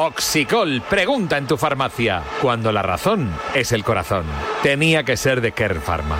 Oxicol, 0.00 0.80
pregunta 0.88 1.38
en 1.38 1.48
tu 1.48 1.56
farmacia. 1.56 2.22
Cuando 2.40 2.70
la 2.70 2.82
razón 2.82 3.32
es 3.56 3.72
el 3.72 3.82
corazón. 3.82 4.24
Tenía 4.62 5.02
que 5.02 5.16
ser 5.16 5.40
de 5.40 5.50
Kern 5.50 5.82
Pharma. 5.82 6.18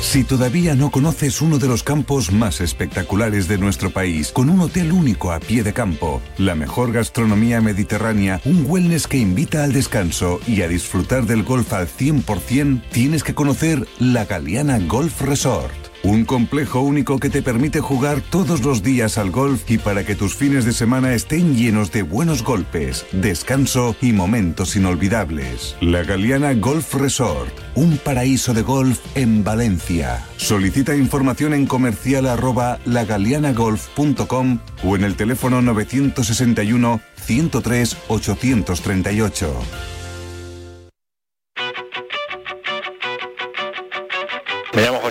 Si 0.00 0.24
todavía 0.24 0.74
no 0.74 0.90
conoces 0.90 1.40
uno 1.42 1.58
de 1.58 1.68
los 1.68 1.84
campos 1.84 2.32
más 2.32 2.60
espectaculares 2.60 3.46
de 3.46 3.58
nuestro 3.58 3.90
país, 3.90 4.32
con 4.32 4.50
un 4.50 4.62
hotel 4.62 4.90
único 4.90 5.30
a 5.30 5.38
pie 5.38 5.62
de 5.62 5.72
campo, 5.72 6.20
la 6.38 6.56
mejor 6.56 6.90
gastronomía 6.90 7.60
mediterránea, 7.60 8.40
un 8.44 8.64
wellness 8.66 9.06
que 9.06 9.18
invita 9.18 9.62
al 9.62 9.72
descanso 9.72 10.40
y 10.48 10.62
a 10.62 10.68
disfrutar 10.68 11.26
del 11.26 11.44
golf 11.44 11.72
al 11.72 11.86
100%, 11.86 12.82
tienes 12.90 13.22
que 13.22 13.36
conocer 13.36 13.86
la 14.00 14.24
Galeana 14.24 14.80
Golf 14.80 15.20
Resort. 15.20 15.89
Un 16.02 16.24
complejo 16.24 16.80
único 16.80 17.18
que 17.18 17.28
te 17.28 17.42
permite 17.42 17.80
jugar 17.80 18.22
todos 18.22 18.62
los 18.62 18.82
días 18.82 19.18
al 19.18 19.30
golf 19.30 19.70
y 19.70 19.76
para 19.76 20.04
que 20.04 20.14
tus 20.14 20.34
fines 20.34 20.64
de 20.64 20.72
semana 20.72 21.12
estén 21.12 21.54
llenos 21.54 21.92
de 21.92 22.02
buenos 22.02 22.42
golpes, 22.42 23.04
descanso 23.12 23.94
y 24.00 24.12
momentos 24.12 24.76
inolvidables. 24.76 25.76
La 25.82 26.02
Galeana 26.02 26.54
Golf 26.54 26.94
Resort, 26.94 27.52
un 27.74 27.98
paraíso 27.98 28.54
de 28.54 28.62
golf 28.62 28.98
en 29.14 29.44
Valencia. 29.44 30.24
Solicita 30.38 30.96
información 30.96 31.52
en 31.52 31.66
comercial 31.66 32.26
arroba 32.26 32.78
o 34.82 34.96
en 34.96 35.04
el 35.04 35.16
teléfono 35.16 35.60
961 35.60 37.00
103 37.16 37.96
838. 38.08 39.89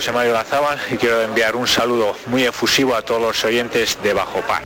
José 0.00 0.12
Mario 0.12 0.32
Lazábal 0.32 0.78
y 0.90 0.96
quiero 0.96 1.20
enviar 1.20 1.54
un 1.54 1.66
saludo 1.66 2.16
muy 2.28 2.44
efusivo 2.44 2.96
a 2.96 3.02
todos 3.02 3.20
los 3.20 3.44
oyentes 3.44 3.98
de 4.02 4.14
Bajo 4.14 4.40
Par. 4.40 4.64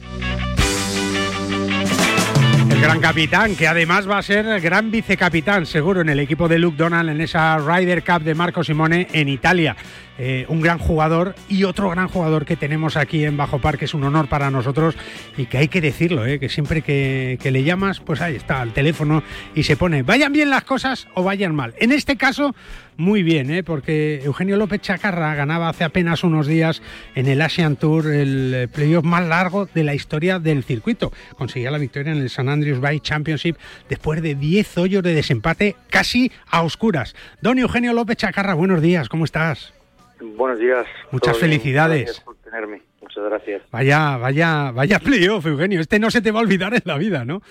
El 2.70 2.80
gran 2.80 3.01
capitán, 3.01 3.57
que 3.57 3.66
además 3.66 4.09
va 4.09 4.19
a 4.19 4.23
ser 4.23 4.60
gran 4.60 4.93
vicecapitán, 4.93 5.66
seguro, 5.66 6.02
en 6.02 6.09
el 6.09 6.20
equipo 6.20 6.47
de 6.47 6.60
Luke 6.60 6.76
Donald 6.76 7.10
en 7.10 7.21
esa 7.21 7.59
Ryder 7.59 8.04
Cup 8.04 8.23
de 8.23 8.37
Marco 8.37 8.63
Simone 8.63 9.09
en 9.13 9.29
Italia. 9.29 9.74
Eh, 10.16 10.46
un 10.48 10.60
gran 10.60 10.79
jugador 10.79 11.34
y 11.48 11.65
otro 11.65 11.90
gran 11.90 12.07
jugador 12.07 12.45
que 12.45 12.57
tenemos 12.57 12.96
aquí 12.96 13.24
en 13.24 13.37
Bajo 13.37 13.59
Par, 13.59 13.79
que 13.79 13.87
es 13.87 13.95
un 13.95 14.04
honor 14.04 14.29
para 14.29 14.48
nosotros 14.48 14.95
y 15.37 15.46
que 15.46 15.59
hay 15.59 15.66
que 15.66 15.80
decirlo, 15.80 16.24
eh, 16.24 16.38
que 16.38 16.48
siempre 16.48 16.82
que, 16.82 17.38
le 17.43 17.65
llamas, 17.65 17.98
pues 17.98 18.20
ahí 18.20 18.37
está, 18.37 18.60
al 18.60 18.73
teléfono 18.73 19.24
y 19.57 19.65
se 19.65 19.76
pone, 19.76 20.04
vayan 20.04 20.32
bien 20.32 20.51
las 20.51 20.62
cosas 20.62 21.09
o 21.15 21.24
vayan 21.24 21.54
mal. 21.54 21.74
En 21.79 21.90
este 21.90 22.16
caso, 22.16 22.54
muy 22.96 23.24
bien, 23.24 23.51
¿eh? 23.51 23.65
porque 23.65 24.23
Eugenio 24.24 24.57
López 24.57 24.80
Chacarra 24.82 25.35
ganaba 25.35 25.68
hace 25.68 25.82
apenas 25.82 26.23
unos 26.23 26.46
días 26.46 26.80
en 27.16 27.26
el 27.26 27.42
Asian 27.42 27.74
Tour 27.74 28.07
el 28.07 28.68
playoff 28.73 29.04
más 29.04 29.26
largo 29.26 29.66
de 29.74 29.82
la 29.82 29.95
historia 29.95 30.38
del 30.38 30.62
circuito. 30.62 31.12
Conseguía 31.37 31.73
la 31.73 31.79
victoria 31.79 32.12
en 32.12 32.18
el 32.18 32.30
San 32.30 32.48
Andreas 32.48 32.79
Bay 32.79 33.01
Championship 33.01 33.57
después 33.88 34.23
de 34.23 34.37
10 34.37 34.79
hoyos 34.79 35.02
de 35.02 35.12
desempate 35.12 35.74
casi 35.90 36.30
a 36.48 36.62
oscuras. 36.62 37.16
Don 37.40 37.59
Eugenio 37.59 37.92
López 37.92 38.18
Chacarra, 38.18 38.54
buenos 38.54 38.80
días, 38.80 39.09
¿cómo 39.09 39.24
estás? 39.24 39.74
Buenos 40.20 40.59
días. 40.59 40.87
Muchas 41.10 41.38
felicidades. 41.38 42.04
Gracias 42.04 42.24
por 42.24 42.37
tenerme. 42.37 42.82
Muchas 43.01 43.24
gracias. 43.24 43.62
Vaya, 43.70 44.16
vaya, 44.16 44.70
vaya 44.70 44.98
playoff, 44.98 45.45
Eugenio. 45.46 45.80
Este 45.80 45.98
no 45.98 46.10
se 46.10 46.23
te 46.23 46.30
va 46.30 46.40
a 46.40 46.43
olvidar 46.43 46.73
en 46.74 46.82
la 46.84 46.96
vida, 46.98 47.24
¿no? 47.24 47.43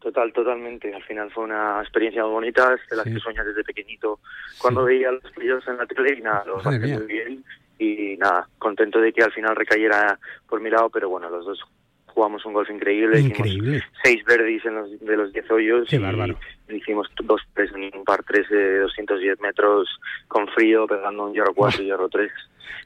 Total, 0.00 0.32
totalmente. 0.32 0.94
Al 0.94 1.02
final 1.02 1.30
fue 1.30 1.44
una 1.44 1.80
experiencia 1.82 2.22
muy 2.22 2.32
bonita, 2.32 2.70
de 2.90 2.96
las 2.96 3.04
Sí. 3.04 3.12
que 3.14 3.20
sueñas 3.20 3.44
desde 3.44 3.62
pequeñito. 3.64 4.20
Cuando 4.58 4.84
veía 4.84 5.10
los 5.12 5.30
playoffs 5.32 5.68
en 5.68 5.76
la 5.76 5.86
tele 5.86 6.16
y 6.18 6.22
nada, 6.22 6.44
los 6.46 6.64
mía. 6.64 6.96
muy 6.98 7.06
bien. 7.06 7.44
Y 7.78 8.16
nada, 8.18 8.48
contento 8.58 9.00
de 9.00 9.12
que 9.12 9.22
al 9.22 9.32
final 9.32 9.56
recayera 9.56 10.18
por 10.48 10.60
mi 10.60 10.70
lado, 10.70 10.88
pero 10.90 11.08
bueno, 11.10 11.28
los 11.28 11.44
dos 11.44 11.60
jugamos 12.06 12.44
un 12.46 12.52
golf 12.54 12.70
increíble. 12.70 13.20
Increíble. 13.20 13.82
seis 14.02 14.24
birdies 14.24 14.64
en 14.64 14.74
los, 14.74 15.00
de 15.00 15.16
los 15.16 15.32
10 15.32 15.50
hoyos. 15.50 15.88
Qué 15.88 15.96
y 15.96 15.98
bárbaro. 15.98 16.38
Hicimos 16.72 17.08
dos 17.22 17.40
tres 17.54 17.70
en 17.74 17.90
un 17.96 18.04
par 18.04 18.22
3 18.22 18.48
de 18.48 18.78
210 18.80 19.40
metros 19.40 19.88
con 20.28 20.46
frío, 20.48 20.86
pegando 20.86 21.24
un 21.26 21.32
hierro 21.34 21.54
4 21.54 21.82
y 21.82 21.86
hierro 21.86 22.08
3. 22.08 22.30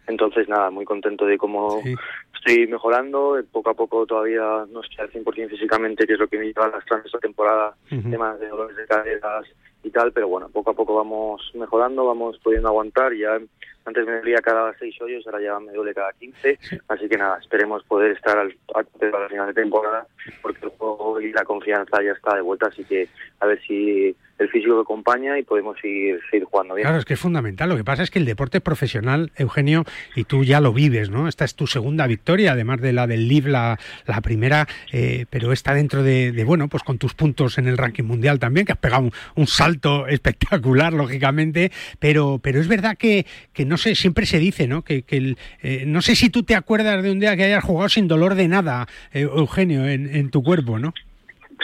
Entonces, 0.07 0.49
nada, 0.49 0.71
muy 0.71 0.85
contento 0.85 1.25
de 1.25 1.39
cómo 1.39 1.81
Sí. 1.83 1.95
estoy 2.35 2.67
mejorando. 2.67 3.39
Poco 3.53 3.71
a 3.71 3.75
poco 3.75 4.07
todavía 4.07 4.65
no 4.71 4.81
estoy 4.81 4.99
al 5.05 5.11
100% 5.11 5.49
físicamente, 5.51 6.07
que 6.07 6.15
es 6.15 6.19
lo 6.19 6.29
que 6.29 6.39
me 6.39 6.47
lleva 6.47 6.69
lastrando 6.69 7.07
esta 7.07 7.19
temporada, 7.19 7.75
temas 7.89 8.39
de 8.41 8.49
dolores 8.49 8.77
de 8.77 8.87
caderas 8.87 9.47
y 9.83 9.91
tal, 9.91 10.13
pero 10.13 10.29
bueno, 10.29 10.49
poco 10.49 10.71
a 10.71 10.75
poco 10.75 10.95
vamos 10.97 11.51
mejorando, 11.55 12.07
vamos 12.07 12.39
pudiendo 12.43 12.69
aguantar. 12.69 13.13
Ya 13.15 13.39
antes 13.85 14.07
me 14.07 14.17
dolía 14.17 14.39
cada 14.39 14.73
seis 14.79 15.01
hoyos, 15.01 15.27
ahora 15.27 15.41
ya 15.41 15.59
me 15.61 15.73
duele 15.73 15.95
cada 15.95 16.13
15. 16.13 16.59
Así 16.89 17.09
que 17.09 17.19
nada, 17.19 17.39
esperemos 17.39 17.85
poder 17.85 18.13
estar 18.13 18.39
al, 18.39 18.57
a 18.75 18.83
tope 18.83 19.11
para 19.11 19.25
la 19.25 19.29
final 19.29 19.47
de 19.49 19.55
temporada, 19.55 20.07
porque 20.43 20.65
el 20.65 20.71
juego 20.71 21.21
y 21.21 21.33
la 21.33 21.45
confianza 21.45 22.03
ya 22.03 22.13
está 22.13 22.35
de 22.35 22.41
vuelta, 22.41 22.69
así 22.69 22.85
que 22.85 23.09
a 23.41 23.47
ver 23.47 23.61
si 23.63 24.17
el 24.39 24.49
físico 24.49 24.75
me 24.75 24.83
acompaña 24.83 25.39
y 25.39 25.43
podemos 25.43 25.77
seguir, 25.81 26.21
seguir 26.31 26.45
jugando 26.45 26.75
bien. 26.75 26.85
Claro, 26.85 26.99
es 26.99 27.05
que 27.05 27.15
es 27.15 27.21
fundamental. 27.21 27.69
Lo 27.69 27.77
que 27.77 27.85
pasa 27.85 28.03
es 28.03 28.11
que 28.11 28.19
el 28.19 28.25
deporte 28.25 28.61
profesional, 28.61 29.31
Eugenio, 29.37 29.85
y 30.17 30.25
tú 30.25 30.45
ya 30.45 30.61
lo 30.61 30.73
vives, 30.73 31.11
¿no? 31.11 31.29
Esta 31.29 31.45
es 31.45 31.55
tu 31.55 31.67
segunda 31.67 32.07
victoria, 32.07 32.53
además 32.53 32.81
de 32.81 32.93
la 32.93 33.07
del 33.07 33.29
LIV, 33.29 33.47
la, 33.47 33.79
primera, 34.23 34.67
eh, 34.93 35.27
pero 35.31 35.53
está 35.53 35.75
dentro 35.75 36.03
de, 36.03 36.33
de, 36.33 36.45
bueno, 36.45 36.69
pues 36.69 36.83
con 36.83 36.99
tus 36.99 37.15
puntos 37.15 37.59
en 37.59 37.69
el 37.69 37.79
ranking 37.79 38.05
mundial 38.05 38.39
también, 38.39 38.67
que 38.67 38.73
has 38.73 38.79
pegado 38.79 39.05
un, 39.05 39.13
un 39.37 39.47
salto 39.47 40.07
espectacular, 40.09 40.93
lógicamente, 40.93 41.71
pero, 41.99 42.41
pero 42.43 42.61
es 42.61 42.69
verdad 42.69 42.97
que, 42.97 43.27
que 43.53 43.65
no 43.65 43.77
sé, 43.77 43.95
siempre 43.95 44.27
se 44.27 44.39
dice, 44.39 44.67
¿no? 44.67 44.83
Que, 44.83 45.03
que 45.03 45.17
el, 45.17 45.39
eh, 45.63 45.85
no 45.87 46.03
sé 46.03 46.17
si 46.17 46.31
tú 46.31 46.43
te 46.43 46.55
acuerdas 46.55 47.03
de 47.03 47.11
un 47.13 47.21
día 47.21 47.37
que 47.37 47.45
hayas 47.45 47.65
jugado 47.65 47.89
sin 47.89 48.09
dolor 48.09 48.35
de 48.35 48.49
nada, 48.49 48.89
eh, 49.13 49.23
Eugenio, 49.23 49.87
en, 49.87 50.15
en 50.15 50.31
tu 50.31 50.43
cuerpo, 50.43 50.79
¿no? 50.79 50.93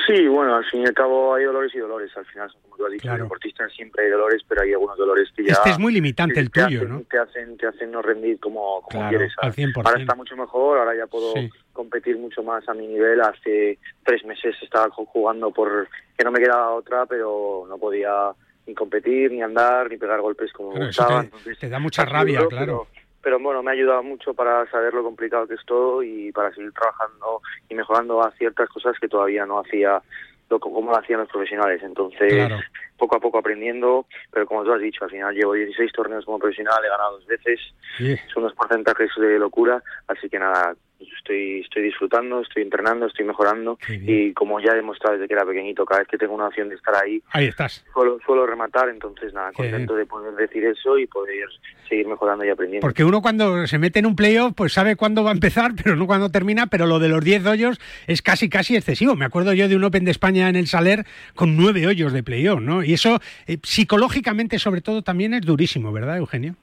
Sí, 0.06 0.26
bueno, 0.28 0.56
al 0.56 0.64
fin 0.64 0.82
y 0.82 0.86
al 0.86 0.94
cabo 0.94 1.34
hay 1.34 1.44
dolores 1.44 1.74
y 1.74 1.78
dolores. 1.78 2.10
Al 2.16 2.24
final, 2.26 2.50
como 2.62 2.76
tú 2.76 2.86
has 2.86 2.92
dicho, 2.92 3.02
Claro. 3.02 3.24
deportista 3.24 3.68
siempre 3.68 4.04
hay 4.04 4.10
dolores, 4.10 4.42
pero 4.48 4.62
hay 4.62 4.72
algunos 4.72 4.96
dolores 4.98 5.28
que 5.36 5.44
ya... 5.44 5.52
Este 5.52 5.70
es 5.70 5.78
muy 5.78 5.92
limitante 5.92 6.34
que 6.34 6.40
el 6.40 6.50
tuyo, 6.50 6.80
hacen- 6.82 6.88
¿no? 6.88 7.00
Te 7.02 7.18
hacen, 7.18 7.56
te 7.56 7.66
hacen 7.66 7.90
no 7.90 8.02
rendir 8.02 8.38
como, 8.40 8.82
como 8.82 8.88
Claro, 8.88 9.08
quieres. 9.10 9.32
al 9.38 9.52
100%. 9.52 9.86
Ahora 9.86 10.00
está 10.00 10.14
mucho 10.14 10.36
mejor, 10.36 10.78
ahora 10.78 10.96
ya 10.96 11.06
puedo 11.06 11.32
Sí. 11.34 11.50
competir 11.72 12.16
mucho 12.18 12.42
más 12.42 12.68
a 12.68 12.74
mi 12.74 12.86
nivel. 12.86 13.20
Hace 13.20 13.78
tres 14.04 14.24
meses 14.24 14.54
estaba 14.62 14.88
ju- 14.90 15.06
jugando 15.06 15.50
por 15.50 15.88
que 16.16 16.24
no 16.24 16.30
me 16.30 16.40
quedaba 16.40 16.70
otra, 16.72 17.06
pero 17.06 17.64
no 17.68 17.78
podía 17.78 18.32
ni 18.66 18.74
competir, 18.74 19.32
ni 19.32 19.42
andar, 19.42 19.88
ni 19.90 19.96
pegar 19.96 20.20
golpes 20.20 20.52
como 20.52 20.70
Claro, 20.70 20.80
me 20.82 20.86
gustaba. 20.88 21.20
te- 21.20 21.26
Entonces, 21.26 21.58
te 21.58 21.68
da 21.68 21.78
mucha 21.78 22.04
rabia, 22.04 22.38
duro, 22.40 22.48
claro. 22.50 22.86
Pero, 22.92 22.99
pero 23.22 23.38
bueno, 23.38 23.62
me 23.62 23.70
ha 23.70 23.74
ayudado 23.74 24.02
mucho 24.02 24.34
para 24.34 24.68
saber 24.70 24.94
lo 24.94 25.02
complicado 25.02 25.46
que 25.46 25.54
es 25.54 25.64
todo 25.66 26.02
y 26.02 26.32
para 26.32 26.52
seguir 26.54 26.72
trabajando 26.72 27.40
y 27.68 27.74
mejorando 27.74 28.22
a 28.22 28.30
ciertas 28.32 28.68
cosas 28.68 28.98
que 29.00 29.08
todavía 29.08 29.44
no 29.46 29.60
hacía 29.60 30.00
lo, 30.48 30.58
como 30.58 30.90
lo 30.90 30.98
hacían 30.98 31.20
los 31.20 31.28
profesionales. 31.28 31.80
Entonces, 31.82 32.32
Claro. 32.32 32.58
poco 32.98 33.16
a 33.16 33.20
poco 33.20 33.38
aprendiendo, 33.38 34.06
pero 34.32 34.46
como 34.46 34.64
tú 34.64 34.72
has 34.72 34.80
dicho, 34.80 35.04
al 35.04 35.10
final 35.10 35.34
llevo 35.34 35.52
16 35.54 35.92
torneos 35.92 36.24
como 36.24 36.38
profesional, 36.38 36.84
he 36.84 36.88
ganado 36.88 37.12
dos 37.18 37.26
veces, 37.26 37.60
Sí. 37.98 38.16
son 38.32 38.42
unos 38.44 38.54
porcentajes 38.56 39.10
de 39.16 39.38
locura, 39.38 39.82
así 40.08 40.28
que 40.28 40.38
nada, 40.38 40.74
estoy 41.18 41.60
estoy 41.60 41.82
disfrutando, 41.82 42.40
estoy 42.40 42.62
entrenando, 42.62 43.06
estoy 43.06 43.24
mejorando 43.24 43.78
y 43.88 44.32
como 44.32 44.60
ya 44.60 44.72
he 44.72 44.76
demostrado 44.76 45.16
desde 45.16 45.28
que 45.28 45.34
era 45.34 45.44
pequeñito, 45.44 45.84
cada 45.84 46.00
vez 46.00 46.08
que 46.08 46.18
tengo 46.18 46.34
una 46.34 46.48
opción 46.48 46.68
de 46.68 46.74
estar 46.74 46.94
ahí, 46.94 47.22
Ahí 47.30 47.46
estás. 47.46 47.84
suelo, 47.92 48.18
suelo 48.24 48.46
rematar, 48.46 48.88
entonces 48.88 49.32
nada, 49.32 49.52
contento 49.52 49.94
de 49.94 50.06
poder 50.06 50.34
decir 50.34 50.64
eso 50.64 50.98
y 50.98 51.06
poder 51.06 51.48
seguir 51.88 52.06
mejorando 52.06 52.44
y 52.44 52.50
aprendiendo. 52.50 52.86
Porque 52.86 53.04
uno 53.04 53.20
cuando 53.22 53.66
se 53.66 53.78
mete 53.78 53.98
en 53.98 54.06
un 54.06 54.16
playoff, 54.16 54.52
pues 54.54 54.72
sabe 54.72 54.96
cuándo 54.96 55.24
va 55.24 55.30
a 55.30 55.34
empezar, 55.34 55.72
pero 55.82 55.96
no 55.96 56.06
cuándo 56.06 56.30
termina, 56.30 56.66
pero 56.66 56.86
lo 56.86 56.98
de 56.98 57.08
los 57.08 57.24
10 57.24 57.46
hoyos 57.46 57.80
es 58.06 58.22
casi, 58.22 58.48
casi 58.48 58.76
excesivo. 58.76 59.16
Me 59.16 59.24
acuerdo 59.24 59.52
yo 59.52 59.68
de 59.68 59.76
un 59.76 59.84
Open 59.84 60.04
de 60.04 60.10
España 60.10 60.48
en 60.48 60.56
el 60.56 60.66
Saler 60.66 61.04
con 61.34 61.56
9 61.56 61.86
hoyos 61.86 62.12
de 62.12 62.22
playoff, 62.22 62.60
¿no? 62.60 62.84
Y 62.84 62.92
eso 62.94 63.20
eh, 63.46 63.58
psicológicamente 63.62 64.58
sobre 64.58 64.80
todo 64.80 65.02
también 65.02 65.34
es 65.34 65.42
durísimo, 65.42 65.92
¿verdad, 65.92 66.18
Eugenio? 66.18 66.54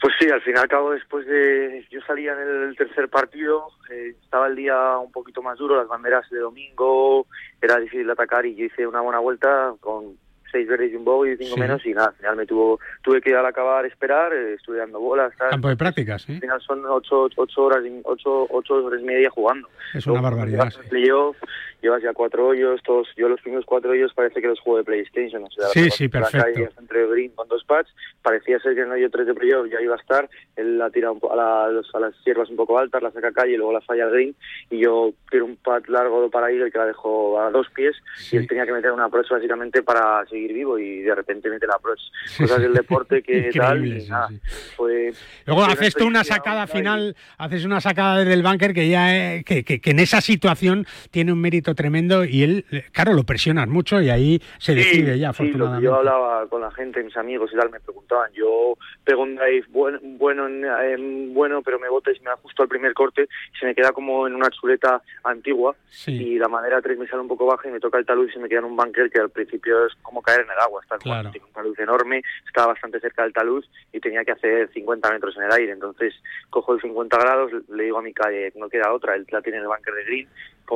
Pues 0.00 0.14
sí, 0.18 0.28
al 0.30 0.40
fin 0.40 0.54
y 0.56 0.58
al 0.58 0.68
cabo, 0.68 0.92
después 0.92 1.26
de. 1.26 1.84
Yo 1.90 2.00
salía 2.06 2.32
en 2.32 2.68
el 2.68 2.76
tercer 2.76 3.08
partido, 3.10 3.66
eh, 3.90 4.14
estaba 4.22 4.46
el 4.46 4.56
día 4.56 4.96
un 4.98 5.12
poquito 5.12 5.42
más 5.42 5.58
duro, 5.58 5.76
las 5.76 5.88
banderas 5.88 6.28
de 6.30 6.38
domingo, 6.38 7.26
era 7.60 7.76
difícil 7.78 8.08
atacar 8.10 8.46
y 8.46 8.54
yo 8.54 8.64
hice 8.64 8.86
una 8.86 9.02
buena 9.02 9.18
vuelta 9.18 9.74
con 9.80 10.16
seis 10.50 10.66
verdes 10.66 10.90
y 10.92 10.96
un 10.96 11.04
bogo 11.04 11.26
y 11.26 11.36
cinco 11.36 11.54
Sí. 11.54 11.60
menos 11.60 11.84
y 11.86 11.92
nada, 11.92 12.08
al 12.08 12.14
final 12.14 12.34
me 12.36 12.44
tuvo, 12.46 12.80
tuve 13.02 13.20
que 13.20 13.36
al 13.36 13.46
acabar 13.46 13.86
esperar, 13.86 14.32
eh, 14.32 14.54
estuve 14.54 14.78
dando 14.78 14.98
bolas, 14.98 15.32
tal. 15.36 15.50
Campo 15.50 15.68
de 15.68 15.76
prácticas, 15.76 16.22
¿sí? 16.22 16.32
Al 16.32 16.40
final 16.40 16.60
son 16.62 16.84
ocho, 16.86 17.28
ocho 17.36 17.62
horas 17.62 17.84
y 17.86 18.00
ocho, 18.04 18.46
ocho 18.50 18.74
horas 18.84 19.00
y 19.00 19.04
media 19.04 19.30
jugando. 19.30 19.68
Es 19.94 20.06
una 20.06 20.20
Luego, 20.20 20.36
barbaridad. 20.36 20.72
playoff, 20.88 21.36
llevas 21.82 22.02
ya 22.02 22.12
cuatro 22.12 22.48
hoyos, 22.48 22.80
todos, 22.82 23.08
yo 23.16 23.28
los 23.28 23.40
primeros 23.40 23.64
cuatro 23.66 23.90
hoyos 23.90 24.12
parece 24.14 24.40
que 24.40 24.48
los 24.48 24.60
juego 24.60 24.78
de 24.78 24.84
PlayStation, 24.84 25.44
o 25.44 25.50
sea, 25.50 25.68
Sí, 25.68 25.84
la- 25.84 25.90
sí, 25.90 26.08
perfecto. 26.08 26.68
entre 26.80 27.06
green 27.08 27.30
con 27.34 27.48
dos 27.48 27.64
pads, 27.64 27.88
parecía 28.22 28.58
ser 28.60 28.74
que 28.74 28.80
en 28.82 28.86
el 28.88 28.92
hoyo 28.92 29.10
tres 29.10 29.26
de 29.26 29.34
playoff 29.34 29.66
ya 29.70 29.80
iba 29.80 29.94
a 29.94 29.98
estar, 29.98 30.28
él 30.56 30.78
la 30.78 30.90
tira 30.90 31.10
un 31.10 31.20
a, 31.30 31.36
la- 31.36 31.68
los- 31.68 31.94
a 31.94 32.00
las 32.00 32.14
hierbas 32.24 32.48
un 32.50 32.56
poco 32.56 32.78
altas, 32.78 33.02
la 33.02 33.10
saca 33.10 33.28
a 33.28 33.32
calle 33.32 33.52
y 33.54 33.56
luego 33.56 33.72
la 33.72 33.80
falla 33.80 34.04
al 34.04 34.10
green, 34.12 34.34
y 34.70 34.78
yo 34.80 35.12
tiro 35.30 35.44
un 35.44 35.56
pad 35.56 35.82
largo 35.88 36.28
para 36.30 36.52
ir, 36.52 36.62
el 36.62 36.72
que 36.72 36.78
la 36.78 36.86
dejo 36.86 37.40
a 37.40 37.50
dos 37.50 37.68
pies, 37.70 37.96
Sí. 38.16 38.36
y 38.36 38.38
él 38.40 38.46
tenía 38.46 38.66
que 38.66 38.72
meter 38.72 38.92
una 38.92 39.04
approach 39.06 39.28
básicamente 39.30 39.82
para 39.82 40.24
seguir 40.26 40.52
vivo, 40.52 40.78
y 40.78 41.00
de 41.00 41.14
repente 41.14 41.48
mete 41.50 41.66
la 41.66 41.74
approach. 41.74 42.00
Cosas 42.38 42.60
del 42.60 42.72
deporte 42.74 43.22
que 43.22 43.50
tal, 43.54 43.86
y 43.86 44.06
nada, 44.08 44.28
fue... 44.76 45.12
Luego 45.46 45.64
fue 45.64 45.72
haces 45.74 45.94
tú 45.94 46.06
una 46.06 46.24
sacada 46.24 46.64
y- 46.64 46.66
final, 46.68 47.16
haces 47.38 47.64
una 47.64 47.80
sacada 47.80 48.18
desde 48.18 48.34
el 48.34 48.42
bunker 48.42 48.72
que 48.74 48.88
ya 48.88 49.36
eh, 49.36 49.44
que, 49.44 49.64
que- 49.64 49.80
que 49.80 49.90
en 49.90 49.98
esa 50.00 50.20
situación 50.20 50.86
tiene 51.10 51.32
un 51.32 51.40
mérito 51.40 51.69
tremendo 51.74 52.24
y 52.24 52.42
él, 52.42 52.64
claro, 52.92 53.12
lo 53.12 53.24
presionas 53.24 53.68
mucho 53.68 54.00
y 54.00 54.10
ahí 54.10 54.40
se 54.58 54.74
decide 54.74 55.18
ya, 55.18 55.32
sí, 55.32 55.42
afortunadamente. 55.42 55.84
yo 55.84 55.94
hablaba 55.94 56.46
con 56.48 56.60
la 56.60 56.70
gente, 56.70 57.02
mis 57.02 57.16
amigos 57.16 57.50
y 57.52 57.56
tal, 57.56 57.70
me 57.70 57.80
preguntaban, 57.80 58.30
yo 58.32 58.76
pego 59.04 59.22
un 59.22 59.36
drive 59.36 59.66
bueno, 59.70 59.98
bueno, 60.02 60.46
en, 60.46 61.34
bueno 61.34 61.62
pero 61.62 61.78
me 61.78 61.88
bota 61.88 62.10
y 62.10 62.16
se 62.16 62.22
me 62.22 62.30
da 62.30 62.36
justo 62.36 62.62
al 62.62 62.68
primer 62.68 62.94
corte 62.94 63.22
y 63.22 63.58
se 63.58 63.66
me 63.66 63.74
queda 63.74 63.92
como 63.92 64.26
en 64.26 64.34
una 64.34 64.50
chuleta 64.50 65.02
antigua 65.24 65.74
y 66.06 66.38
la 66.38 66.48
madera 66.48 66.80
3 66.80 66.98
me 66.98 67.06
sale 67.06 67.22
un 67.22 67.28
poco 67.28 67.46
baja 67.46 67.68
y 67.68 67.72
me 67.72 67.80
toca 67.80 67.98
el 67.98 68.06
talud 68.06 68.28
y 68.28 68.32
se 68.32 68.38
me 68.38 68.48
queda 68.48 68.60
en 68.60 68.66
un 68.66 68.76
bunker 68.76 69.10
que 69.10 69.20
al 69.20 69.30
principio 69.30 69.86
es 69.86 69.94
como 70.02 70.22
caer 70.22 70.40
en 70.40 70.50
el 70.50 70.58
agua, 70.58 70.82
está 70.82 70.98
claro. 70.98 71.30
un 71.30 71.52
talud 71.52 71.78
enorme, 71.78 72.22
estaba 72.46 72.68
bastante 72.68 73.00
cerca 73.00 73.22
del 73.22 73.32
talud 73.32 73.64
y 73.92 74.00
tenía 74.00 74.24
que 74.24 74.32
hacer 74.32 74.70
50 74.72 75.10
metros 75.10 75.36
en 75.36 75.44
el 75.44 75.52
aire, 75.52 75.72
entonces 75.72 76.14
cojo 76.50 76.74
el 76.74 76.80
50 76.80 77.18
grados, 77.18 77.52
le 77.68 77.84
digo 77.84 77.98
a 77.98 78.02
mi 78.02 78.12
calle, 78.12 78.52
no 78.56 78.68
queda 78.68 78.92
otra, 78.92 79.14
él 79.14 79.26
la 79.30 79.42
tiene 79.42 79.58
en 79.58 79.64
el 79.64 79.68
bunker 79.68 79.94
de 79.94 80.04
green, 80.04 80.28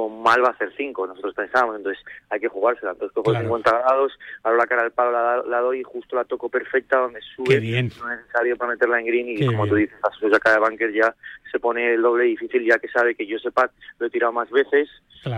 mal 0.08 0.42
va 0.42 0.48
a 0.48 0.52
hacer 0.52 0.72
5, 0.76 1.06
nosotros 1.06 1.34
pensábamos, 1.34 1.76
entonces 1.76 2.04
hay 2.30 2.40
que 2.40 2.48
jugársela, 2.48 2.92
entonces 2.92 3.14
cojo 3.14 3.32
el 3.32 3.42
50 3.42 3.70
grados, 3.70 4.12
abro 4.42 4.58
la 4.58 4.66
cara 4.66 4.82
del 4.82 4.92
palo, 4.92 5.42
la, 5.46 5.60
doy 5.60 5.80
y 5.80 5.82
justo 5.82 6.16
la 6.16 6.24
toco 6.24 6.48
perfecta 6.48 6.98
donde 6.98 7.20
sube, 7.34 7.60
bien. 7.60 7.90
no 8.00 8.10
es 8.10 8.18
necesario 8.18 8.56
para 8.56 8.72
meterla 8.72 9.00
en 9.00 9.06
green 9.06 9.28
y 9.28 9.46
como 9.46 9.66
tú 9.66 9.76
dices, 9.76 9.96
la 10.02 10.30
ya 10.30 10.38
cae 10.38 10.54
de 10.54 10.60
bunker 10.60 10.92
ya 10.92 11.14
se 11.54 11.60
pone 11.60 11.94
el 11.94 12.02
doble 12.02 12.24
difícil 12.24 12.64
ya 12.66 12.78
que 12.78 12.88
sabe 12.88 13.14
que 13.14 13.26
yo 13.26 13.38
sepa 13.38 13.70
lo 13.98 14.06
he 14.06 14.10
tirado 14.10 14.32
más 14.32 14.50
veces, 14.50 14.88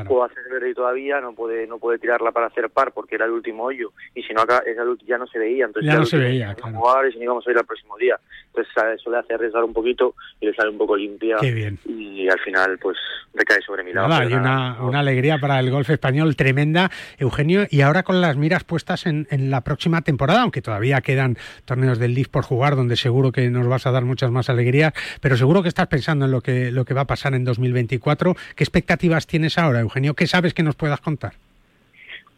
puedo 0.08 0.24
hacer 0.24 0.44
verde 0.50 0.74
todavía, 0.74 1.20
no 1.20 1.34
puede 1.34 1.66
no 1.66 1.78
puede 1.78 1.98
tirarla 1.98 2.32
para 2.32 2.46
hacer 2.46 2.70
par 2.70 2.92
porque 2.92 3.16
era 3.16 3.26
el 3.26 3.32
último 3.32 3.64
hoyo 3.64 3.92
y 4.14 4.22
si 4.22 4.32
no 4.32 4.40
acá 4.40 4.62
esa 4.66 4.82
ya 5.04 5.18
no 5.18 5.26
se 5.26 5.38
veía, 5.38 5.66
entonces 5.66 5.92
ya, 5.92 5.98
no 5.98 6.06
se 6.06 6.16
veía, 6.16 6.54
claro. 6.54 6.78
jugar 6.78 7.06
y 7.06 7.12
si 7.12 7.18
no 7.18 7.24
íbamos 7.24 7.46
a 7.46 7.50
ir 7.50 7.58
al 7.58 7.66
próximo 7.66 7.96
día. 7.98 8.18
Entonces 8.46 8.72
eso 8.98 9.10
le 9.10 9.18
hace 9.18 9.34
arriesgar 9.34 9.62
un 9.62 9.74
poquito 9.74 10.14
y 10.40 10.46
le 10.46 10.54
sale 10.54 10.70
un 10.70 10.78
poco 10.78 10.96
limpia 10.96 11.36
y 11.42 12.28
al 12.28 12.40
final 12.40 12.78
pues 12.78 12.96
recae 13.34 13.60
sobre 13.60 13.84
mi 13.84 13.92
lado. 13.92 14.12
hay 14.14 14.32
una, 14.46 14.82
una, 14.82 15.00
alegría 15.00 15.38
para 15.38 15.58
el 15.58 15.70
golf 15.70 15.90
español 15.90 16.36
tremenda, 16.36 16.90
Eugenio, 17.18 17.66
y 17.70 17.80
ahora 17.80 18.02
con 18.02 18.20
las 18.20 18.36
miras 18.36 18.64
puestas 18.64 19.06
en, 19.06 19.26
en 19.30 19.50
la 19.50 19.62
próxima 19.62 20.02
temporada, 20.02 20.42
aunque 20.42 20.62
todavía 20.62 21.00
quedan 21.00 21.36
torneos 21.64 21.98
del 21.98 22.14
Leaf 22.14 22.28
por 22.28 22.44
jugar 22.44 22.76
donde 22.76 22.96
seguro 22.96 23.32
que 23.32 23.50
nos 23.50 23.66
vas 23.66 23.86
a 23.86 23.90
dar 23.90 24.04
muchas 24.04 24.30
más 24.30 24.48
alegrías, 24.48 24.92
pero 25.20 25.36
seguro 25.36 25.62
que 25.62 25.68
estás 25.68 25.88
pensando 25.88 26.26
en 26.26 26.30
lo 26.30 26.40
que, 26.40 26.70
lo 26.70 26.84
que 26.84 26.94
va 26.94 27.02
a 27.02 27.06
pasar 27.06 27.34
en 27.34 27.44
2024. 27.44 28.34
¿Qué 28.54 28.64
expectativas 28.64 29.26
tienes 29.26 29.58
ahora, 29.58 29.80
Eugenio? 29.80 30.14
¿Qué 30.14 30.26
sabes 30.26 30.54
que 30.54 30.62
nos 30.62 30.76
puedas 30.76 31.00
contar? 31.00 31.32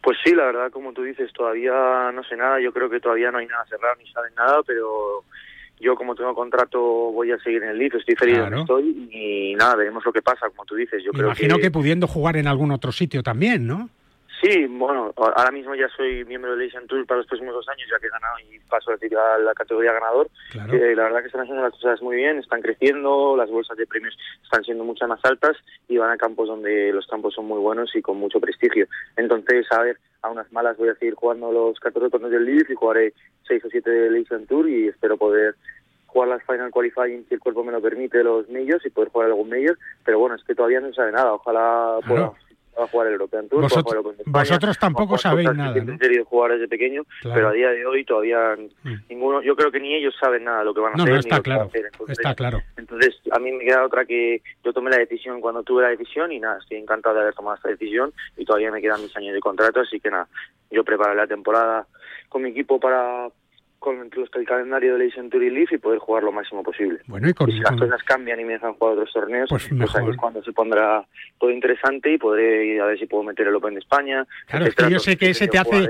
Pues 0.01 0.17
sí, 0.23 0.33
la 0.33 0.45
verdad, 0.45 0.71
como 0.71 0.93
tú 0.93 1.03
dices, 1.03 1.31
todavía 1.33 2.11
no 2.13 2.23
sé 2.23 2.37
nada. 2.37 2.59
Yo 2.61 2.71
creo 2.71 2.89
que 2.89 2.99
todavía 2.99 3.31
no 3.31 3.39
hay 3.39 3.47
nada 3.47 3.65
cerrado 3.65 3.95
ni 3.99 4.09
saben 4.11 4.33
nada, 4.35 4.61
pero 4.65 5.23
yo 5.79 5.95
como 5.95 6.15
tengo 6.15 6.35
contrato 6.35 6.79
voy 6.79 7.31
a 7.31 7.39
seguir 7.39 7.63
en 7.63 7.69
el 7.69 7.77
Leaf, 7.77 7.95
estoy 7.95 8.15
feliz 8.15 8.37
donde 8.37 8.59
estoy 8.59 9.09
y 9.11 9.55
nada, 9.55 9.75
veremos 9.75 10.03
lo 10.05 10.11
que 10.11 10.21
pasa, 10.21 10.49
como 10.49 10.65
tú 10.65 10.75
dices. 10.75 11.01
Yo 11.03 11.11
Me 11.13 11.19
imagino 11.19 11.57
que 11.57 11.71
pudiendo 11.71 12.07
jugar 12.07 12.37
en 12.37 12.47
algún 12.47 12.71
otro 12.71 12.91
sitio 12.91 13.23
también, 13.23 13.65
¿no? 13.65 13.89
Sí, 14.41 14.67
bueno, 14.67 15.11
ahora 15.17 15.51
mismo 15.51 15.75
ya 15.75 15.89
soy 15.89 16.23
miembro 16.23 16.55
de 16.55 16.65
Asian 16.65 16.87
Tour 16.87 17.05
para 17.05 17.17
los 17.17 17.27
próximos 17.27 17.53
dos 17.53 17.67
años, 17.67 17.89
ya 17.91 17.99
que 17.99 18.07
he 18.07 18.09
ganado 18.09 18.39
y 18.39 18.59
paso 18.69 18.91
a 18.91 19.37
la 19.39 19.53
categoría 19.53 19.91
ganador. 19.91 20.29
Eh, 20.71 20.95
la 20.95 21.03
verdad 21.03 21.19
que 21.19 21.27
están 21.27 21.41
haciendo 21.41 21.63
las 21.63 21.73
cosas 21.73 22.01
muy 22.01 22.15
bien, 22.15 22.37
están 22.37 22.61
creciendo, 22.61 23.35
las 23.35 23.49
bolsas 23.49 23.75
de 23.75 23.85
premios 23.85 24.17
están 24.41 24.63
siendo 24.63 24.85
mucho 24.85 25.05
más 25.07 25.19
altas 25.23 25.57
y 25.89 25.97
van 25.97 26.11
a 26.11 26.17
campos 26.17 26.47
donde 26.47 26.93
los 26.93 27.05
campos 27.07 27.33
son 27.33 27.47
muy 27.47 27.59
buenos 27.59 27.93
y 27.95 28.01
con 28.01 28.17
mucho 28.17 28.39
prestigio. 28.39 28.87
Entonces, 29.17 29.67
a 29.71 29.81
ver, 29.81 29.97
a 30.21 30.29
unas 30.29 30.49
malas 30.53 30.77
voy 30.77 30.89
a 30.89 30.95
seguir 30.95 31.15
jugando 31.15 31.51
los 31.51 31.77
14 31.79 32.09
torneos 32.09 32.31
del 32.31 32.45
Leaf 32.45 32.69
y 32.69 32.75
jugaré 32.75 33.13
6 33.47 33.65
o 33.65 33.69
7 33.69 33.89
de 33.89 34.21
Asian 34.21 34.45
Tour 34.45 34.69
y 34.69 34.87
espero 34.87 35.17
poder 35.17 35.55
jugar 36.05 36.29
las 36.29 36.43
Final 36.43 36.71
Qualifying 36.71 37.25
si 37.27 37.35
el 37.35 37.39
cuerpo 37.39 37.63
me 37.63 37.71
lo 37.71 37.81
permite, 37.81 38.23
los 38.23 38.47
medios 38.49 38.85
y 38.85 38.89
poder 38.89 39.09
jugar 39.09 39.27
algún 39.27 39.49
Major, 39.49 39.77
pero 40.03 40.17
bueno, 40.17 40.35
es 40.35 40.43
que 40.43 40.55
todavía 40.55 40.79
no 40.79 40.87
se 40.87 40.95
sabe 40.95 41.11
nada, 41.11 41.33
ojalá 41.33 41.99
pueda 42.07 42.31
a 42.83 42.87
jugar 42.87 43.07
el 43.07 43.13
European 43.13 43.47
Tour. 43.47 43.61
vosotros 44.25 44.77
tampoco 44.77 45.17
sabéis 45.17 45.53
nada. 45.53 45.75
¿no? 45.75 45.93
He 45.93 45.97
querido 45.97 46.25
jugar 46.25 46.51
desde 46.53 46.67
pequeño, 46.67 47.03
pero 47.23 47.49
a 47.49 47.51
día 47.51 47.69
de 47.69 47.85
hoy 47.85 48.03
todavía 48.05 48.55
mm. 48.83 48.93
ninguno, 49.09 49.41
yo 49.41 49.55
creo 49.55 49.71
que 49.71 49.79
ni 49.79 49.95
ellos 49.95 50.15
saben 50.19 50.43
nada 50.43 50.59
de 50.59 50.65
lo 50.65 50.73
que 50.73 50.81
van 50.81 50.91
a 50.91 50.95
hacer. 50.95 51.13
No, 51.13 51.19
está 51.19 51.41
claro. 51.41 51.69
está 52.07 52.35
claro. 52.35 52.61
Entonces, 52.77 53.15
a 53.31 53.39
mí 53.39 53.51
me 53.51 53.63
queda 53.63 53.85
otra 53.85 54.05
que 54.05 54.41
yo 54.63 54.73
tomé 54.73 54.91
la 54.91 54.97
decisión 54.97 55.41
cuando 55.41 55.63
tuve 55.63 55.83
la 55.83 55.89
decisión 55.89 56.31
y 56.31 56.39
nada, 56.39 56.59
estoy 56.59 56.77
encantado 56.77 57.15
de 57.15 57.21
haber 57.21 57.33
tomado 57.33 57.55
esta 57.55 57.69
decisión 57.69 58.13
y 58.37 58.45
todavía 58.45 58.71
me 58.71 58.81
quedan 58.81 59.01
mis 59.01 59.15
años 59.15 59.33
de 59.33 59.39
contrato, 59.39 59.81
así 59.81 59.99
que 59.99 60.09
nada, 60.09 60.27
yo 60.71 60.83
preparé 60.83 61.15
la 61.15 61.27
temporada 61.27 61.87
con 62.29 62.43
mi 62.43 62.49
equipo 62.49 62.79
para 62.79 63.27
con 63.79 63.95
el 63.97 64.45
calendario 64.45 64.97
de 64.97 65.05
la 65.05 65.13
Century 65.13 65.49
Leaf 65.49 65.71
y 65.71 65.77
poder 65.77 65.99
jugar 65.99 66.23
lo 66.23 66.33
máximo 66.33 66.63
posible. 66.63 66.99
Bueno, 67.07 67.29
y, 67.29 67.33
con, 67.33 67.49
si 67.49 67.59
las 67.59 67.75
cosas 67.77 68.03
cambian 68.03 68.39
y 68.39 68.43
me 68.43 68.53
dejan 68.53 68.73
jugar 68.73 68.93
otros 68.93 69.13
torneos, 69.13 69.49
pues, 69.49 69.67
pues 69.69 69.79
mejor. 69.79 70.11
es 70.11 70.17
cuando 70.17 70.43
se 70.43 70.51
pondrá 70.51 71.05
todo 71.39 71.49
interesante 71.49 72.13
y 72.13 72.17
podré 72.17 72.65
ir 72.65 72.81
a 72.81 72.85
ver 72.87 72.99
si 72.99 73.05
puedo 73.05 73.23
meter 73.23 73.47
el 73.47 73.55
Open 73.55 73.73
de 73.73 73.79
España. 73.79 74.27
Claro, 74.47 74.65
es 74.65 74.75
que 74.75 74.89
yo 74.89 74.99
sé 74.99 75.17
que 75.17 75.29
ese 75.29 75.47
te 75.47 75.57
hace 75.57 75.89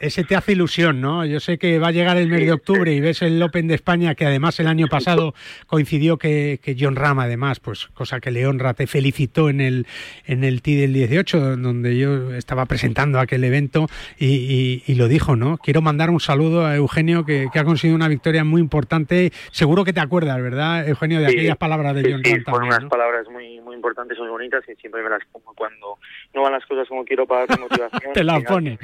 ese 0.00 0.24
te 0.24 0.34
hace 0.34 0.52
ilusión, 0.52 1.00
¿no? 1.00 1.24
Yo 1.24 1.38
sé 1.38 1.58
que 1.58 1.78
va 1.78 1.88
a 1.88 1.92
llegar 1.92 2.16
el 2.16 2.28
mes 2.28 2.44
de 2.44 2.52
octubre 2.52 2.92
y 2.92 3.00
ves 3.00 3.22
el 3.22 3.40
Open 3.40 3.68
de 3.68 3.76
España 3.76 4.16
que 4.16 4.26
además 4.26 4.58
el 4.58 4.66
año 4.66 4.88
pasado 4.88 5.32
coincidió 5.68 6.18
que, 6.18 6.58
que 6.60 6.76
John 6.78 6.96
Rama 6.96 7.24
además, 7.24 7.60
pues 7.60 7.86
cosa 7.94 8.18
que 8.18 8.32
le 8.32 8.46
honra, 8.46 8.74
te 8.74 8.88
felicitó 8.88 9.48
en 9.48 9.60
el 9.60 9.86
en 10.24 10.42
el 10.42 10.60
TI 10.60 10.74
del 10.74 10.92
18 10.92 11.56
donde 11.56 11.96
yo 11.96 12.34
estaba 12.34 12.66
presentando 12.66 13.20
aquel 13.20 13.44
evento 13.44 13.86
y, 14.18 14.82
y 14.84 14.94
lo 14.96 15.06
dijo, 15.06 15.36
¿no? 15.36 15.58
Quiero 15.58 15.82
mandar 15.82 16.10
un 16.10 16.20
saludo 16.20 16.66
a 16.66 16.74
Eugenio 16.74 16.95
Eugenio, 16.96 17.26
que, 17.26 17.50
ha 17.54 17.64
conseguido 17.64 17.94
una 17.94 18.08
victoria 18.08 18.42
muy 18.42 18.60
importante. 18.60 19.30
Seguro 19.50 19.84
que 19.84 19.92
te 19.92 20.00
acuerdas, 20.00 20.40
¿verdad, 20.40 20.88
Eugenio, 20.88 21.20
de 21.20 21.26
aquellas 21.26 21.56
palabras 21.58 21.94
de 21.94 22.10
John 22.10 22.22
sí, 22.24 22.40
fueron 22.40 22.68
unas 22.68 22.84
palabras 22.86 23.28
muy, 23.28 23.60
muy 23.60 23.76
importantes, 23.76 24.18
muy 24.18 24.28
bonitas, 24.28 24.64
y 24.66 24.74
siempre 24.76 25.02
me 25.02 25.10
las 25.10 25.22
pongo 25.30 25.52
cuando 25.54 25.98
no 26.32 26.42
van 26.42 26.52
las 26.52 26.64
cosas 26.64 26.88
como 26.88 27.04
quiero 27.04 27.26
para 27.26 27.44
dar 27.46 27.60
motivación. 27.60 28.12
te 28.14 28.24
las 28.24 28.42
pone. 28.44 28.78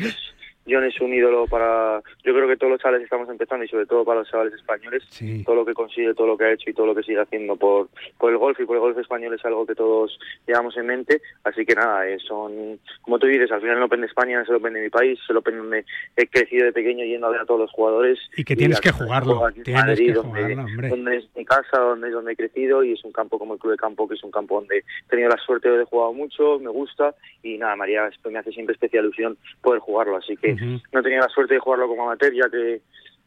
John 0.67 0.85
es 0.85 1.01
un 1.01 1.13
ídolo 1.13 1.47
para, 1.47 2.01
yo 2.25 2.33
creo 2.33 2.47
que 2.47 2.57
todos 2.57 2.73
los 2.73 2.81
chavales 2.81 3.03
estamos 3.03 3.29
empezando 3.29 3.65
y 3.65 3.69
sobre 3.69 3.87
todo 3.87 4.05
para 4.05 4.21
los 4.21 4.31
chavales 4.31 4.55
españoles, 4.55 5.03
todo 5.45 5.57
lo 5.57 5.65
que 5.65 5.75
consigue, 5.75 6.15
todo 6.15 6.27
lo 6.27 6.39
que 6.39 6.45
ha 6.45 6.53
hecho 6.53 6.71
y 6.71 6.75
todo 6.75 6.87
lo 6.87 6.95
que 6.95 7.03
sigue 7.03 7.21
haciendo 7.21 7.57
por, 7.57 7.89
por 8.19 8.31
el 8.31 8.39
golf 8.39 8.59
y 8.61 8.65
por 8.65 8.77
el 8.77 8.81
golf 8.81 8.99
español 8.99 9.35
es 9.35 9.45
algo 9.45 9.67
que 9.67 9.75
todos 9.75 10.19
llevamos 10.47 10.77
en 10.77 10.87
mente, 10.87 11.21
así 11.45 11.65
que 11.65 11.75
nada, 11.75 12.09
eh, 12.09 12.19
son, 12.21 12.79
como 13.03 13.19
tú 13.19 13.27
dices, 13.27 13.51
al 13.51 13.61
final 13.61 13.79
el 13.79 13.83
Open 13.83 14.01
de 14.01 14.07
España 14.07 14.41
es 14.41 14.49
el 14.49 14.57
Open 14.57 14.75
de 14.75 14.83
mi 14.83 14.91
país, 14.91 15.19
el 15.29 15.37
Open 15.37 15.59
donde 15.59 15.85
he 16.17 16.27
crecido 16.29 16.67
de 16.67 16.73
pequeño 16.73 17.05
yendo 17.05 17.27
a 17.27 17.31
ver 17.31 17.41
a 17.41 17.47
todos 17.47 17.61
los 17.61 17.71
jugadores. 17.73 18.19
Y 18.37 18.45
que 18.45 18.55
tienes 18.55 18.81
que 18.81 18.93
jugarlo, 18.93 19.43
tienes 19.65 19.99
que 19.99 20.15
jugarlo, 20.15 20.63
hombre. 20.63 20.89
donde 20.89 21.17
es 21.17 21.25
mi 21.37 21.45
casa, 21.45 21.79
donde 21.79 22.09
es 22.09 22.15
donde 22.15 22.33
he 22.33 22.37
crecido 22.37 22.85
y 22.85 22.93
es 22.93 23.05
un 23.05 23.13
campo 23.13 23.39
como 23.39 23.55
el 23.55 23.61
Club 23.61 23.73
de 23.73 23.79
Campo, 23.79 24.09
que 24.09 24.15
es 24.15 24.23
un 24.23 24.31
campo 24.31 24.57
donde 24.57 24.79
he 24.79 24.85
tenido 25.09 25.29
la 25.29 25.39
suerte 25.39 25.69
de 25.69 25.85
jugar 25.85 26.13
mucho, 26.15 26.59
me 26.61 26.71
gusta 26.71 27.15
y 27.43 27.59
nada, 27.59 27.75
María, 27.77 28.09
me 28.31 28.39
hace 28.39 28.53
siempre 28.53 28.75
especial 28.75 29.05
ilusión 29.05 29.37
poder 29.61 29.81
jugarlo, 29.81 30.17
así 30.17 30.37
que 30.37 30.52
no 30.93 31.03
tenía 31.03 31.21
la 31.21 31.29
suerte 31.29 31.55
de 31.55 31.61
jugarlo 31.61 31.89
como 31.89 32.05
amateur, 32.05 32.33
ya 32.33 32.49
que 32.51 32.81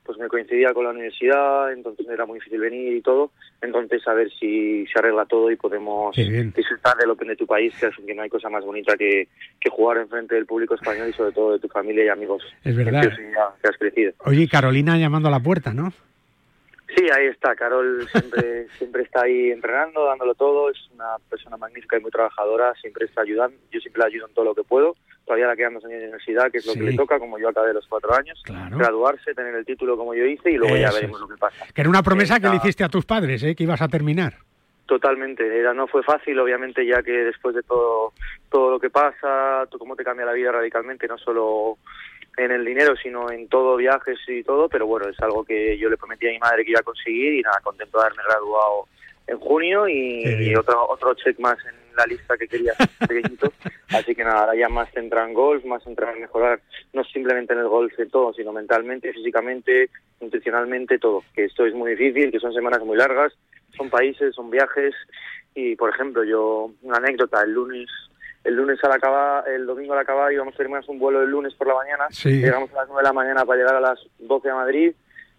pues 0.05 0.19
me 0.19 0.27
coincidía 0.27 0.71
con 0.71 0.83
la 0.83 0.91
universidad, 0.91 1.73
entonces 1.73 2.07
era 2.07 2.25
muy 2.25 2.37
difícil 2.37 2.59
venir 2.59 2.95
y 2.95 3.01
todo. 3.01 3.31
Entonces, 3.59 4.07
a 4.07 4.13
ver 4.13 4.29
si 4.39 4.85
se 4.85 4.99
arregla 4.99 5.25
todo 5.25 5.49
y 5.49 5.55
podemos 5.55 6.15
disfrutar 6.15 6.95
del 6.97 7.09
Open 7.09 7.29
de 7.29 7.35
tu 7.35 7.47
país, 7.47 7.75
que, 7.79 7.87
es, 7.87 7.95
que 8.05 8.13
no 8.13 8.21
hay 8.21 8.29
cosa 8.29 8.49
más 8.49 8.63
bonita 8.63 8.95
que, 8.95 9.27
que 9.59 9.69
jugar 9.71 9.97
en 9.97 10.07
frente 10.07 10.35
del 10.35 10.45
público 10.45 10.75
español 10.75 11.09
y 11.09 11.13
sobre 11.13 11.31
todo 11.31 11.53
de 11.53 11.59
tu 11.59 11.67
familia 11.69 12.05
y 12.05 12.09
amigos. 12.09 12.43
Es 12.63 12.75
verdad. 12.75 13.01
Que, 13.01 13.67
has 13.67 13.77
crecido. 13.77 14.13
Oye, 14.25 14.47
Carolina 14.47 14.97
llamando 14.97 15.29
a 15.29 15.31
la 15.31 15.39
puerta, 15.39 15.73
¿no? 15.73 15.91
Sí, 16.95 17.03
ahí 17.11 17.25
está. 17.25 17.55
Carol 17.55 18.07
siempre, 18.11 18.67
siempre 18.77 19.03
está 19.03 19.23
ahí 19.23 19.49
entrenando, 19.49 20.05
dándolo 20.05 20.35
todo. 20.35 20.69
Es 20.69 20.77
una 20.93 21.17
persona 21.29 21.57
magnífica 21.57 21.97
y 21.97 22.01
muy 22.01 22.11
trabajadora. 22.11 22.73
Siempre 22.75 23.05
está 23.05 23.21
ayudando. 23.21 23.57
Yo 23.71 23.79
siempre 23.79 24.01
la 24.01 24.07
ayudo 24.07 24.27
en 24.27 24.33
todo 24.35 24.45
lo 24.45 24.53
que 24.53 24.63
puedo. 24.63 24.95
Todavía 25.25 25.47
le 25.47 25.57
quedan 25.57 25.73
dos 25.73 25.85
años 25.85 25.97
de 25.97 26.03
universidad, 26.03 26.51
que 26.51 26.59
es 26.59 26.65
lo 26.67 26.73
que 26.73 26.83
le 26.83 26.95
toca, 26.95 27.17
como 27.17 27.39
yo 27.39 27.49
acabé 27.49 27.69
de 27.69 27.73
los 27.73 27.87
cuatro 27.87 28.13
años. 28.13 28.41
Graduarse, 28.71 29.33
tener 29.33 29.55
el 29.55 29.65
título 29.65 29.97
como 29.97 30.13
yo 30.13 30.23
hice 30.23 30.51
y 30.51 30.57
luego 30.57 30.77
ya 30.77 30.91
veremos 30.91 31.19
lo 31.19 31.27
que 31.27 31.37
pasa. 31.37 31.65
Que 31.73 31.81
era 31.81 31.89
una 31.89 32.03
promesa 32.03 32.39
que 32.39 32.47
le 32.47 32.57
hiciste 32.57 32.83
a 32.83 32.89
tus 32.89 33.05
padres, 33.05 33.41
¿eh? 33.43 33.55
que 33.55 33.63
ibas 33.63 33.81
a 33.81 33.87
terminar. 33.87 34.35
Totalmente, 34.85 35.43
era, 35.43 35.73
no 35.73 35.87
fue 35.87 36.03
fácil, 36.03 36.37
obviamente, 36.37 36.85
ya 36.85 37.01
que 37.01 37.11
después 37.11 37.55
de 37.55 37.63
todo, 37.63 38.13
todo 38.49 38.69
lo 38.69 38.79
que 38.79 38.91
pasa, 38.91 39.67
cómo 39.79 39.95
te 39.95 40.03
cambia 40.03 40.27
la 40.27 40.33
vida 40.33 40.51
radicalmente, 40.51 41.07
no 41.07 41.17
solo 41.17 41.79
en 42.37 42.51
el 42.51 42.63
dinero, 42.63 42.95
sino 42.95 43.31
en 43.31 43.47
todo, 43.47 43.77
viajes 43.77 44.19
y 44.27 44.43
todo, 44.43 44.69
pero 44.69 44.85
bueno, 44.85 45.09
es 45.09 45.19
algo 45.21 45.43
que 45.43 45.75
yo 45.79 45.89
le 45.89 45.97
prometí 45.97 46.27
a 46.27 46.31
mi 46.31 46.39
madre 46.39 46.63
que 46.63 46.71
iba 46.71 46.81
a 46.81 46.83
conseguir 46.83 47.33
y 47.33 47.41
nada, 47.41 47.59
contento 47.63 47.97
de 47.97 48.05
haberme 48.05 48.23
graduado 48.27 48.87
en 49.27 49.39
junio 49.39 49.87
y, 49.87 50.55
otro, 50.55 50.87
otro 50.89 51.13
check 51.15 51.39
más 51.39 51.57
en 51.65 51.95
la 51.95 52.05
lista 52.05 52.37
que 52.37 52.47
quería 52.47 52.73
pequeñito. 53.07 53.51
Así 53.89 54.15
que 54.15 54.23
nada, 54.23 54.41
ahora 54.41 54.55
ya 54.55 54.69
más 54.69 54.91
centrado 54.91 55.27
en 55.27 55.33
golf, 55.33 55.65
más 55.65 55.83
centrado 55.83 56.13
en 56.13 56.21
mejorar, 56.21 56.61
no 56.93 57.03
simplemente 57.03 57.53
en 57.53 57.59
el 57.59 57.67
golf 57.67 57.95
de 57.95 58.05
todo, 58.07 58.33
sino 58.33 58.51
mentalmente, 58.51 59.13
físicamente, 59.13 59.89
nutricionalmente, 60.21 60.99
todo. 60.99 61.23
Que 61.33 61.45
esto 61.45 61.65
es 61.65 61.73
muy 61.73 61.95
difícil, 61.95 62.31
que 62.31 62.39
son 62.39 62.53
semanas 62.53 62.81
muy 62.81 62.97
largas, 62.97 63.33
son 63.75 63.89
países, 63.89 64.35
son 64.35 64.49
viajes. 64.49 64.93
Y 65.53 65.75
por 65.75 65.89
ejemplo, 65.89 66.23
yo, 66.23 66.71
una 66.81 66.97
anécdota, 66.97 67.41
el 67.43 67.51
lunes 67.51 67.89
el 68.45 68.53
lunes 68.53 68.81
al 68.83 68.91
acabar, 68.91 69.49
el 69.49 69.65
domingo 69.65 69.93
al 69.93 69.99
acabar 69.99 70.31
íbamos 70.31 70.53
a 70.53 70.57
terminar 70.57 70.83
un 70.87 70.99
vuelo 70.99 71.23
el 71.23 71.31
lunes 71.31 71.55
por 71.55 71.67
la 71.67 71.73
mañana, 71.73 72.07
llegamos 72.23 72.71
a 72.73 72.75
las 72.75 72.87
9 72.87 73.01
de 73.01 73.07
la 73.07 73.13
mañana 73.13 73.43
para 73.43 73.57
llegar 73.57 73.75
a 73.75 73.81
las 73.81 73.99
12 74.19 74.49
a 74.51 74.55
Madrid, 74.55 74.93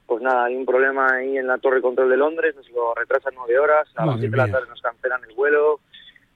pues 0.06 0.22
nada, 0.22 0.44
hay 0.44 0.56
un 0.56 0.64
problema 0.64 1.06
ahí 1.14 1.36
en 1.36 1.46
la 1.46 1.58
torre 1.58 1.82
control 1.82 2.10
de 2.10 2.16
Londres, 2.16 2.54
nos 2.54 2.68
lo 2.70 2.94
retrasan 2.94 3.34
nueve 3.36 3.58
horas, 3.58 3.88
a 3.96 4.06
las 4.06 4.18
7 4.18 4.30
de 4.30 4.36
la 4.36 4.50
tarde 4.50 4.68
nos 4.68 4.80
cancelan 4.80 5.20
el 5.28 5.34
vuelo, 5.34 5.80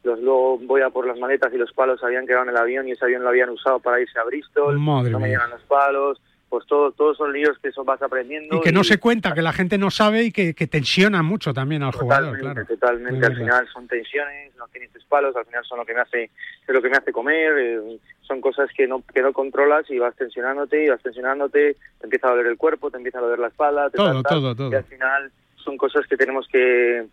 los 0.03 0.19
luego 0.21 0.59
voy 0.59 0.83
a 0.83 0.91
por 0.91 1.07
las 1.07 1.19
maletas 1.19 1.53
y 1.53 1.59
los 1.59 1.73
palos 1.73 2.03
habían 2.03 2.27
quedado 2.27 2.45
en 2.45 2.51
el 2.51 2.57
avión 2.57 2.89
y 2.89 2.93
ese 2.93 3.05
avión 3.05 3.23
lo 3.23 3.29
habían 3.29 3.51
usado 3.51 3.79
para 3.79 4.01
irse 4.01 4.19
a 4.19 4.25
Bristol, 4.25 4.79
Madre 4.79 5.11
no 5.11 5.21
me 5.21 5.29
llegan 5.29 5.51
los 5.51 5.63
palos, 5.63 6.21
pues 6.51 6.67
todo, 6.67 6.91
todos 6.91 7.17
son 7.17 7.33
líos 7.33 7.57
que 7.61 7.69
eso 7.69 7.85
vas 7.85 8.03
aprendiendo. 8.03 8.57
Y 8.57 8.61
que 8.61 8.73
no 8.73 8.83
se 8.83 8.99
cuenta, 8.99 9.33
que 9.33 9.41
la 9.41 9.53
gente 9.53 9.79
no 9.79 9.91
sabe 9.91 10.25
y 10.25 10.33
que, 10.33 10.53
que 10.53 10.67
tensiona 10.67 11.23
mucho 11.23 11.55
también 11.55 11.85
al 11.85 11.93
jugador, 11.93 12.37
claro. 12.39 12.67
totalmente. 12.67 13.25
Al 13.25 13.33
verdad. 13.33 13.45
final 13.45 13.69
son 13.73 13.87
tensiones, 13.87 14.55
no 14.57 14.67
tienes 14.67 14.91
tus 14.91 15.05
palos, 15.05 15.35
al 15.37 15.47
final 15.47 15.65
son 15.65 15.79
lo 15.79 15.87
que 15.87 15.95
me 15.95 16.01
hace, 16.01 16.25
es 16.25 16.75
lo 16.75 16.83
que 16.83 16.91
me 16.91 16.97
hace 16.97 17.13
comer, 17.13 17.53
eh, 17.57 17.99
son 18.23 18.41
cosas 18.41 18.69
que 18.77 18.89
no, 18.89 19.03
que 19.15 19.23
no 19.23 19.33
controlas 19.33 19.89
y 19.91 19.99
vas 20.01 20.17
tensionándote 20.17 20.85
y 20.85 20.89
vas 20.89 21.01
tensionándote, 21.01 21.77
te 21.99 22.05
empieza 22.05 22.27
a 22.27 22.31
doler 22.31 22.49
el 22.49 22.57
cuerpo, 22.57 22.91
te 22.91 22.97
empieza 22.97 23.19
a 23.19 23.23
doler 23.23 23.39
la 23.39 23.49
espalda, 23.49 23.89
te 23.89 23.97
Todo, 23.97 24.23
tal, 24.23 24.23
todo, 24.23 24.55
todo. 24.57 24.73
y 24.73 24.75
al 24.75 24.85
final 24.85 25.31
son 25.55 25.77
cosas 25.77 26.05
que 26.09 26.17
tenemos 26.17 26.49
que 26.49 27.07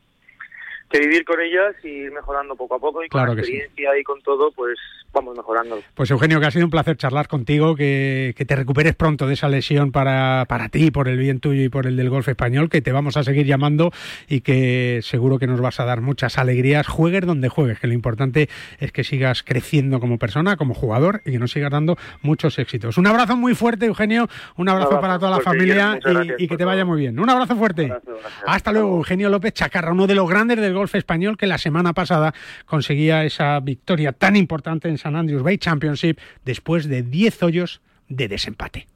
que 0.90 1.00
vivir 1.00 1.26
con 1.26 1.40
ellas 1.42 1.76
y 1.84 1.88
ir 1.88 2.12
mejorando 2.12 2.56
poco 2.56 2.76
a 2.76 2.80
poco 2.80 3.04
y 3.04 3.10
con 3.10 3.28
la 3.28 3.36
que 3.36 3.44
sí. 3.44 3.54
experiencia 3.54 4.00
y 4.00 4.04
con 4.04 4.22
todo, 4.22 4.52
pues 4.52 4.78
vamos 5.12 5.36
mejorando. 5.36 5.82
Pues 5.96 6.12
Eugenio, 6.12 6.40
que 6.40 6.46
ha 6.46 6.52
sido 6.52 6.66
un 6.66 6.72
placer 6.72 6.96
charlar 6.98 7.28
contigo, 7.28 7.76
que, 7.76 8.34
que 8.38 8.46
te 8.46 8.56
recuperes 8.56 8.96
pronto 8.96 9.28
de 9.28 9.34
esa 9.34 9.50
lesión 9.50 9.92
para, 9.92 10.46
para 10.48 10.70
ti, 10.70 10.92
por 10.92 11.08
el 11.08 11.18
bien 11.18 11.40
tuyo 11.40 11.64
y 11.64 11.70
por 11.70 11.88
el 11.88 11.98
del 11.98 12.10
golf 12.10 12.28
español, 12.28 12.70
que 12.70 12.82
te 12.82 12.92
vamos 12.92 13.18
a 13.18 13.24
seguir 13.24 13.46
llamando 13.46 13.92
y 14.28 14.42
que 14.42 15.00
seguro 15.04 15.40
que 15.40 15.48
nos 15.48 15.60
vas 15.60 15.80
a 15.80 15.86
dar 15.86 16.02
muchas 16.02 16.38
alegrías, 16.38 16.88
juegues 16.88 17.26
donde 17.26 17.50
juegues, 17.50 17.80
que 17.80 17.88
lo 17.88 17.94
importante 17.94 18.50
es 18.80 18.92
que 18.92 19.04
sigas 19.04 19.44
creciendo 19.44 20.00
como 20.00 20.18
persona, 20.18 20.56
como 20.56 20.74
jugador 20.74 21.22
y 21.26 21.32
que 21.32 21.40
nos 21.40 21.52
sigas 21.52 21.72
dando 21.72 21.98
muchos 22.22 22.60
éxitos. 22.60 22.98
Un 22.98 23.08
abrazo 23.08 23.36
muy 23.36 23.56
fuerte, 23.56 23.88
Eugenio, 23.88 24.28
un 24.56 24.70
abrazo, 24.70 24.88
abrazo 24.98 25.02
para 25.02 25.20
toda 25.20 25.38
la 25.38 25.44
familia 25.44 26.00
y- 26.00 26.10
gracias 26.10 26.36
y, 26.40 26.48
que 26.48 26.58
te 26.58 26.66
vaya 26.66 26.86
muy 26.86 27.00
bien. 27.00 27.20
Un 27.20 27.30
abrazo 27.30 27.56
fuerte. 27.56 27.86
Un 27.86 27.92
abrazo, 27.92 28.12
gracias. 28.12 28.44
Hasta 28.46 28.72
luego. 28.72 28.98
Eugenio 28.98 29.30
López 29.30 29.54
Chacarra, 29.54 29.92
uno 29.92 30.08
de 30.08 30.16
los 30.16 30.30
grandes 30.30 30.60
del 30.60 30.74
golf 30.78 30.96
español 30.96 31.38
que 31.38 31.48
la 31.48 31.58
semana 31.58 31.94
pasada 31.94 32.34
conseguía 32.66 33.26
esa 33.26 33.60
victoria 33.60 34.14
tan 34.14 34.36
importante 34.36 34.88
en 34.90 34.98
San 34.98 35.16
Andrews 35.16 35.44
Bay 35.44 35.58
Championship 35.58 36.20
después 36.46 36.88
de 36.88 37.04
10 37.04 37.44
hoyos 37.44 37.82
de 38.08 38.28
desempate. 38.28 38.88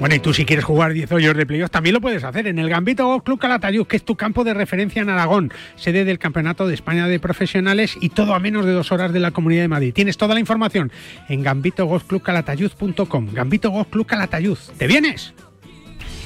Bueno, 0.00 0.14
y 0.14 0.20
tú 0.20 0.32
si 0.32 0.44
quieres 0.44 0.64
jugar 0.64 0.92
10 0.92 1.10
hoyos 1.10 1.36
de 1.36 1.44
playoff 1.44 1.72
también 1.72 1.92
lo 1.92 2.00
puedes 2.00 2.22
hacer 2.22 2.46
en 2.46 2.60
el 2.60 2.68
Gambito 2.68 3.04
Golf 3.04 3.24
Club 3.24 3.40
Calatayud, 3.40 3.84
que 3.86 3.96
es 3.96 4.04
tu 4.04 4.14
campo 4.14 4.44
de 4.44 4.54
referencia 4.54 5.02
en 5.02 5.08
Aragón, 5.08 5.52
sede 5.74 6.04
del 6.04 6.20
Campeonato 6.20 6.68
de 6.68 6.74
España 6.74 7.08
de 7.08 7.18
Profesionales 7.18 7.96
y 8.00 8.10
todo 8.10 8.34
a 8.34 8.38
menos 8.38 8.64
de 8.64 8.72
dos 8.72 8.92
horas 8.92 9.12
de 9.12 9.18
la 9.18 9.32
Comunidad 9.32 9.62
de 9.62 9.68
Madrid. 9.68 9.92
Tienes 9.92 10.16
toda 10.16 10.34
la 10.34 10.40
información 10.40 10.92
en 11.28 11.42
gambitogolfclubcalatayud.com. 11.42 13.32
Gambito 13.32 13.70
Golf 13.70 13.88
Club 13.88 14.06
Calatayud. 14.06 14.58
¿Te 14.78 14.86
vienes? 14.86 15.34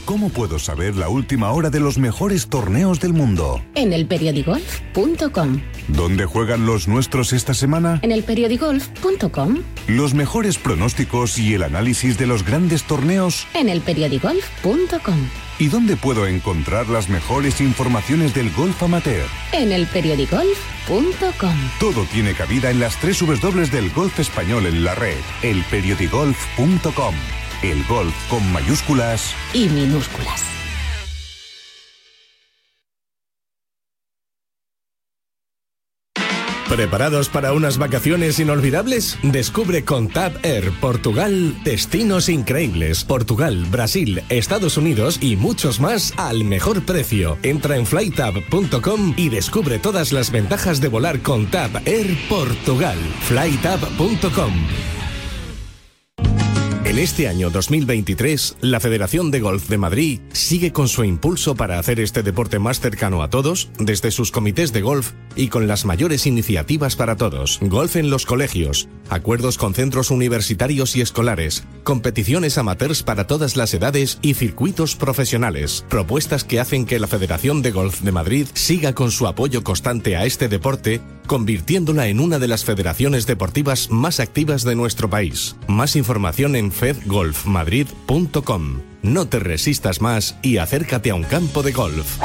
¿Cómo 0.04 0.30
puedo 0.30 0.59
saber 0.59 0.97
la 0.97 1.09
última 1.09 1.52
hora 1.52 1.71
de 1.71 1.78
los 1.78 1.97
mejores 1.97 2.49
torneos 2.49 2.99
del 2.99 3.12
mundo? 3.12 3.62
En 3.75 3.92
elperiodigolf.com. 3.92 5.61
¿Dónde 5.88 6.25
juegan 6.26 6.66
los 6.66 6.88
nuestros 6.88 7.32
esta 7.32 7.54
semana? 7.54 8.00
En 8.02 8.11
elperiodigolf.com. 8.11 9.59
Los 9.87 10.14
mejores 10.14 10.59
pronósticos 10.59 11.38
y 11.38 11.54
el 11.54 11.62
análisis 11.62 12.18
de 12.18 12.26
los 12.26 12.44
grandes 12.44 12.82
torneos. 12.82 13.47
En 13.54 13.68
elperiodigolf.com. 13.68 15.28
¿Y 15.61 15.68
dónde 15.68 15.97
puedo 15.97 16.26
encontrar 16.26 16.88
las 16.88 17.09
mejores 17.09 17.61
informaciones 17.61 18.35
del 18.35 18.50
golf 18.52 18.82
amateur? 18.82 19.26
En 19.52 19.71
elperiodigolf.com. 19.71 21.54
Todo 21.78 22.04
tiene 22.06 22.35
cabida 22.35 22.71
en 22.71 22.80
las 22.80 22.97
tres 22.97 23.21
W 23.21 23.66
del 23.66 23.90
golf 23.90 24.18
español 24.18 24.66
en 24.66 24.82
la 24.82 24.97
red. 24.97 25.18
Elperiodigolf.com. 25.42 27.14
El 27.62 27.85
golf 27.85 28.14
con 28.28 28.52
mayúsculas 28.52 29.35
Y 29.54 29.69
minúsculas. 29.69 30.52
¿Preparados 36.69 37.28
para 37.28 37.52
unas 37.52 37.76
vacaciones 37.76 38.40
inolvidables? 38.40 39.19
Descubre 39.23 39.85
con 39.85 40.09
TAP 40.09 40.42
Air 40.42 40.73
Portugal 40.81 41.54
destinos 41.64 42.31
increíbles. 42.31 43.04
Portugal, 43.04 43.66
Brasil, 43.71 44.23
Estados 44.31 44.78
Unidos 44.78 45.19
y 45.21 45.37
muchos 45.37 45.81
más 45.81 46.14
al 46.16 46.45
mejor 46.45 46.83
precio. 46.87 47.37
Entra 47.42 47.76
en 47.76 47.85
flytab.com 47.85 49.12
y 49.19 49.28
descubre 49.28 49.78
todas 49.78 50.12
las 50.12 50.31
ventajas 50.33 50.81
de 50.81 50.88
volar 50.88 51.21
con 51.21 51.47
TAP 51.50 51.87
Air 51.87 52.16
Portugal. 52.31 52.99
flytab.com 53.28 54.52
en 56.84 56.98
este 56.98 57.28
año 57.28 57.50
2023, 57.50 58.56
la 58.60 58.80
Federación 58.80 59.30
de 59.30 59.40
Golf 59.40 59.68
de 59.68 59.78
Madrid 59.78 60.20
sigue 60.32 60.72
con 60.72 60.88
su 60.88 61.04
impulso 61.04 61.54
para 61.54 61.78
hacer 61.78 62.00
este 62.00 62.22
deporte 62.22 62.58
más 62.58 62.80
cercano 62.80 63.22
a 63.22 63.30
todos, 63.30 63.70
desde 63.78 64.10
sus 64.10 64.30
comités 64.30 64.72
de 64.72 64.82
golf 64.82 65.12
y 65.36 65.48
con 65.48 65.68
las 65.68 65.84
mayores 65.84 66.26
iniciativas 66.26 66.96
para 66.96 67.16
todos. 67.16 67.58
Golf 67.62 67.96
en 67.96 68.10
los 68.10 68.26
colegios, 68.26 68.88
acuerdos 69.08 69.58
con 69.58 69.74
centros 69.74 70.10
universitarios 70.10 70.96
y 70.96 71.00
escolares, 71.00 71.64
competiciones 71.84 72.58
amateurs 72.58 73.02
para 73.02 73.26
todas 73.26 73.56
las 73.56 73.72
edades 73.74 74.18
y 74.22 74.34
circuitos 74.34 74.96
profesionales. 74.96 75.84
Propuestas 75.88 76.44
que 76.44 76.60
hacen 76.60 76.84
que 76.84 76.98
la 76.98 77.06
Federación 77.06 77.62
de 77.62 77.70
Golf 77.70 78.00
de 78.00 78.12
Madrid 78.12 78.46
siga 78.54 78.92
con 78.92 79.10
su 79.10 79.26
apoyo 79.26 79.62
constante 79.62 80.16
a 80.16 80.24
este 80.24 80.48
deporte, 80.48 81.00
convirtiéndola 81.26 82.08
en 82.08 82.20
una 82.20 82.38
de 82.38 82.48
las 82.48 82.64
federaciones 82.64 83.26
deportivas 83.26 83.90
más 83.90 84.20
activas 84.20 84.64
de 84.64 84.74
nuestro 84.74 85.08
país. 85.08 85.56
Más 85.68 85.96
información 85.96 86.56
en 86.56 86.71
fedgolfmadrid.com. 86.72 88.80
No 89.02 89.28
te 89.28 89.38
resistas 89.38 90.00
más 90.00 90.38
y 90.42 90.56
acércate 90.58 91.10
a 91.10 91.14
un 91.14 91.24
campo 91.24 91.62
de 91.62 91.72
golf. 91.72 92.18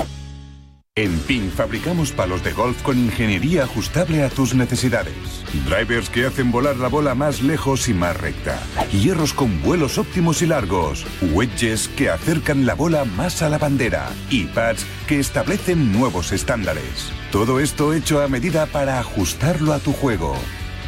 En 0.98 1.20
PIN 1.20 1.52
fabricamos 1.52 2.12
palos 2.12 2.44
de 2.44 2.54
golf 2.54 2.82
con 2.82 2.98
ingeniería 2.98 3.66
ajustable 3.66 4.24
a 4.24 4.30
tus 4.30 4.56
necesidades. 4.56 5.14
Drivers 5.70 6.10
que 6.10 6.26
hacen 6.26 6.52
volar 6.52 6.78
la 6.78 6.88
bola 6.88 7.14
más 7.14 7.44
lejos 7.44 7.88
y 7.88 7.94
más 7.94 8.18
recta. 8.18 8.60
Hierros 8.92 9.32
con 9.32 9.62
vuelos 9.62 10.00
óptimos 10.00 10.42
y 10.42 10.48
largos. 10.48 11.06
Wedges 11.34 11.88
que 11.90 12.10
acercan 12.10 12.66
la 12.66 12.74
bola 12.74 13.06
más 13.06 13.44
a 13.44 13.50
la 13.50 13.60
bandera. 13.60 14.10
Y 14.32 14.46
pads 14.46 14.88
que 15.08 15.20
establecen 15.20 15.92
nuevos 15.92 16.32
estándares. 16.32 17.12
Todo 17.32 17.60
esto 17.60 17.94
hecho 17.94 18.20
a 18.20 18.28
medida 18.28 18.66
para 18.66 19.00
ajustarlo 19.00 19.74
a 19.74 19.80
tu 19.80 19.94
juego. 19.94 20.36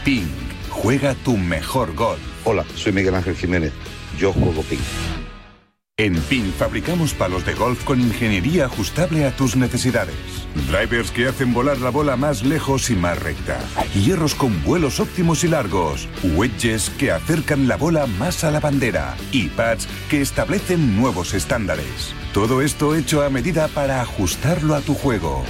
PIN. 0.03 0.49
Juega 0.81 1.13
tu 1.13 1.36
mejor 1.36 1.93
golf. 1.93 2.21
Hola, 2.45 2.63
soy 2.74 2.93
Miguel 2.93 3.13
Ángel 3.13 3.36
Jiménez. 3.36 3.74
Yo 4.17 4.31
juego 4.31 4.63
ping. 4.63 4.79
En 5.98 6.15
PIN 6.15 6.53
fabricamos 6.53 7.13
palos 7.13 7.45
de 7.45 7.53
golf 7.53 7.83
con 7.83 8.00
ingeniería 8.00 8.67
ajustable 8.67 9.25
a 9.25 9.36
tus 9.36 9.57
necesidades. 9.57 10.15
Drivers 10.71 11.12
que 11.12 11.27
hacen 11.27 11.53
volar 11.53 11.79
la 11.79 11.89
bola 11.89 12.15
más 12.15 12.45
lejos 12.45 12.89
y 12.91 12.95
más 12.95 13.21
recta. 13.21 13.59
Hierros 13.93 14.36
con 14.36 14.63
vuelos 14.63 15.01
óptimos 15.01 15.43
y 15.43 15.50
largos. 15.50 16.07
Wedges 16.38 16.89
que 16.91 17.12
acercan 17.12 17.67
la 17.67 17.75
bola 17.75 18.07
más 18.07 18.45
a 18.45 18.51
la 18.51 18.62
bandera. 18.62 19.17
Y 19.33 19.50
pads 19.50 19.86
que 20.09 20.21
establecen 20.21 20.95
nuevos 20.95 21.33
estándares. 21.33 22.13
Todo 22.33 22.62
esto 22.62 22.95
hecho 22.95 23.21
a 23.21 23.29
medida 23.29 23.67
para 23.67 24.00
ajustarlo 24.00 24.75
a 24.75 24.79
tu 24.79 24.93
juego. 24.93 25.43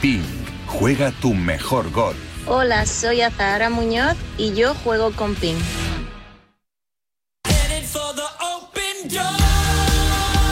PIN. 0.00 0.22
Juega 0.68 1.10
tu 1.10 1.34
mejor 1.34 1.90
golf. 1.90 2.35
Hola, 2.48 2.86
soy 2.86 3.22
Azahara 3.22 3.70
Muñoz 3.70 4.16
y 4.38 4.54
yo 4.54 4.72
juego 4.74 5.10
con 5.10 5.34
Ping. 5.34 5.56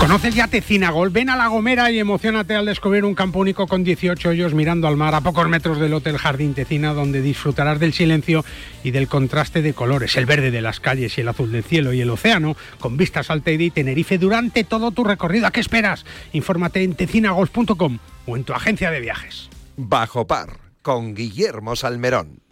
¿Conoces 0.00 0.34
ya 0.34 0.48
Tecina 0.48 0.90
Golf? 0.90 1.12
Ven 1.12 1.30
a 1.30 1.36
La 1.36 1.46
Gomera 1.46 1.90
y 1.92 2.00
emocionate 2.00 2.56
al 2.56 2.66
descubrir 2.66 3.04
un 3.04 3.14
campo 3.14 3.38
único 3.38 3.68
con 3.68 3.84
18 3.84 4.30
hoyos 4.30 4.52
mirando 4.54 4.88
al 4.88 4.96
mar 4.96 5.14
a 5.14 5.20
pocos 5.20 5.48
metros 5.48 5.78
del 5.78 5.94
Hotel 5.94 6.18
Jardín 6.18 6.52
Tecina, 6.52 6.92
donde 6.92 7.22
disfrutarás 7.22 7.78
del 7.78 7.92
silencio 7.92 8.44
y 8.82 8.90
del 8.90 9.06
contraste 9.06 9.62
de 9.62 9.72
colores, 9.72 10.16
el 10.16 10.26
verde 10.26 10.50
de 10.50 10.60
las 10.60 10.80
calles 10.80 11.16
y 11.16 11.20
el 11.20 11.28
azul 11.28 11.52
del 11.52 11.62
cielo 11.62 11.92
y 11.92 12.00
el 12.00 12.10
océano, 12.10 12.56
con 12.80 12.96
vistas 12.96 13.30
al 13.30 13.42
Teide 13.42 13.64
y 13.64 13.70
Tenerife 13.70 14.18
durante 14.18 14.64
todo 14.64 14.90
tu 14.90 15.04
recorrido. 15.04 15.46
¿A 15.46 15.52
qué 15.52 15.60
esperas? 15.60 16.04
Infórmate 16.32 16.82
en 16.82 16.96
tecinagolf.com 16.96 17.98
o 18.26 18.36
en 18.36 18.44
tu 18.44 18.52
agencia 18.52 18.90
de 18.90 19.00
viajes. 19.00 19.48
Bajo 19.76 20.26
par, 20.26 20.63
con 20.84 21.14
Guillermo 21.14 21.74
Salmerón. 21.74 22.43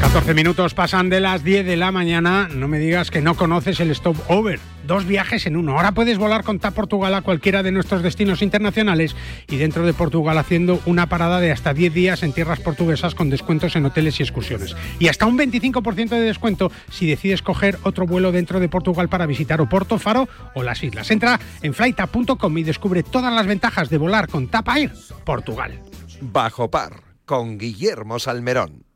14 0.00 0.32
minutos 0.32 0.72
pasan 0.72 1.10
de 1.10 1.20
las 1.20 1.44
10 1.44 1.66
de 1.66 1.76
la 1.76 1.92
mañana. 1.92 2.48
No 2.48 2.68
me 2.68 2.78
digas 2.78 3.10
que 3.10 3.20
no 3.20 3.34
conoces 3.34 3.80
el 3.80 3.90
Stop 3.90 4.16
Over. 4.28 4.58
Dos 4.86 5.06
viajes 5.06 5.46
en 5.46 5.56
uno. 5.56 5.76
Ahora 5.76 5.92
puedes 5.92 6.16
volar 6.16 6.42
con 6.42 6.58
TAP 6.58 6.74
Portugal 6.74 7.14
a 7.14 7.20
cualquiera 7.20 7.62
de 7.62 7.70
nuestros 7.70 8.02
destinos 8.02 8.40
internacionales 8.40 9.14
y 9.46 9.56
dentro 9.56 9.84
de 9.84 9.92
Portugal 9.92 10.38
haciendo 10.38 10.80
una 10.86 11.06
parada 11.06 11.38
de 11.38 11.52
hasta 11.52 11.74
10 11.74 11.92
días 11.92 12.22
en 12.22 12.32
tierras 12.32 12.60
portuguesas 12.60 13.14
con 13.14 13.28
descuentos 13.28 13.76
en 13.76 13.84
hoteles 13.84 14.18
y 14.18 14.22
excursiones. 14.22 14.74
Y 14.98 15.08
hasta 15.08 15.26
un 15.26 15.38
25% 15.38 16.08
de 16.08 16.20
descuento 16.20 16.72
si 16.90 17.06
decides 17.06 17.42
coger 17.42 17.78
otro 17.82 18.06
vuelo 18.06 18.32
dentro 18.32 18.58
de 18.58 18.70
Portugal 18.70 19.10
para 19.10 19.26
visitar 19.26 19.60
Oporto, 19.60 19.98
Faro 19.98 20.28
o 20.54 20.62
las 20.62 20.82
islas. 20.82 21.10
Entra 21.10 21.38
en 21.60 21.74
flighta.com 21.74 22.58
y 22.58 22.62
descubre 22.62 23.02
todas 23.02 23.32
las 23.32 23.46
ventajas 23.46 23.90
de 23.90 23.98
volar 23.98 24.28
con 24.28 24.48
TAP 24.48 24.68
Air 24.76 24.92
Portugal. 25.24 25.78
Bajo 26.22 26.70
par, 26.70 27.02
con 27.26 27.58
Guillermo 27.58 28.18
Salmerón. 28.18 28.89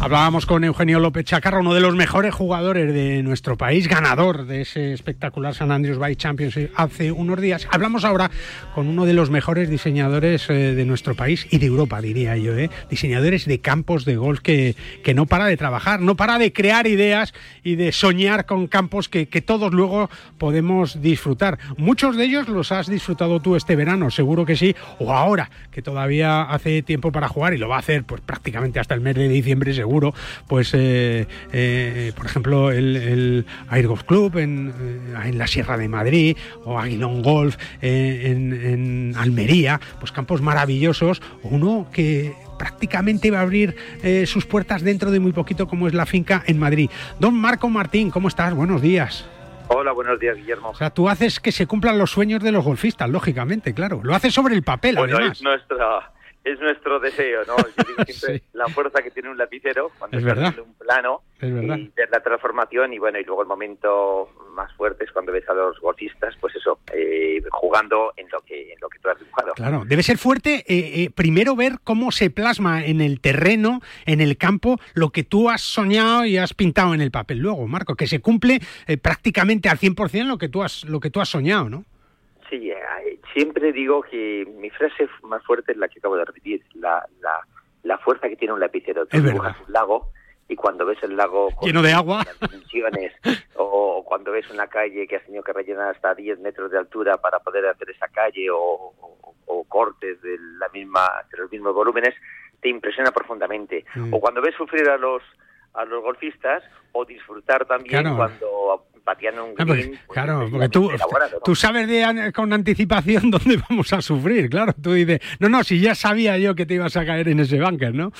Hablábamos 0.00 0.44
con 0.44 0.64
Eugenio 0.64 0.98
López 0.98 1.24
Chacarra, 1.24 1.60
uno 1.60 1.72
de 1.72 1.80
los 1.80 1.94
mejores 1.94 2.34
jugadores 2.34 2.92
de 2.92 3.22
nuestro 3.22 3.56
país, 3.56 3.88
ganador 3.88 4.44
de 4.44 4.60
ese 4.60 4.92
espectacular 4.92 5.54
San 5.54 5.70
Andrews 5.70 5.98
Bike 5.98 6.18
Championship 6.18 6.70
hace 6.74 7.10
unos 7.10 7.40
días. 7.40 7.66
Hablamos 7.70 8.04
ahora 8.04 8.30
con 8.74 8.88
uno 8.88 9.06
de 9.06 9.14
los 9.14 9.30
mejores 9.30 9.70
diseñadores 9.70 10.50
eh, 10.50 10.74
de 10.74 10.84
nuestro 10.84 11.14
país 11.14 11.46
y 11.50 11.58
de 11.58 11.66
Europa, 11.66 12.02
diría 12.02 12.36
yo, 12.36 12.56
¿eh? 12.58 12.70
diseñadores 12.90 13.46
de 13.46 13.60
campos 13.60 14.04
de 14.04 14.16
golf 14.16 14.40
que, 14.40 14.74
que 15.02 15.14
no 15.14 15.26
para 15.26 15.46
de 15.46 15.56
trabajar, 15.56 16.00
no 16.00 16.16
para 16.16 16.38
de 16.38 16.52
crear 16.52 16.86
ideas 16.86 17.32
y 17.62 17.76
de 17.76 17.92
soñar 17.92 18.44
con 18.44 18.66
campos 18.66 19.08
que, 19.08 19.28
que 19.28 19.40
todos 19.40 19.72
luego 19.72 20.10
podemos 20.38 21.00
disfrutar. 21.00 21.58
Muchos 21.78 22.16
de 22.16 22.24
ellos 22.24 22.48
los 22.48 22.72
has 22.72 22.88
disfrutado 22.88 23.40
tú 23.40 23.56
este 23.56 23.74
verano, 23.74 24.10
seguro 24.10 24.44
que 24.44 24.56
sí, 24.56 24.74
o 24.98 25.14
ahora, 25.14 25.50
que 25.70 25.82
todavía 25.82 26.42
hace 26.42 26.82
tiempo 26.82 27.10
para 27.10 27.28
jugar 27.28 27.54
y 27.54 27.58
lo 27.58 27.68
va 27.68 27.76
a 27.76 27.78
hacer 27.78 28.04
pues 28.04 28.20
prácticamente 28.20 28.80
hasta 28.80 28.94
el 28.94 29.00
mes 29.00 29.14
de 29.14 29.28
diciembre 29.28 29.72
seguro 29.84 30.14
pues 30.48 30.72
eh, 30.72 31.26
eh, 31.52 32.12
por 32.16 32.24
ejemplo 32.24 32.70
el, 32.70 32.96
el 32.96 33.46
Air 33.70 33.86
Golf 33.86 34.04
Club 34.04 34.38
en, 34.38 34.72
eh, 34.80 35.28
en, 35.28 35.36
la 35.36 35.46
Sierra 35.46 35.76
de 35.76 35.88
Madrid 35.88 36.38
o 36.64 36.78
Aguilón 36.78 37.22
Golf 37.22 37.56
en, 37.82 38.52
en, 38.52 39.14
Almería, 39.16 39.80
pues 40.00 40.10
campos 40.10 40.40
maravillosos, 40.40 41.20
uno 41.42 41.86
que 41.92 42.34
prácticamente 42.58 43.30
va 43.30 43.38
a 43.38 43.42
abrir 43.42 43.76
eh, 44.02 44.26
sus 44.26 44.46
puertas 44.46 44.82
dentro 44.82 45.10
de 45.10 45.20
muy 45.20 45.32
poquito 45.32 45.66
como 45.68 45.86
es 45.86 45.94
la 45.94 46.06
finca 46.06 46.42
en 46.46 46.58
Madrid. 46.58 46.90
Don 47.18 47.34
Marco 47.34 47.68
Martín, 47.68 48.10
¿cómo 48.10 48.28
estás? 48.28 48.54
Buenos 48.54 48.80
días. 48.80 49.28
Hola, 49.68 49.92
buenos 49.92 50.18
días, 50.20 50.36
Guillermo. 50.36 50.70
O 50.70 50.74
sea, 50.74 50.90
tú 50.90 51.08
haces 51.08 51.40
que 51.40 51.52
se 51.52 51.66
cumplan 51.66 51.98
los 51.98 52.10
sueños 52.10 52.42
de 52.42 52.52
los 52.52 52.64
golfistas, 52.64 53.08
lógicamente, 53.08 53.74
claro. 53.74 54.00
Lo 54.02 54.14
haces 54.14 54.32
sobre 54.32 54.54
el 54.54 54.62
papel, 54.62 54.96
bueno, 54.96 55.16
además. 55.16 55.38
Es 55.38 55.42
nuestra, 55.42 56.12
es 56.44 56.60
nuestro 56.60 57.00
deseo, 57.00 57.44
¿no? 57.46 57.56
Yo 57.76 57.84
digo 57.88 58.04
siempre 58.04 58.38
sí. 58.38 58.44
la 58.52 58.68
fuerza 58.68 59.02
que 59.02 59.10
tiene 59.10 59.30
un 59.30 59.38
lapicero 59.38 59.90
cuando 59.98 60.18
es 60.18 60.24
verdad. 60.24 60.54
un 60.58 60.74
plano 60.74 61.22
es 61.40 61.52
verdad. 61.52 61.78
y 61.78 61.90
ver 61.96 62.08
la 62.10 62.22
transformación 62.22 62.92
y 62.92 62.98
bueno, 62.98 63.18
y 63.18 63.24
luego 63.24 63.42
el 63.42 63.48
momento 63.48 64.28
más 64.50 64.72
fuerte 64.74 65.04
es 65.04 65.12
cuando 65.12 65.32
ves 65.32 65.48
a 65.48 65.54
los 65.54 65.80
golfistas, 65.80 66.34
pues 66.40 66.54
eso, 66.54 66.78
eh, 66.92 67.42
jugando 67.50 68.12
en 68.16 68.28
lo 68.30 68.40
que 68.40 68.72
en 68.72 68.78
lo 68.80 68.88
que 68.88 68.98
tú 68.98 69.08
has 69.08 69.18
dibujado. 69.18 69.52
Claro, 69.54 69.84
debe 69.86 70.02
ser 70.02 70.18
fuerte 70.18 70.64
eh, 70.68 71.02
eh, 71.02 71.10
primero 71.10 71.56
ver 71.56 71.78
cómo 71.82 72.12
se 72.12 72.30
plasma 72.30 72.84
en 72.84 73.00
el 73.00 73.20
terreno, 73.20 73.80
en 74.06 74.20
el 74.20 74.36
campo, 74.36 74.78
lo 74.94 75.10
que 75.10 75.24
tú 75.24 75.50
has 75.50 75.62
soñado 75.62 76.24
y 76.26 76.36
has 76.36 76.54
pintado 76.54 76.94
en 76.94 77.00
el 77.00 77.10
papel. 77.10 77.38
Luego, 77.38 77.66
Marco, 77.66 77.94
que 77.94 78.06
se 78.06 78.20
cumple 78.20 78.60
eh, 78.86 78.96
prácticamente 78.96 79.68
al 79.68 79.78
100% 79.78 80.26
lo 80.26 80.38
que 80.38 80.48
tú 80.48 80.62
has 80.62 80.84
lo 80.84 81.00
que 81.00 81.10
tú 81.10 81.20
has 81.20 81.28
soñado, 81.28 81.70
¿no? 81.70 81.84
Sí, 82.50 82.70
siempre 83.34 83.72
digo 83.72 84.02
que 84.02 84.46
mi 84.56 84.70
frase 84.70 85.08
más 85.22 85.44
fuerte 85.44 85.72
es 85.72 85.78
la 85.78 85.88
que 85.88 85.98
acabo 85.98 86.16
de 86.16 86.24
repetir, 86.24 86.62
la, 86.74 87.06
la, 87.20 87.46
la 87.82 87.98
fuerza 87.98 88.28
que 88.28 88.36
tiene 88.36 88.54
un 88.54 88.60
lapicero. 88.60 89.04
Tú 89.06 89.18
es 89.18 89.24
dibujas 89.24 89.56
un 89.66 89.72
lago 89.72 90.08
y 90.48 90.56
cuando 90.56 90.86
ves 90.86 91.02
el 91.02 91.16
lago 91.16 91.50
con 91.52 91.66
lleno 91.66 91.82
de 91.82 91.92
agua 91.92 92.24
dimensiones 92.40 93.12
o 93.56 94.04
cuando 94.04 94.30
ves 94.30 94.48
una 94.50 94.66
calle 94.66 95.06
que 95.06 95.16
has 95.16 95.24
tenido 95.24 95.42
que 95.42 95.52
rellenar 95.52 95.94
hasta 95.94 96.14
10 96.14 96.38
metros 96.40 96.70
de 96.70 96.78
altura 96.78 97.16
para 97.16 97.40
poder 97.40 97.66
hacer 97.66 97.90
esa 97.90 98.08
calle 98.08 98.50
o, 98.50 98.58
o, 98.58 99.34
o 99.46 99.64
cortes 99.64 100.20
de 100.20 100.36
la 100.58 100.68
misma 100.68 101.08
de 101.30 101.38
los 101.38 101.50
mismos 101.50 101.74
volúmenes 101.74 102.14
te 102.60 102.68
impresiona 102.68 103.10
profundamente 103.10 103.84
mm. 103.94 104.12
o 104.12 104.20
cuando 104.20 104.42
ves 104.42 104.54
sufrir 104.54 104.88
a 104.90 104.98
los 104.98 105.22
a 105.72 105.84
los 105.86 106.02
golfistas 106.02 106.62
o 106.92 107.04
disfrutar 107.04 107.64
también 107.66 108.02
claro. 108.02 108.16
cuando 108.16 108.86
patean 109.04 109.38
un 109.38 109.54
green, 109.54 109.68
green, 109.68 109.90
pues, 110.06 110.14
claro, 110.14 110.48
porque 110.50 110.68
tú, 110.68 110.90
tú 111.44 111.54
sabes 111.54 111.86
de, 111.86 112.32
con 112.34 112.52
anticipación 112.52 113.30
dónde 113.30 113.60
vamos 113.68 113.92
a 113.92 114.00
sufrir, 114.00 114.48
claro. 114.48 114.72
Tú 114.72 114.92
dices, 114.94 115.20
no, 115.38 115.48
no, 115.48 115.62
si 115.62 115.80
ya 115.80 115.94
sabía 115.94 116.38
yo 116.38 116.54
que 116.54 116.66
te 116.66 116.74
ibas 116.74 116.96
a 116.96 117.04
caer 117.04 117.28
en 117.28 117.40
ese 117.40 117.60
bunker, 117.60 117.94
¿no? 117.94 118.12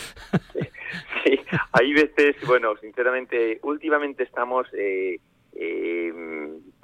Sí, 0.52 0.60
sí. 1.24 1.40
hay 1.72 1.92
veces, 1.92 2.36
bueno, 2.46 2.76
sinceramente, 2.80 3.58
últimamente 3.62 4.22
estamos 4.22 4.66
eh, 4.74 5.18
eh, 5.54 6.12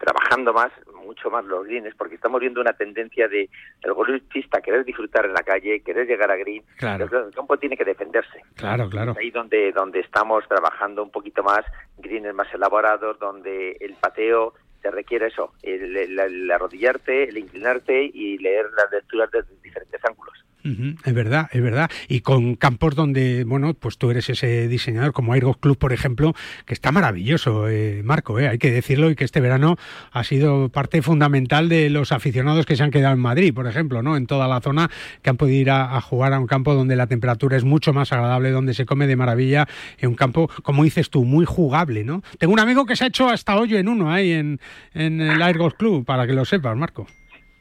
trabajando 0.00 0.52
más, 0.54 0.72
mucho 1.04 1.30
más 1.30 1.44
los 1.44 1.66
greens, 1.66 1.94
porque 1.94 2.14
estamos 2.14 2.40
viendo 2.40 2.60
una 2.60 2.72
tendencia 2.72 3.28
de 3.28 3.48
el 3.82 3.92
golfista 3.92 4.60
querer 4.62 4.84
disfrutar 4.84 5.26
en 5.26 5.34
la 5.34 5.42
calle, 5.42 5.82
querer 5.82 6.06
llegar 6.06 6.30
a 6.30 6.36
green, 6.36 6.64
claro. 6.76 7.06
pero 7.08 7.26
el 7.26 7.34
campo 7.34 7.58
tiene 7.58 7.76
que 7.76 7.84
defenderse. 7.84 8.42
Claro, 8.56 8.88
claro. 8.88 9.12
Es 9.12 9.18
ahí 9.18 9.30
donde, 9.30 9.72
donde 9.72 10.00
estamos 10.00 10.48
trabajando 10.48 11.02
un 11.02 11.10
poquito 11.10 11.42
más, 11.42 11.64
greens 11.98 12.34
más 12.34 12.52
elaborados, 12.54 13.18
donde 13.18 13.76
el 13.78 13.94
pateo 13.94 14.54
te 14.80 14.90
requiere 14.90 15.26
eso, 15.26 15.52
el, 15.62 15.94
el, 15.94 16.18
el 16.18 16.50
arrodillarte, 16.50 17.28
el 17.28 17.36
inclinarte 17.36 18.02
y 18.02 18.38
leer 18.38 18.70
las 18.74 18.90
lecturas 18.90 19.30
desde 19.30 19.54
diferentes 19.62 20.02
ángulos. 20.02 20.44
Es 20.62 21.14
verdad, 21.14 21.48
es 21.52 21.62
verdad. 21.62 21.90
Y 22.08 22.20
con 22.20 22.54
campos 22.54 22.94
donde, 22.94 23.44
bueno, 23.44 23.74
pues 23.74 23.98
tú 23.98 24.10
eres 24.10 24.28
ese 24.28 24.68
diseñador, 24.68 25.12
como 25.12 25.34
Air 25.34 25.44
Golf 25.44 25.58
Club, 25.58 25.78
por 25.78 25.92
ejemplo, 25.92 26.34
que 26.66 26.74
está 26.74 26.92
maravilloso, 26.92 27.68
eh, 27.68 28.02
Marco, 28.04 28.38
eh, 28.38 28.48
hay 28.48 28.58
que 28.58 28.70
decirlo, 28.70 29.10
y 29.10 29.16
que 29.16 29.24
este 29.24 29.40
verano 29.40 29.76
ha 30.12 30.24
sido 30.24 30.68
parte 30.68 31.02
fundamental 31.02 31.68
de 31.68 31.90
los 31.90 32.12
aficionados 32.12 32.66
que 32.66 32.76
se 32.76 32.82
han 32.82 32.90
quedado 32.90 33.14
en 33.14 33.20
Madrid, 33.20 33.54
por 33.54 33.66
ejemplo, 33.66 34.02
¿no? 34.02 34.16
En 34.16 34.26
toda 34.26 34.48
la 34.48 34.60
zona, 34.60 34.90
que 35.22 35.30
han 35.30 35.36
podido 35.36 35.60
ir 35.60 35.70
a, 35.70 36.00
jugar 36.00 36.32
a 36.32 36.40
un 36.40 36.46
campo 36.46 36.74
donde 36.74 36.96
la 36.96 37.06
temperatura 37.06 37.56
es 37.56 37.64
mucho 37.64 37.92
más 37.92 38.12
agradable, 38.12 38.50
donde 38.50 38.74
se 38.74 38.86
come 38.86 39.06
de 39.06 39.16
maravilla, 39.16 39.66
en 39.98 40.10
un 40.10 40.14
campo, 40.14 40.50
como 40.62 40.84
dices 40.84 41.10
tú, 41.10 41.24
muy 41.24 41.44
jugable, 41.44 42.04
¿no? 42.04 42.22
Tengo 42.38 42.52
un 42.52 42.60
amigo 42.60 42.86
que 42.86 42.96
se 42.96 43.04
ha 43.04 43.06
hecho 43.06 43.28
hasta 43.28 43.56
hoyo 43.56 43.78
en 43.78 43.88
uno 43.88 44.12
ahí 44.12 44.32
en, 44.32 44.60
en 44.94 45.20
el 45.20 45.40
Air 45.40 45.58
Golf 45.58 45.74
Club, 45.74 46.04
para 46.04 46.26
que 46.26 46.32
lo 46.32 46.44
sepas, 46.44 46.76
Marco. 46.76 47.06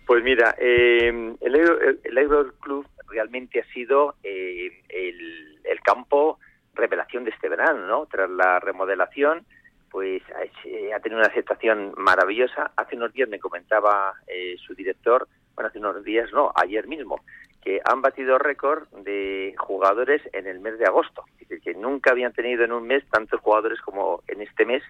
Pues 0.10 0.24
mira, 0.24 0.56
eh, 0.58 1.36
el, 1.40 1.56
el, 1.56 2.00
el 2.04 2.18
Aero 2.18 2.52
Club 2.62 2.88
realmente 3.10 3.60
ha 3.60 3.66
sido 3.72 4.16
eh, 4.24 4.82
el, 4.90 5.60
el, 5.64 5.80
campo 5.82 6.40
revelación 6.74 7.26
de 7.26 7.30
este 7.30 7.48
verano, 7.48 7.86
¿no? 7.86 8.08
Tras 8.08 8.28
la 8.28 8.60
remodelación, 8.60 9.46
pues 9.92 10.24
ha, 10.32 10.96
ha 10.96 11.00
tenido 11.02 11.20
una 11.20 11.30
aceptación 11.30 11.94
maravillosa. 11.96 12.72
Hace 12.76 12.96
unos 12.96 13.14
días 13.14 13.30
me 13.30 13.38
comentaba 13.38 14.16
eh, 14.26 14.56
su 14.66 14.74
director, 14.74 15.28
bueno, 15.54 15.68
hace 15.68 15.78
unos 15.78 16.04
días 16.04 16.34
no, 16.34 16.52
ayer 16.56 16.88
mismo, 16.88 17.22
que 17.62 17.80
han 17.86 18.02
batido 18.02 18.40
récord 18.40 18.88
de 19.04 19.54
jugadores 19.60 20.24
en 20.34 20.48
el 20.48 20.60
mes 20.60 20.80
de 20.80 20.86
agosto. 20.86 21.24
Es 21.40 21.50
decir, 21.50 21.62
que 21.62 21.80
nunca 21.80 22.10
habían 22.10 22.34
tenido 22.34 22.64
en 22.64 22.72
un 22.72 22.88
mes 22.88 23.04
tantos 23.12 23.42
jugadores 23.42 23.80
como 23.82 24.24
en 24.28 24.42
este 24.42 24.66
mes 24.66 24.82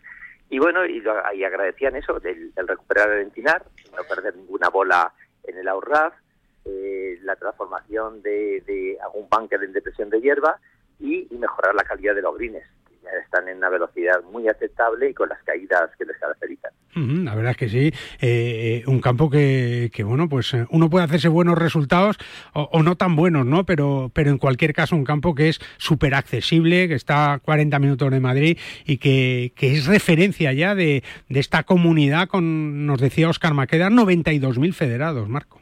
y 0.50 0.60
bueno, 0.60 0.86
y, 0.86 1.04
agradecían 1.44 1.96
eso, 1.96 2.20
del, 2.20 2.52
recuperar 2.56 3.12
el 3.12 3.22
entinar, 3.22 3.66
no 3.96 4.04
perder 4.04 4.36
ninguna 4.36 4.70
bola 4.70 5.14
en 5.44 5.58
el 5.58 5.68
ahorraf, 5.68 6.14
eh, 6.66 7.20
la 7.22 7.36
transformación 7.36 8.22
de, 8.22 8.62
de 8.66 8.98
algún 9.04 9.28
bunker 9.30 9.64
en 9.64 9.74
depresión 9.74 10.10
de 10.10 10.22
hierba 10.22 10.60
y, 11.00 11.28
mejorar 11.32 11.76
la 11.76 11.84
calidad 11.84 12.16
de 12.16 12.22
los 12.22 12.38
ya 12.38 12.62
están 13.24 13.48
en 13.48 13.58
una 13.58 13.70
velocidad 13.70 14.22
muy 14.32 14.48
aceptable 14.48 15.10
y 15.10 15.14
con 15.14 15.30
las 15.30 15.42
caídas 15.44 15.90
que 15.98 16.06
les 16.06 16.18
caracterizan. 16.18 16.72
Uh 16.96 17.00
-huh, 17.00 17.24
la 17.24 17.36
verdad 17.36 17.52
es 17.52 17.58
que 17.58 17.70
sí, 17.70 17.92
eh, 18.20 18.84
un 18.88 19.00
campo 19.00 19.30
que, 19.30 19.92
que, 19.94 20.04
bueno, 20.04 20.28
pues 20.28 20.54
uno 20.70 20.90
puede 20.90 21.06
hacerse 21.06 21.28
buenos 21.28 21.58
resultados 21.58 22.18
o, 22.54 22.70
o, 22.72 22.84
no 22.84 22.96
tan 22.96 23.16
buenos, 23.16 23.46
¿no? 23.46 23.66
Pero, 23.66 24.12
pero 24.14 24.32
en 24.32 24.38
cualquier 24.38 24.74
caso 24.74 24.96
un 24.96 25.04
campo 25.04 25.36
que 25.36 25.50
es 25.50 25.60
súper 25.78 26.16
accesible, 26.16 26.88
que 26.88 26.96
está 26.96 27.34
a 27.34 27.40
40 27.40 27.78
minutos 27.80 28.12
de 28.12 28.20
Madrid 28.20 28.58
y 28.86 28.98
que, 28.98 29.54
que 29.56 29.74
es 29.74 29.86
referencia 29.88 30.52
ya 30.54 30.76
de, 30.76 31.04
de, 31.30 31.40
esta 31.40 31.64
comunidad 31.64 32.28
con, 32.28 32.86
nos 32.86 33.00
decía 33.00 33.30
Oscar 33.30 33.54
Maqueda, 33.54 33.90
92.000 33.90 34.74
federados, 34.74 35.30
Marco. 35.30 35.62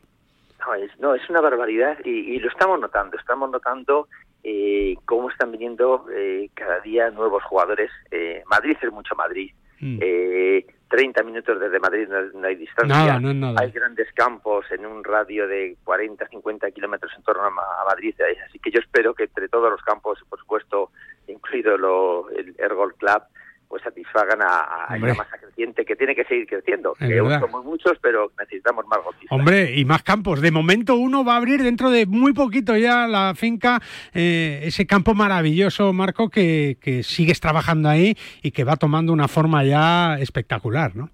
No 0.66 0.74
es, 0.76 0.92
no, 1.00 1.16
es 1.16 1.30
una 1.30 1.42
barbaridad 1.42 1.98
y, 2.04 2.10
y 2.10 2.40
lo 2.40 2.50
estamos 2.50 2.80
notando, 2.80 3.18
estamos 3.18 3.50
notando 3.50 4.08
eh, 4.50 4.96
cómo 5.04 5.30
están 5.30 5.52
viniendo 5.52 6.06
eh, 6.10 6.50
cada 6.54 6.80
día 6.80 7.12
nuevos 7.12 7.44
jugadores. 7.44 7.92
Eh, 8.12 8.44
Madrid 8.46 8.78
es 8.82 8.92
mucho 8.94 9.14
Madrid. 9.14 9.52
Mm. 9.82 10.00
30 10.88 11.24
minutos 11.24 11.60
desde 11.60 11.80
Madrid 11.82 12.08
no, 12.08 12.22
no 12.40 12.48
hay 12.48 12.56
distancia. 12.56 13.20
Nada, 13.20 13.20
no. 13.20 13.54
Hay 13.60 13.72
grandes 13.72 14.08
campos 14.14 14.66
en 14.72 14.86
un 14.86 15.04
radio 15.04 15.50
de 15.50 15.76
40, 15.84 16.30
50 16.30 16.72
kilómetros 16.72 17.12
en 17.18 17.24
torno 17.24 17.44
a, 17.44 17.52
Madrid. 17.86 18.16
Así 18.48 18.58
que 18.60 18.72
yo 18.72 18.80
espero 18.80 19.14
que 19.14 19.26
entre 19.26 19.50
todos 19.50 19.70
los 19.70 19.82
campos, 19.82 20.18
por 20.30 20.40
supuesto, 20.40 20.92
incluido 21.28 21.78
lo, 21.78 22.30
el 22.30 22.56
Ergol 22.58 22.96
Club, 22.96 23.24
pues 23.68 23.84
satisfagan 23.84 24.42
a, 24.42 24.88
a 24.88 24.98
esa 24.98 25.14
masa 25.14 25.38
creciente 25.38 25.86
que 25.86 25.96
tiene 25.96 26.16
que 26.16 26.24
seguir 26.24 26.48
creciendo. 26.48 26.94
Que 26.94 27.20
aún 27.20 27.40
somos 27.40 27.66
muchos, 27.66 27.98
pero 28.02 28.32
necesitamos 28.40 28.86
más 28.88 29.04
golfistas. 29.04 29.38
Hombre, 29.38 29.74
y 29.76 29.86
más 29.86 30.04
campos. 30.04 30.42
De 30.42 30.52
momento 30.52 30.96
uno 30.96 31.26
va 31.26 31.34
a 31.34 31.38
abrir 31.38 31.62
dentro 31.62 31.90
de 31.90 32.06
muy 32.06 32.34
poquito 32.34 32.78
ya 32.78 33.08
la 33.08 33.34
finca, 33.36 33.82
eh, 34.14 34.62
ese 34.64 34.86
campo 34.86 35.14
maravilloso, 35.14 35.92
Marco, 35.94 36.30
que, 36.30 36.78
que 36.82 37.04
sigues 37.04 37.40
trabajando 37.40 37.90
ahí 37.90 38.16
y 38.42 38.52
que 38.52 38.64
va 38.64 38.78
tomando 38.78 39.12
una 39.12 39.28
forma 39.28 39.64
ya 39.64 40.18
espectacular, 40.20 40.96
¿no? 40.96 41.10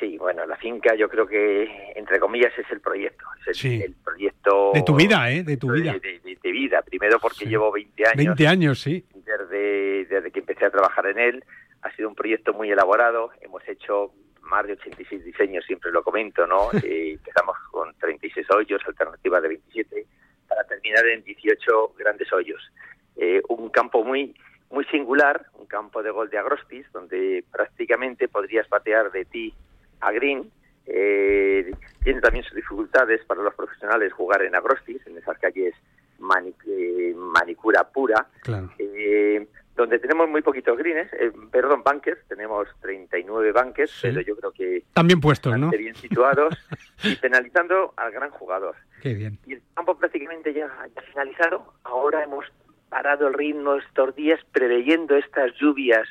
Sí, 0.00 0.18
bueno, 0.18 0.44
la 0.46 0.56
finca 0.56 0.94
yo 0.96 1.08
creo 1.08 1.26
que, 1.26 1.92
entre 1.94 2.18
comillas, 2.18 2.52
es 2.58 2.66
el 2.72 2.80
proyecto. 2.80 3.24
Es 3.40 3.48
el, 3.48 3.54
sí. 3.54 3.82
el 3.82 3.94
proyecto... 3.94 4.72
De 4.74 4.82
tu 4.82 4.96
vida, 4.96 5.30
¿eh? 5.30 5.44
De 5.44 5.56
tu 5.56 5.70
vida. 5.70 5.92
De, 5.92 6.20
de, 6.24 6.38
de 6.42 6.52
vida. 6.52 6.82
Primero 6.82 7.18
porque 7.20 7.44
sí. 7.44 7.46
llevo 7.46 7.70
20 7.70 8.04
años. 8.04 8.16
20 8.16 8.48
años, 8.48 8.80
sí. 8.82 9.04
Desde, 9.14 10.04
desde 10.06 10.30
que 10.30 10.40
empecé 10.40 10.64
a 10.66 10.70
trabajar 10.70 11.06
en 11.06 11.18
él 11.18 11.44
ha 11.84 11.94
sido 11.94 12.08
un 12.08 12.14
proyecto 12.14 12.52
muy 12.54 12.70
elaborado, 12.70 13.30
hemos 13.40 13.66
hecho 13.68 14.12
más 14.40 14.66
de 14.66 14.72
86 14.72 15.24
diseños, 15.24 15.64
siempre 15.64 15.92
lo 15.92 16.02
comento, 16.02 16.46
¿no? 16.46 16.70
Eh, 16.82 17.12
empezamos 17.12 17.56
con 17.70 17.94
36 17.94 18.46
hoyos, 18.50 18.82
alternativa 18.86 19.40
de 19.40 19.48
27, 19.48 20.06
para 20.48 20.64
terminar 20.64 21.06
en 21.06 21.22
18 21.22 21.94
grandes 21.96 22.32
hoyos. 22.32 22.60
Eh, 23.16 23.40
un 23.48 23.68
campo 23.68 24.02
muy 24.02 24.34
muy 24.70 24.84
singular, 24.86 25.46
un 25.54 25.66
campo 25.66 26.02
de 26.02 26.10
gol 26.10 26.30
de 26.30 26.38
agrostis, 26.38 26.90
donde 26.92 27.44
prácticamente 27.52 28.26
podrías 28.26 28.66
patear 28.66 29.12
de 29.12 29.24
ti 29.24 29.54
a 30.00 30.10
green. 30.10 30.50
Eh, 30.86 31.70
tiene 32.02 32.20
también 32.20 32.44
sus 32.44 32.56
dificultades 32.56 33.24
para 33.24 33.42
los 33.42 33.54
profesionales 33.54 34.12
jugar 34.12 34.42
en 34.42 34.56
agrostis, 34.56 35.06
en 35.06 35.16
esas 35.16 35.38
calles 35.38 35.74
eh, 36.66 37.14
manicura 37.14 37.84
pura, 37.84 38.26
eh, 38.78 39.46
donde 39.76 39.98
tenemos 39.98 40.28
muy 40.28 40.42
poquitos 40.42 40.78
greens, 40.78 41.10
perdón, 41.50 41.82
bunkers, 41.84 42.20
tenemos 42.28 42.68
39 42.80 43.52
bunkers, 43.52 43.98
pero 44.00 44.20
yo 44.20 44.36
creo 44.36 44.52
que 44.52 44.84
también 44.92 45.20
puestos, 45.20 45.58
¿no? 45.58 45.70
Bien 45.70 45.94
situados 45.96 46.54
y 47.02 47.16
penalizando 47.16 47.92
al 47.96 48.12
gran 48.12 48.30
jugador. 48.30 48.76
Qué 49.02 49.14
bien. 49.14 49.38
Y 49.46 49.54
el 49.54 49.62
campo 49.74 49.96
prácticamente 49.98 50.52
ya, 50.54 50.68
ya 50.94 51.02
finalizado. 51.02 51.74
Ahora 51.82 52.22
hemos 52.22 52.46
parado 52.88 53.26
el 53.26 53.34
ritmo 53.34 53.74
estos 53.74 54.14
días 54.14 54.40
preveyendo 54.52 55.16
estas 55.16 55.52
lluvias 55.60 56.06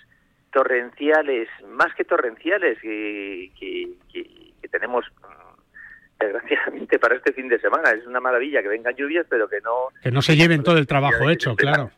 torrenciales, 0.51 1.47
más 1.67 1.93
que 1.95 2.03
torrenciales, 2.03 2.77
que, 2.81 3.51
que, 3.57 4.69
tenemos 4.69 5.05
mm, 5.21 6.19
desgraciadamente 6.19 6.99
para 6.99 7.15
este 7.15 7.31
fin 7.31 7.47
de 7.47 7.59
semana. 7.59 7.91
Es 7.91 8.05
una 8.05 8.19
maravilla 8.19 8.61
que 8.61 8.67
vengan 8.67 8.95
lluvias, 8.95 9.25
pero 9.29 9.47
que 9.47 9.61
no... 9.61 9.89
Que 10.01 10.11
no 10.11 10.21
se 10.21 10.35
lleven 10.35 10.63
todo 10.63 10.77
el 10.77 10.87
trabajo 10.87 11.29
hecho, 11.29 11.55
claro. 11.55 11.91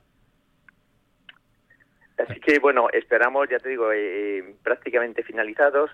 Así 2.17 2.39
que 2.39 2.60
bueno, 2.60 2.88
esperamos, 2.93 3.49
ya 3.49 3.60
te 3.60 3.69
digo, 3.69 3.91
eh, 3.91 4.56
prácticamente 4.63 5.23
finalizados. 5.23 5.91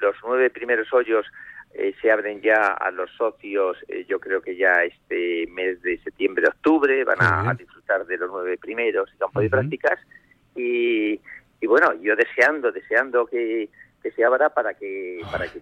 Los 0.00 0.16
nueve 0.24 0.50
primeros 0.50 0.92
hoyos 0.92 1.26
eh, 1.72 1.94
se 2.00 2.10
abren 2.10 2.40
ya 2.40 2.72
a 2.72 2.90
los 2.90 3.10
socios, 3.12 3.76
eh, 3.88 4.04
yo 4.08 4.18
creo 4.18 4.40
que 4.40 4.56
ya 4.56 4.82
este 4.82 5.46
mes 5.52 5.80
de 5.82 5.98
septiembre, 5.98 6.48
octubre, 6.48 7.04
van 7.04 7.18
a, 7.20 7.54
disfrutar 7.54 8.06
de 8.06 8.16
los 8.16 8.30
nueve 8.30 8.58
primeros 8.58 9.10
campo 9.18 9.40
de 9.40 9.50
prácticas. 9.50 10.00
Y, 10.54 11.20
y, 11.60 11.66
bueno, 11.66 11.92
yo 12.00 12.16
deseando, 12.16 12.72
deseando 12.72 13.26
que, 13.26 13.68
que 14.02 14.10
se 14.10 14.24
abra 14.24 14.48
para 14.50 14.74
que, 14.74 15.20
para 15.30 15.46
que 15.48 15.60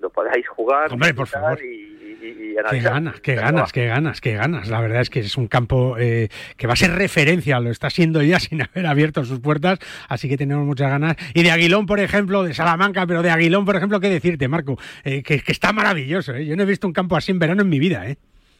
lo 0.00 0.10
podáis 0.10 0.48
jugar. 0.48 0.92
Hombre, 0.92 1.12
por 1.14 1.26
favor. 1.26 1.62
Y, 1.62 1.99
Qué 2.20 2.80
ganas, 2.80 3.20
qué 3.20 3.34
ganas, 3.34 3.72
qué 3.72 3.86
ganas, 3.86 4.20
qué 4.20 4.34
ganas. 4.34 4.68
La 4.68 4.80
verdad 4.80 5.00
es 5.00 5.10
que 5.10 5.20
es 5.20 5.36
un 5.36 5.48
campo 5.48 5.96
eh, 5.98 6.28
que 6.56 6.66
va 6.66 6.74
a 6.74 6.76
ser 6.76 6.92
referencia, 6.92 7.58
lo 7.60 7.70
está 7.70 7.88
siendo 7.88 8.22
ya 8.22 8.38
sin 8.40 8.62
haber 8.62 8.86
abierto 8.86 9.24
sus 9.24 9.40
puertas, 9.40 9.78
así 10.08 10.28
que 10.28 10.36
tenemos 10.36 10.66
muchas 10.66 10.90
ganas. 10.90 11.16
Y 11.34 11.42
de 11.42 11.50
Aguilón, 11.50 11.86
por 11.86 12.00
ejemplo, 12.00 12.42
de 12.42 12.52
Salamanca, 12.52 13.06
pero 13.06 13.22
de 13.22 13.30
Aguilón, 13.30 13.64
por 13.64 13.76
ejemplo, 13.76 14.00
¿qué 14.00 14.08
decirte, 14.08 14.48
Marco? 14.48 14.76
Eh, 15.04 15.22
que, 15.22 15.42
está 15.46 15.72
maravilloso, 15.72 16.34
¿eh? 16.34 16.44
Yo 16.44 16.56
no 16.56 16.62
he 16.62 16.66
visto 16.66 16.86
un 16.86 16.92
campo 16.92 17.16
así 17.16 17.32
en 17.32 17.38
verano 17.38 17.62
en 17.62 17.68
mi 17.68 17.78
vida, 17.78 18.06
¿eh? 18.08 18.16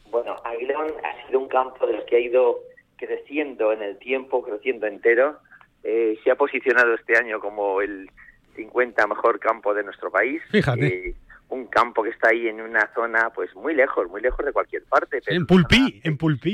Bueno, 0.09 0.35
Aguilón 0.43 0.87
ha 1.03 1.27
sido 1.27 1.39
un 1.39 1.47
campo 1.47 1.85
de 1.85 1.93
los 1.93 2.05
que 2.05 2.15
ha 2.15 2.19
ido 2.19 2.59
creciendo 2.97 3.71
en 3.71 3.83
el 3.83 3.97
tiempo, 3.97 4.43
creciendo 4.43 4.87
entero. 4.87 5.39
Eh, 5.83 6.17
se 6.23 6.31
ha 6.31 6.35
posicionado 6.35 6.93
este 6.95 7.17
año 7.17 7.39
como 7.39 7.81
el 7.81 8.09
50 8.55 9.07
mejor 9.07 9.39
campo 9.39 9.73
de 9.73 9.83
nuestro 9.83 10.11
país. 10.11 10.41
Fíjate 10.51 11.15
un 11.51 11.67
campo 11.67 12.01
que 12.01 12.09
está 12.09 12.29
ahí 12.29 12.47
en 12.47 12.61
una 12.61 12.89
zona 12.93 13.29
pues 13.29 13.53
muy 13.55 13.75
lejos, 13.75 14.09
muy 14.09 14.21
lejos 14.21 14.45
de 14.45 14.53
cualquier 14.53 14.83
parte. 14.83 15.21
en 15.27 15.45
Pulpí, 15.45 16.01
en 16.03 16.17
Pulpí. 16.17 16.53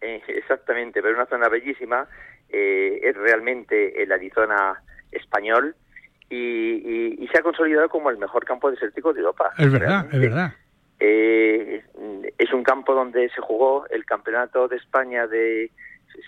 Eh, 0.00 0.22
exactamente, 0.28 1.00
pero 1.00 1.14
una 1.14 1.26
zona 1.26 1.48
bellísima, 1.48 2.06
eh, 2.48 2.98
es 3.02 3.16
realmente 3.16 4.02
el 4.02 4.10
Arizona 4.10 4.82
español 5.10 5.76
y, 6.28 7.28
se 7.30 7.38
ha 7.38 7.42
consolidado 7.42 7.88
como 7.88 8.10
el 8.10 8.18
mejor 8.18 8.44
campo 8.44 8.70
desértico 8.70 9.12
de 9.12 9.20
Europa. 9.20 9.52
Es 9.56 9.72
verdad, 9.72 10.06
es 10.12 10.20
verdad. 10.20 10.52
Eh, 11.00 11.82
es 12.36 12.52
un 12.52 12.62
campo 12.62 12.94
donde 12.94 13.30
se 13.30 13.40
jugó 13.40 13.86
el 13.88 14.04
campeonato 14.04 14.68
de 14.68 14.76
España 14.76 15.26
de 15.26 15.70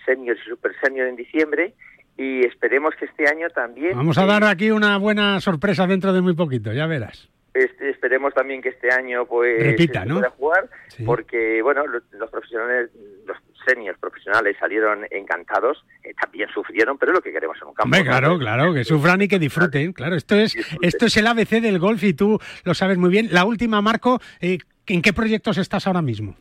senior 0.03 0.35
y 0.35 0.49
super 0.49 0.71
senior 0.81 1.07
en 1.07 1.15
diciembre 1.15 1.73
y 2.17 2.45
esperemos 2.45 2.95
que 2.95 3.05
este 3.05 3.27
año 3.27 3.49
también... 3.49 3.95
Vamos 3.95 4.17
a 4.17 4.25
dar 4.25 4.43
aquí 4.45 4.71
una 4.71 4.97
buena 4.97 5.39
sorpresa 5.41 5.85
dentro 5.85 6.11
de 6.11 6.21
muy 6.21 6.33
poquito, 6.33 6.73
ya 6.73 6.87
verás. 6.87 7.29
Este, 7.55 7.89
esperemos 7.89 8.33
también 8.33 8.61
que 8.61 8.67
este 8.67 8.91
año 8.91 9.25
pues 9.25 9.63
Repita, 9.63 10.03
¿no? 10.03 10.15
pueda 10.15 10.29
jugar 10.31 10.69
porque 11.05 11.61
bueno 11.61 11.87
los, 11.87 12.03
profesionales 12.29 12.89
los 13.25 13.37
seniors 13.65 13.97
profesionales 13.97 14.57
salieron 14.59 15.07
encantados 15.09 15.85
eh, 16.03 16.13
también 16.21 16.49
sufrieron 16.49 16.97
pero 16.97 17.13
es 17.13 17.15
lo 17.15 17.21
que 17.21 17.31
queremos 17.31 17.57
en 17.61 17.69
un 17.69 17.73
campo 17.73 17.95
claro 18.03 18.37
claro 18.37 18.73
que 18.73 18.83
sufran 18.83 19.21
y 19.21 19.29
que 19.29 19.39
disfruten 19.39 19.93
claro. 19.93 20.17
esto 20.17 20.35
es 20.35 20.53
esto 20.81 21.05
es 21.05 21.15
el 21.15 21.27
ABC 21.27 21.61
del 21.61 21.79
golf 21.79 22.03
y 22.03 22.13
tú 22.13 22.37
lo 22.65 22.73
sabes 22.73 22.97
muy 22.97 23.09
bien. 23.09 23.29
La 23.31 23.45
última 23.45 23.81
Marco 23.81 24.19
eh, 24.41 24.57
¿en 24.87 25.01
qué 25.01 25.13
proyectos 25.13 25.57
estás 25.57 25.87
ahora 25.87 26.01
mismo? 26.01 26.35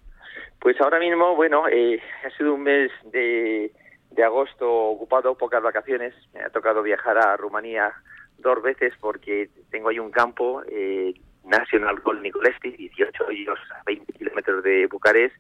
Pues 0.58 0.80
ahora 0.80 0.98
mismo 0.98 1.36
bueno 1.36 1.68
eh, 1.68 2.02
ha 2.26 2.36
sido 2.36 2.54
un 2.54 2.64
mes 2.64 2.90
de 3.12 3.70
de 4.10 4.24
agosto 4.24 4.68
ocupado 4.68 5.38
pocas 5.38 5.62
vacaciones 5.62 6.12
me 6.34 6.40
ha 6.40 6.50
tocado 6.50 6.82
viajar 6.82 7.18
a 7.18 7.36
Rumanía 7.36 7.92
dos 8.38 8.62
veces 8.62 8.92
porque 9.00 9.50
tengo 9.70 9.88
ahí 9.88 9.98
un 9.98 10.10
campo, 10.10 10.62
eh, 10.68 11.14
National 11.44 12.00
Golf 12.00 12.20
Nicolesti, 12.22 12.70
18 12.70 13.26
hoyos 13.26 13.58
a 13.70 13.82
20 13.84 14.12
kilómetros 14.14 14.62
de 14.64 14.86
Bucarest, 14.86 15.34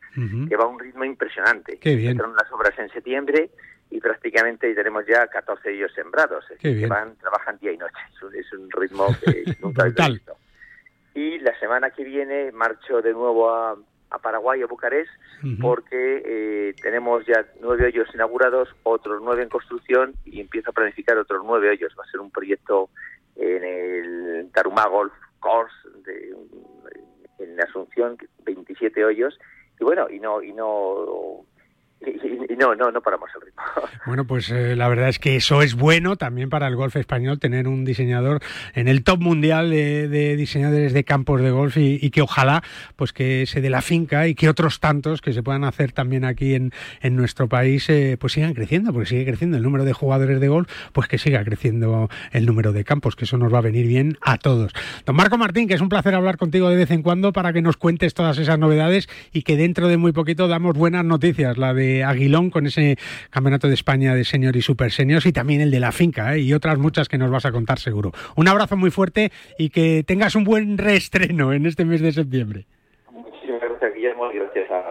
que 0.48 0.56
va 0.56 0.64
a 0.64 0.68
un 0.68 0.78
ritmo 0.78 1.04
impresionante. 1.04 1.78
Qué 1.78 1.96
bien. 1.96 2.18
las 2.18 2.52
obras 2.52 2.78
en 2.78 2.90
septiembre 2.90 3.50
y 3.90 4.00
prácticamente 4.00 4.74
tenemos 4.74 5.06
ya 5.06 5.26
14 5.26 5.68
hoyos 5.70 5.92
sembrados. 5.94 6.44
que 6.60 6.86
van, 6.86 7.16
trabajan 7.16 7.58
día 7.58 7.72
y 7.72 7.78
noche. 7.78 7.94
Es 8.34 8.52
un, 8.52 8.70
ritmo 8.70 9.06
que 9.24 9.44
nunca 9.60 9.86
he 9.86 10.10
visto. 10.10 10.36
Y 11.14 11.38
la 11.38 11.58
semana 11.58 11.90
que 11.90 12.04
viene 12.04 12.52
marcho 12.52 13.00
de 13.00 13.12
nuevo 13.12 13.50
a, 13.50 13.76
a 14.14 14.18
Paraguay, 14.18 14.62
a 14.62 14.66
Bucarest, 14.66 15.10
porque 15.60 16.22
eh, 16.24 16.74
tenemos 16.80 17.26
ya 17.26 17.44
nueve 17.60 17.86
hoyos 17.86 18.08
inaugurados, 18.14 18.68
otros 18.82 19.20
nueve 19.22 19.42
en 19.42 19.48
construcción 19.48 20.14
y 20.24 20.40
empiezo 20.40 20.70
a 20.70 20.72
planificar 20.72 21.18
otros 21.18 21.42
nueve 21.44 21.70
hoyos. 21.70 21.94
Va 21.98 22.04
a 22.04 22.10
ser 22.10 22.20
un 22.20 22.30
proyecto 22.30 22.88
en 23.36 23.64
el 23.64 24.50
Tarumá 24.52 24.86
Golf 24.86 25.12
Course 25.40 25.74
de, 26.04 26.34
en 27.38 27.60
Asunción, 27.60 28.16
27 28.44 29.04
hoyos. 29.04 29.38
Y 29.78 29.84
bueno, 29.84 30.08
y 30.08 30.20
no, 30.20 30.42
y 30.42 30.52
no 30.52 31.44
y, 32.00 32.56
no, 32.56 32.74
no, 32.74 32.90
no 32.90 33.00
paramos 33.00 33.30
el 33.34 33.42
ritmo. 33.42 33.62
Bueno, 34.06 34.26
pues 34.26 34.50
eh, 34.50 34.76
la 34.76 34.86
verdad 34.88 35.08
es 35.08 35.18
que 35.18 35.36
eso 35.36 35.62
es 35.62 35.74
bueno 35.74 36.16
también 36.16 36.50
para 36.50 36.68
el 36.68 36.76
golf 36.76 36.94
español, 36.96 37.38
tener 37.38 37.66
un 37.68 37.86
diseñador 37.86 38.40
en 38.74 38.86
el 38.86 39.02
top 39.02 39.18
mundial 39.18 39.70
de, 39.70 40.36
diseñadores 40.36 40.92
de 40.92 41.04
campos 41.04 41.40
de 41.40 41.50
golf 41.50 41.78
y, 41.78 42.10
que 42.10 42.20
ojalá 42.20 42.62
pues 42.96 43.14
que 43.14 43.46
se 43.46 43.62
dé 43.62 43.70
la 43.70 43.80
finca 43.80 44.28
y 44.28 44.34
que 44.34 44.50
otros 44.50 44.78
tantos 44.78 45.22
que 45.22 45.32
se 45.32 45.42
puedan 45.42 45.64
hacer 45.64 45.92
también 45.92 46.26
aquí 46.26 46.54
en, 46.54 46.72
en 47.00 47.16
nuestro 47.16 47.48
país 47.48 47.88
eh, 47.88 48.18
pues 48.20 48.34
sigan 48.34 48.52
creciendo, 48.52 48.92
porque 48.92 49.08
sigue 49.08 49.24
creciendo 49.24 49.56
el 49.56 49.62
número 49.62 49.86
de 49.86 49.94
jugadores 49.94 50.38
de 50.38 50.48
golf, 50.48 50.70
pues 50.92 51.08
que 51.08 51.16
siga 51.16 51.42
creciendo 51.44 52.10
el 52.32 52.44
número 52.44 52.72
de 52.72 52.84
campos, 52.84 53.16
que 53.16 53.24
eso 53.24 53.38
nos 53.38 53.52
va 53.52 53.58
a 53.58 53.62
venir 53.62 53.86
bien 53.86 54.18
a 54.20 54.36
todos. 54.36 54.72
Don 55.06 55.16
Marco 55.16 55.38
Martín, 55.38 55.66
que 55.66 55.74
es 55.74 55.80
un 55.80 55.88
placer 55.88 56.14
hablar 56.14 56.36
contigo 56.36 56.68
de 56.68 56.76
vez 56.76 56.90
en 56.90 57.02
cuando 57.02 57.32
para 57.32 57.54
que 57.54 57.62
nos 57.62 57.78
cuentes 57.78 58.12
todas 58.12 58.36
esas 58.36 58.58
novedades 58.58 59.08
y 59.32 59.42
que 59.42 59.56
dentro 59.56 59.88
de 59.88 59.96
muy 59.96 60.12
poquito 60.12 60.46
damos 60.46 60.76
buenas 60.76 61.06
noticias, 61.06 61.56
la 61.56 61.72
de 61.72 61.83
Aguilón 62.04 62.50
con 62.50 62.66
ese 62.66 62.96
campeonato 63.30 63.68
de 63.68 63.74
España 63.74 64.14
de 64.14 64.24
senior 64.24 64.56
y 64.56 64.62
super 64.62 64.90
seniors 64.90 65.26
y 65.26 65.32
también 65.32 65.60
el 65.60 65.70
de 65.70 65.80
la 65.80 65.92
finca 65.92 66.34
¿eh? 66.34 66.40
y 66.40 66.52
otras 66.52 66.78
muchas 66.78 67.08
que 67.08 67.18
nos 67.18 67.30
vas 67.30 67.46
a 67.46 67.52
contar 67.52 67.78
seguro. 67.78 68.12
Un 68.36 68.48
abrazo 68.48 68.76
muy 68.76 68.90
fuerte 68.90 69.30
y 69.58 69.70
que 69.70 70.04
tengas 70.06 70.34
un 70.34 70.44
buen 70.44 70.78
reestreno 70.78 71.52
en 71.52 71.66
este 71.66 71.84
mes 71.84 72.00
de 72.00 72.12
septiembre. 72.12 72.66
Muchísimas 73.10 73.60
gracias 73.60 73.94
Guillermo 73.94 74.32
y 74.32 74.38
gracias 74.38 74.70
a. 74.70 74.83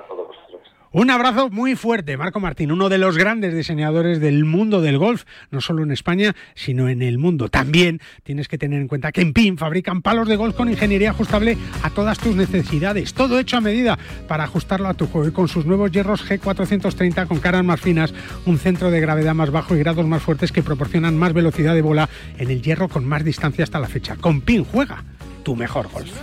Un 0.95 1.09
abrazo 1.09 1.49
muy 1.49 1.75
fuerte, 1.75 2.17
Marco 2.17 2.39
Martín, 2.39 2.71
uno 2.71 2.87
de 2.87 2.99
los 2.99 3.17
grandes 3.17 3.55
diseñadores 3.55 4.19
del 4.19 4.45
mundo 4.45 4.79
del 4.79 4.99
golf, 4.99 5.23
no 5.49 5.59
solo 5.59 5.81
en 5.81 5.91
España, 5.91 6.35
sino 6.53 6.87
en 6.87 7.01
el 7.01 7.17
mundo. 7.17 7.49
También 7.49 7.99
tienes 8.21 8.47
que 8.47 8.59
tener 8.59 8.79
en 8.79 8.87
cuenta 8.87 9.11
que 9.11 9.21
en 9.21 9.33
PIN 9.33 9.57
fabrican 9.57 10.03
palos 10.03 10.27
de 10.27 10.35
golf 10.35 10.55
con 10.55 10.69
ingeniería 10.69 11.09
ajustable 11.09 11.57
a 11.81 11.89
todas 11.89 12.19
tus 12.19 12.35
necesidades. 12.35 13.15
Todo 13.15 13.39
hecho 13.39 13.57
a 13.57 13.61
medida 13.61 13.97
para 14.27 14.43
ajustarlo 14.43 14.87
a 14.87 14.93
tu 14.93 15.07
juego 15.07 15.29
y 15.29 15.31
con 15.31 15.47
sus 15.47 15.65
nuevos 15.65 15.91
hierros 15.91 16.29
G430 16.29 17.25
con 17.25 17.39
caras 17.39 17.63
más 17.63 17.81
finas, 17.81 18.13
un 18.45 18.59
centro 18.59 18.91
de 18.91 19.01
gravedad 19.01 19.33
más 19.33 19.49
bajo 19.49 19.75
y 19.75 19.79
grados 19.79 20.05
más 20.05 20.21
fuertes 20.21 20.51
que 20.51 20.61
proporcionan 20.61 21.17
más 21.17 21.33
velocidad 21.33 21.73
de 21.73 21.81
bola 21.81 22.07
en 22.37 22.51
el 22.51 22.61
hierro 22.61 22.87
con 22.87 23.03
más 23.03 23.23
distancia 23.23 23.63
hasta 23.63 23.79
la 23.79 23.87
fecha. 23.87 24.15
Con 24.17 24.41
PIN 24.41 24.63
juega 24.63 25.03
tu 25.41 25.55
mejor 25.55 25.89
golf. 25.89 26.13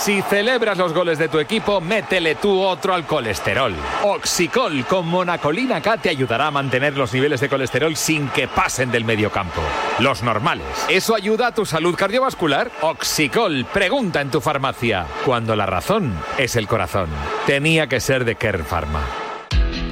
Si 0.00 0.22
celebras 0.22 0.78
los 0.78 0.94
goles 0.94 1.18
de 1.18 1.28
tu 1.28 1.38
equipo, 1.38 1.78
métele 1.78 2.34
tú 2.34 2.58
otro 2.58 2.94
al 2.94 3.04
colesterol. 3.04 3.74
Oxicol 4.02 4.86
con 4.86 5.06
monacolina 5.06 5.82
K 5.82 5.98
te 5.98 6.08
ayudará 6.08 6.46
a 6.46 6.50
mantener 6.50 6.96
los 6.96 7.12
niveles 7.12 7.38
de 7.42 7.50
colesterol 7.50 7.94
sin 7.96 8.28
que 8.28 8.48
pasen 8.48 8.90
del 8.90 9.04
mediocampo. 9.04 9.60
Los 9.98 10.22
normales. 10.22 10.64
¿Eso 10.88 11.14
ayuda 11.14 11.48
a 11.48 11.54
tu 11.54 11.66
salud 11.66 11.94
cardiovascular? 11.96 12.70
Oxicol, 12.80 13.66
pregunta 13.66 14.22
en 14.22 14.30
tu 14.30 14.40
farmacia. 14.40 15.04
Cuando 15.26 15.54
la 15.54 15.66
razón 15.66 16.14
es 16.38 16.56
el 16.56 16.66
corazón. 16.66 17.10
Tenía 17.46 17.86
que 17.86 18.00
ser 18.00 18.24
de 18.24 18.36
Kern 18.36 18.64
Pharma. 18.64 19.02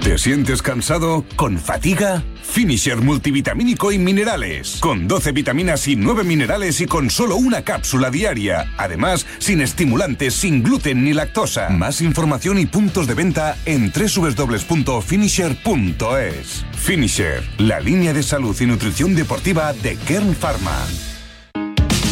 ¿Te 0.02 0.16
sientes 0.16 0.62
cansado? 0.62 1.26
¿Con 1.36 1.58
fatiga? 1.58 2.22
Finisher 2.42 2.96
multivitamínico 2.98 3.92
y 3.92 3.98
minerales. 3.98 4.78
Con 4.80 5.06
12 5.08 5.32
vitaminas 5.32 5.86
y 5.88 5.96
9 5.96 6.24
minerales 6.24 6.80
y 6.80 6.86
con 6.86 7.10
solo 7.10 7.36
una 7.36 7.60
cápsula 7.62 8.10
diaria. 8.10 8.72
Además, 8.78 9.26
sin 9.38 9.60
estimulantes, 9.60 10.32
sin 10.34 10.62
gluten 10.62 11.04
ni 11.04 11.12
lactosa. 11.12 11.68
Más 11.70 12.00
información 12.00 12.58
y 12.58 12.64
puntos 12.66 13.06
de 13.06 13.14
venta 13.14 13.56
en 13.66 13.92
www.finisher.es. 13.92 16.64
Finisher, 16.76 17.42
la 17.58 17.80
línea 17.80 18.12
de 18.12 18.22
salud 18.22 18.56
y 18.60 18.66
nutrición 18.66 19.16
deportiva 19.16 19.72
de 19.72 19.96
Kern 19.96 20.34
Pharma. 20.34 20.86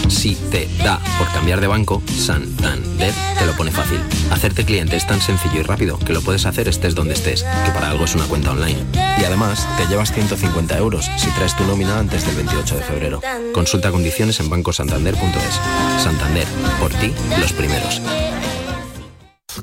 Si 0.08 0.34
te 0.34 0.68
da 0.84 1.00
por 1.18 1.30
cambiar 1.32 1.60
de 1.60 1.66
banco, 1.66 2.02
Santander 2.06 3.12
te 3.38 3.46
lo 3.46 3.52
pone 3.52 3.70
fácil. 3.70 4.00
Hacerte 4.30 4.64
cliente 4.64 4.96
es 4.96 5.06
tan 5.06 5.20
sencillo 5.20 5.60
y 5.60 5.62
rápido 5.62 5.98
que 5.98 6.12
lo 6.12 6.22
puedes 6.22 6.46
hacer 6.46 6.68
estés 6.68 6.94
donde 6.94 7.14
estés, 7.14 7.44
que 7.64 7.70
para 7.72 7.90
algo 7.90 8.04
es 8.04 8.14
una 8.14 8.24
cuenta 8.26 8.52
online. 8.52 8.84
Y 9.20 9.24
además, 9.24 9.66
te 9.76 9.86
llevas 9.86 10.12
150 10.12 10.78
euros 10.78 11.10
si 11.16 11.30
traes 11.30 11.56
tu 11.56 11.64
nómina 11.64 11.98
antes 11.98 12.24
del 12.24 12.36
28 12.36 12.76
de 12.76 12.82
febrero. 12.82 13.20
Consulta 13.52 13.90
condiciones 13.90 14.38
en 14.40 14.48
bancosantander.es. 14.48 16.02
Santander, 16.02 16.46
por 16.80 16.92
ti, 16.92 17.12
los 17.40 17.52
primeros. 17.52 18.00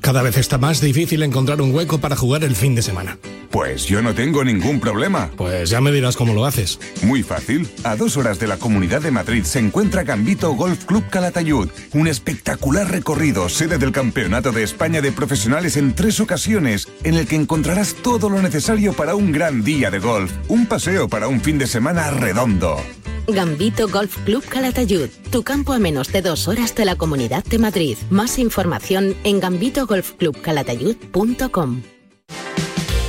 Cada 0.02 0.22
vez 0.22 0.38
está 0.38 0.58
más 0.58 0.82
difícil 0.82 1.24
encontrar 1.24 1.62
un 1.62 1.74
hueco 1.74 2.00
para 2.00 2.16
jugar 2.16 2.44
el 2.44 2.56
fin 2.56 2.76
de 2.76 2.82
semana. 2.82 3.18
Pues 3.52 3.86
yo 3.86 4.02
no 4.02 4.16
tengo 4.16 4.44
ningún 4.44 4.80
problema. 4.80 5.30
Pues 5.38 5.70
ya 5.70 5.80
me 5.80 5.92
dirás 5.92 6.18
cómo 6.18 6.34
lo 6.34 6.46
haces. 6.46 6.80
Muy 7.04 7.22
fácil. 7.22 7.70
A 7.84 7.96
dos 7.96 8.18
horas 8.18 8.40
de 8.40 8.48
la 8.48 8.58
Comunidad 8.58 9.02
de 9.02 9.12
Madrid 9.12 9.44
se 9.44 9.60
encuentra 9.60 10.04
Gambito 10.04 10.52
Golf 10.54 10.86
Club 10.86 11.08
Calatayud. 11.10 11.70
Un 11.94 12.08
espectacular 12.08 12.90
recorrido, 12.90 13.50
sede 13.50 13.78
del 13.78 13.92
Campeonato 13.92 14.52
de 14.52 14.64
España 14.64 15.02
de 15.02 15.12
Profesionales 15.12 15.78
en 15.78 15.94
tres 15.94 16.20
ocasiones, 16.20 16.88
en 17.04 17.14
el 17.14 17.28
que 17.28 17.36
encontrarás 17.36 17.94
todo 17.94 18.28
lo 18.30 18.42
necesario 18.42 18.94
para 18.94 19.16
un 19.16 19.32
gran 19.32 19.64
día 19.64 19.92
de 19.92 20.00
golf. 20.00 20.32
Un 20.48 20.66
paseo 20.66 21.08
para 21.08 21.28
un 21.28 21.40
fin 21.40 21.60
de 21.60 21.68
semana 21.68 22.10
redondo. 22.10 22.82
Gambito 23.28 23.88
Golf 23.88 24.18
Club 24.26 24.44
Calatayud, 24.44 25.10
tu 25.32 25.44
campo 25.44 25.72
a 25.72 25.80
menos 25.80 26.12
de 26.12 26.22
dos 26.22 26.50
horas 26.50 26.76
de 26.76 26.84
la 26.84 26.98
Comunidad 26.98 27.44
de 27.46 27.58
Madrid. 27.58 27.98
Más 28.10 28.38
información 28.38 29.16
en 29.24 29.40
gambitogolfclubcalatayud.com. 29.86 31.82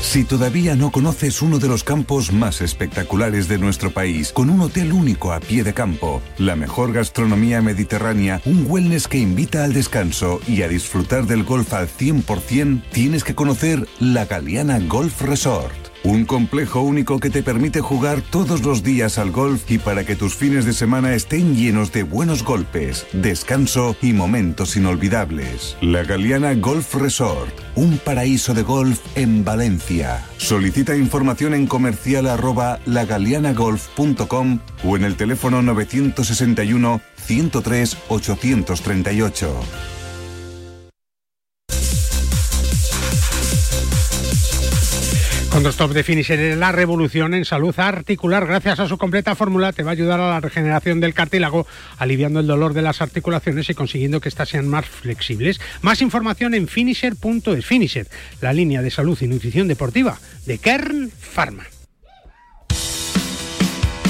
Si 0.00 0.22
todavía 0.22 0.76
no 0.76 0.92
conoces 0.92 1.42
uno 1.42 1.58
de 1.58 1.66
los 1.66 1.82
campos 1.82 2.32
más 2.32 2.60
espectaculares 2.60 3.48
de 3.48 3.58
nuestro 3.58 3.90
país, 3.90 4.30
con 4.32 4.48
un 4.48 4.60
hotel 4.60 4.92
único 4.92 5.32
a 5.32 5.40
pie 5.40 5.64
de 5.64 5.74
campo, 5.74 6.22
la 6.38 6.54
mejor 6.54 6.92
gastronomía 6.92 7.60
mediterránea, 7.62 8.40
un 8.44 8.66
wellness 8.68 9.08
que 9.08 9.18
invita 9.18 9.64
al 9.64 9.72
descanso 9.72 10.40
y 10.46 10.62
a 10.62 10.68
disfrutar 10.68 11.26
del 11.26 11.42
golf 11.42 11.72
al 11.72 11.88
100%, 11.88 12.84
tienes 12.92 13.24
que 13.24 13.34
conocer 13.34 13.88
la 13.98 14.26
Galeana 14.26 14.78
Golf 14.78 15.20
Resort. 15.22 15.93
Un 16.04 16.26
complejo 16.26 16.82
único 16.82 17.18
que 17.18 17.30
te 17.30 17.42
permite 17.42 17.80
jugar 17.80 18.20
todos 18.20 18.62
los 18.62 18.82
días 18.82 19.16
al 19.16 19.30
golf 19.30 19.70
y 19.70 19.78
para 19.78 20.04
que 20.04 20.16
tus 20.16 20.34
fines 20.34 20.66
de 20.66 20.74
semana 20.74 21.14
estén 21.14 21.56
llenos 21.56 21.92
de 21.92 22.02
buenos 22.02 22.44
golpes, 22.44 23.06
descanso 23.14 23.96
y 24.02 24.12
momentos 24.12 24.76
inolvidables. 24.76 25.78
La 25.80 26.04
Galeana 26.04 26.52
Golf 26.56 26.94
Resort, 26.96 27.58
un 27.74 27.96
paraíso 27.96 28.52
de 28.52 28.62
golf 28.62 29.00
en 29.14 29.46
Valencia. 29.46 30.22
Solicita 30.36 30.94
información 30.94 31.54
en 31.54 31.66
comercial 31.66 32.26
arroba 32.26 32.80
o 34.84 34.96
en 34.96 35.04
el 35.04 35.16
teléfono 35.16 35.62
961 35.62 37.00
103 37.16 37.96
838. 38.08 39.93
Con 45.54 45.64
Stop 45.66 45.92
de 45.92 46.02
Finisher, 46.02 46.56
la 46.56 46.72
revolución 46.72 47.32
en 47.32 47.44
salud 47.44 47.72
articular, 47.78 48.44
gracias 48.44 48.80
a 48.80 48.88
su 48.88 48.98
completa 48.98 49.36
fórmula, 49.36 49.72
te 49.72 49.84
va 49.84 49.90
a 49.90 49.92
ayudar 49.92 50.18
a 50.18 50.28
la 50.28 50.40
regeneración 50.40 50.98
del 50.98 51.14
cartílago, 51.14 51.64
aliviando 51.96 52.40
el 52.40 52.48
dolor 52.48 52.74
de 52.74 52.82
las 52.82 53.00
articulaciones 53.00 53.70
y 53.70 53.74
consiguiendo 53.74 54.20
que 54.20 54.28
éstas 54.28 54.48
sean 54.48 54.66
más 54.66 54.84
flexibles. 54.84 55.60
Más 55.80 56.02
información 56.02 56.54
en 56.54 56.66
finisher.es. 56.66 57.64
Finisher, 57.64 58.08
la 58.40 58.52
línea 58.52 58.82
de 58.82 58.90
salud 58.90 59.16
y 59.20 59.28
nutrición 59.28 59.68
deportiva 59.68 60.18
de 60.44 60.58
Kern 60.58 61.12
Pharma. 61.12 61.62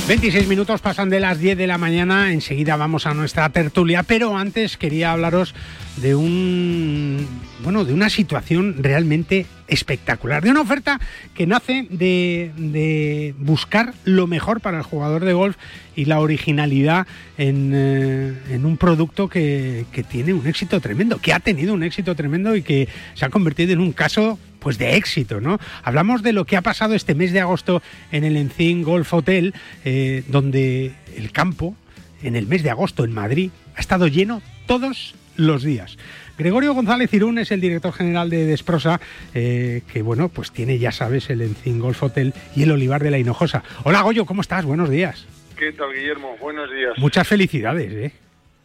26 0.09 0.49
minutos 0.49 0.81
pasan 0.81 1.11
de 1.11 1.21
las 1.21 1.39
10 1.39 1.59
de 1.59 1.67
la 1.67 1.77
mañana, 1.77 2.33
enseguida 2.33 2.77
vamos 2.77 3.07
a 3.07 3.13
nuestra 3.13 3.51
tertulia, 3.51 4.03
pero 4.03 4.35
antes 4.39 4.79
quería 4.79 5.13
hablaros 5.13 5.55
de 5.97 6.15
un 6.15 7.27
bueno, 7.65 7.87
de 7.87 7.95
una 7.95 8.11
situación 8.11 8.77
realmente 8.83 9.47
espectacular, 9.67 10.43
de 10.43 10.51
una 10.51 10.61
oferta 10.61 11.01
que 11.35 11.47
nace 11.47 11.87
de, 11.91 13.35
buscar 13.39 13.95
lo 14.05 14.27
mejor 14.27 14.61
para 14.61 14.77
el 14.77 14.83
jugador 14.85 15.25
de 15.25 15.33
golf 15.33 15.57
y 15.97 16.05
la 16.05 16.21
originalidad 16.21 17.07
en, 17.39 17.73
eh, 17.75 18.61
un 18.63 18.77
producto 18.77 19.29
que, 19.29 19.87
tiene 20.11 20.35
un 20.35 20.47
éxito 20.47 20.79
tremendo, 20.81 21.19
que 21.19 21.33
ha 21.33 21.41
tenido 21.41 21.73
un 21.73 21.83
éxito 21.83 22.15
tremendo 22.15 22.55
y 22.55 22.63
que 22.63 22.89
se 23.15 23.25
ha 23.25 23.31
convertido 23.31 23.73
en 23.73 23.81
un 23.81 23.93
caso 23.93 24.39
pues 24.59 24.79
de 24.79 24.97
éxito, 24.97 25.41
¿no? 25.41 25.59
Hablamos 25.83 26.23
de 26.23 26.33
lo 26.33 26.47
que 26.47 26.57
ha 26.57 26.63
pasado 26.63 26.95
este 26.95 27.15
mes 27.15 27.33
de 27.33 27.41
agosto 27.41 27.83
en 28.13 28.25
el 28.25 28.37
Encin 28.37 28.83
Golf 28.83 29.13
Hotel, 29.13 29.55
eh, 29.85 30.23
donde 30.29 30.93
el 31.17 31.33
campo, 31.33 31.75
en 32.23 32.37
el 32.37 32.47
mes 32.47 32.63
de 32.63 32.71
agosto 32.71 33.05
en 33.05 33.13
Madrid, 33.13 33.51
ha 33.77 33.81
estado 33.81 34.07
lleno 34.07 34.41
todos 34.67 35.15
los 35.37 35.63
días. 35.63 35.97
Gregorio 36.37 36.75
González 36.75 37.13
Irún 37.15 37.39
es 37.39 37.53
el 37.53 37.61
director 37.61 37.93
general 37.93 38.29
de 38.29 38.45
Desprosa, 38.45 39.01
eh, 39.35 39.83
que 39.93 40.03
bueno, 40.03 40.29
pues 40.29 40.51
tiene, 40.51 40.79
ya 40.79 40.91
sabes, 40.91 41.31
el 41.31 41.43
Encin 41.43 41.79
Golf 41.79 42.03
Hotel 42.03 42.35
y 42.57 42.65
el 42.65 42.73
Olivar 42.73 43.03
de 43.03 43.11
la 43.11 43.19
Hinojosa. 43.19 43.63
Hola 43.85 44.03
Goyo, 44.03 44.27
¿cómo 44.27 44.41
estás? 44.41 44.65
Buenos 44.65 44.91
días. 44.91 45.27
¿Qué 45.57 45.73
tal, 45.73 45.93
Guillermo? 45.93 46.37
Buenos 46.41 46.71
días. 46.71 46.93
Muchas 46.99 47.29
felicidades, 47.29 47.93
¿eh? 47.93 48.13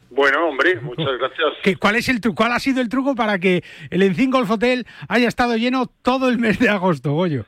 Bueno, 0.09 0.47
hombre, 0.47 0.79
muchas 0.81 1.17
gracias. 1.19 1.47
¿Qué, 1.63 1.75
cuál, 1.75 1.95
es 1.95 2.09
el, 2.09 2.19
¿Cuál 2.35 2.53
ha 2.53 2.59
sido 2.59 2.81
el 2.81 2.89
truco 2.89 3.13
para 3.13 3.37
que 3.37 3.63
el 3.91 4.01
Encin 4.01 4.31
Golf 4.31 4.49
Hotel 4.49 4.87
haya 5.07 5.27
estado 5.27 5.55
lleno 5.55 5.85
todo 6.01 6.29
el 6.29 6.39
mes 6.39 6.57
de 6.57 6.69
agosto, 6.69 7.13
Goyo? 7.13 7.45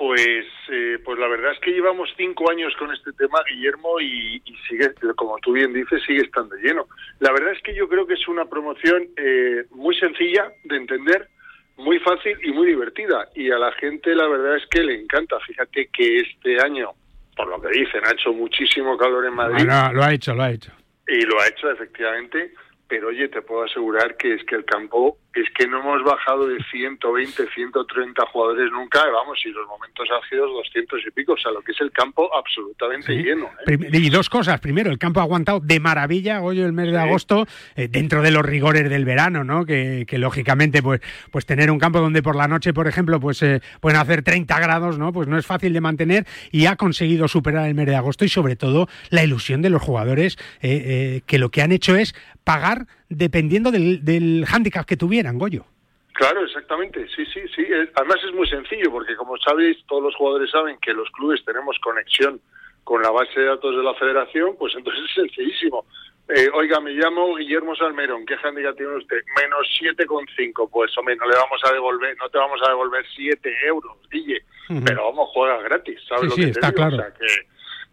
Pues, 0.00 0.46
eh, 0.70 0.98
pues 1.04 1.18
la 1.18 1.28
verdad 1.28 1.52
es 1.52 1.58
que 1.58 1.72
llevamos 1.72 2.08
cinco 2.16 2.50
años 2.50 2.74
con 2.78 2.90
este 2.90 3.12
tema, 3.12 3.38
Guillermo, 3.46 4.00
y, 4.00 4.40
y, 4.46 4.56
sigue, 4.66 4.94
como 5.14 5.36
tú 5.40 5.52
bien 5.52 5.74
dices, 5.74 6.02
sigue 6.06 6.22
estando 6.22 6.56
lleno. 6.56 6.86
La 7.18 7.30
verdad 7.32 7.52
es 7.52 7.62
que 7.62 7.74
yo 7.74 7.86
creo 7.86 8.06
que 8.06 8.14
es 8.14 8.26
una 8.26 8.46
promoción 8.46 9.08
eh, 9.18 9.66
muy 9.72 9.94
sencilla 9.96 10.50
de 10.64 10.76
entender, 10.78 11.28
muy 11.76 11.98
fácil 11.98 12.34
y 12.42 12.50
muy 12.50 12.68
divertida. 12.68 13.28
Y 13.34 13.50
a 13.50 13.58
la 13.58 13.72
gente 13.72 14.14
la 14.14 14.26
verdad 14.26 14.56
es 14.56 14.66
que 14.70 14.82
le 14.82 14.98
encanta. 14.98 15.38
Fíjate 15.40 15.90
que 15.92 16.20
este 16.20 16.58
año, 16.64 16.92
por 17.36 17.48
lo 17.48 17.60
que 17.60 17.68
dicen, 17.68 18.00
ha 18.06 18.12
hecho 18.12 18.32
muchísimo 18.32 18.96
calor 18.96 19.26
en 19.26 19.34
Madrid. 19.34 19.66
Bueno, 19.66 19.92
lo 19.92 20.02
ha 20.02 20.14
hecho, 20.14 20.34
lo 20.34 20.44
ha 20.44 20.50
hecho. 20.50 20.72
Y 21.08 21.26
lo 21.26 21.38
ha 21.42 21.46
hecho 21.46 21.70
efectivamente, 21.70 22.54
pero 22.88 23.08
oye, 23.08 23.28
te 23.28 23.42
puedo 23.42 23.64
asegurar 23.64 24.16
que 24.16 24.32
es 24.32 24.44
que 24.44 24.54
el 24.54 24.64
campo 24.64 25.18
es 25.34 25.48
que 25.56 25.68
no 25.68 25.80
hemos 25.80 26.02
bajado 26.02 26.48
de 26.48 26.58
120, 26.70 27.46
130 27.54 28.26
jugadores 28.26 28.70
nunca, 28.72 29.00
vamos, 29.12 29.38
y 29.44 29.50
los 29.50 29.66
momentos 29.68 30.08
álgidos 30.10 30.50
200 30.50 31.00
y 31.06 31.10
pico, 31.12 31.34
o 31.34 31.36
sea, 31.36 31.52
lo 31.52 31.62
que 31.62 31.70
es 31.70 31.80
el 31.80 31.92
campo 31.92 32.28
absolutamente 32.34 33.06
sí. 33.06 33.22
lleno. 33.22 33.48
¿eh? 33.66 33.78
Y 33.92 34.10
dos 34.10 34.28
cosas, 34.28 34.58
primero, 34.60 34.90
el 34.90 34.98
campo 34.98 35.20
ha 35.20 35.22
aguantado 35.22 35.60
de 35.60 35.78
maravilla 35.78 36.42
hoy 36.42 36.60
el 36.60 36.72
mes 36.72 36.86
de 36.86 36.92
sí. 36.92 36.98
agosto, 36.98 37.46
eh, 37.76 37.86
dentro 37.88 38.22
de 38.22 38.32
los 38.32 38.44
rigores 38.44 38.90
del 38.90 39.04
verano, 39.04 39.44
¿no? 39.44 39.64
Que, 39.64 40.04
que, 40.06 40.18
lógicamente, 40.18 40.82
pues, 40.82 41.00
pues 41.30 41.46
tener 41.46 41.70
un 41.70 41.78
campo 41.78 42.00
donde 42.00 42.22
por 42.22 42.34
la 42.34 42.48
noche, 42.48 42.72
por 42.72 42.88
ejemplo, 42.88 43.20
pues 43.20 43.40
eh, 43.42 43.60
pueden 43.80 44.00
hacer 44.00 44.22
30 44.22 44.58
grados, 44.58 44.98
¿no? 44.98 45.12
Pues 45.12 45.28
no 45.28 45.38
es 45.38 45.46
fácil 45.46 45.72
de 45.72 45.80
mantener 45.80 46.26
y 46.50 46.66
ha 46.66 46.74
conseguido 46.74 47.28
superar 47.28 47.68
el 47.68 47.74
mes 47.74 47.86
de 47.86 47.94
agosto 47.94 48.24
y 48.24 48.28
sobre 48.28 48.56
todo 48.56 48.88
la 49.10 49.22
ilusión 49.22 49.62
de 49.62 49.70
los 49.70 49.80
jugadores 49.80 50.36
eh, 50.60 51.22
que 51.26 51.38
lo 51.38 51.50
que 51.50 51.62
han 51.62 51.70
hecho 51.70 51.94
es 51.94 52.14
pagar 52.42 52.86
dependiendo 53.10 53.70
del, 53.70 54.02
del 54.04 54.46
hándicap 54.46 54.86
que 54.86 54.96
tuvieran, 54.96 55.38
Goyo. 55.38 55.66
Claro, 56.14 56.44
exactamente, 56.44 57.06
sí, 57.14 57.24
sí, 57.26 57.40
sí. 57.54 57.66
Además 57.94 58.18
es 58.26 58.34
muy 58.34 58.46
sencillo 58.48 58.90
porque 58.90 59.16
como 59.16 59.36
sabéis, 59.38 59.78
todos 59.86 60.02
los 60.02 60.14
jugadores 60.16 60.50
saben 60.50 60.78
que 60.80 60.92
los 60.92 61.08
clubes 61.10 61.44
tenemos 61.44 61.78
conexión 61.80 62.40
con 62.84 63.02
la 63.02 63.10
base 63.10 63.38
de 63.38 63.46
datos 63.46 63.76
de 63.76 63.82
la 63.82 63.94
federación, 63.94 64.56
pues 64.58 64.74
entonces 64.76 65.04
es 65.04 65.14
sencillísimo. 65.14 65.84
Eh, 66.28 66.48
oiga, 66.54 66.78
me 66.80 66.92
llamo 66.92 67.34
Guillermo 67.36 67.74
Salmerón, 67.74 68.24
¿qué 68.24 68.34
handicap 68.42 68.76
tiene 68.76 68.96
usted? 68.96 69.16
Menos 69.40 69.66
7,5, 69.80 70.68
pues 70.70 70.96
hombre, 70.96 71.16
no 71.16 71.26
le 71.26 71.34
vamos 71.36 71.60
a 71.64 71.72
devolver, 71.72 72.16
no 72.18 72.28
te 72.28 72.38
vamos 72.38 72.60
a 72.64 72.68
devolver 72.68 73.04
7 73.16 73.50
euros, 73.66 73.96
Guille, 74.10 74.42
uh 74.68 74.74
-huh. 74.74 74.84
pero 74.84 75.06
vamos, 75.06 75.28
juega 75.32 75.60
gratis, 75.62 75.98
¿sabes 76.08 76.22
sí, 76.22 76.28
lo 76.28 76.34
sí, 76.34 76.40
que 76.40 76.46
te 76.46 76.50
está 76.60 76.66
digo? 76.68 76.76
claro. 76.76 76.96
O 76.96 76.98
sea, 77.00 77.12
que, 77.14 77.26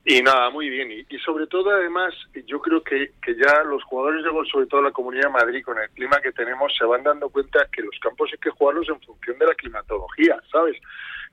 y 0.09 0.21
nada, 0.21 0.49
muy 0.49 0.69
bien. 0.69 0.89
Y, 0.89 1.17
sobre 1.19 1.47
todo, 1.47 1.69
además, 1.69 2.13
yo 2.45 2.61
creo 2.61 2.81
que, 2.81 3.11
que 3.21 3.35
ya 3.35 3.61
los 3.65 3.83
jugadores 3.83 4.23
de 4.23 4.29
gol, 4.29 4.47
sobre 4.47 4.65
todo 4.67 4.81
la 4.81 4.91
Comunidad 4.91 5.23
de 5.23 5.33
Madrid, 5.33 5.65
con 5.65 5.77
el 5.77 5.89
clima 5.89 6.21
que 6.21 6.31
tenemos, 6.31 6.73
se 6.77 6.85
van 6.85 7.03
dando 7.03 7.27
cuenta 7.27 7.67
que 7.69 7.81
los 7.81 7.99
campos 7.99 8.29
hay 8.31 8.39
que 8.39 8.51
jugarlos 8.51 8.87
en 8.87 9.01
función 9.01 9.37
de 9.37 9.45
la 9.47 9.53
climatología, 9.53 10.41
¿sabes? 10.49 10.77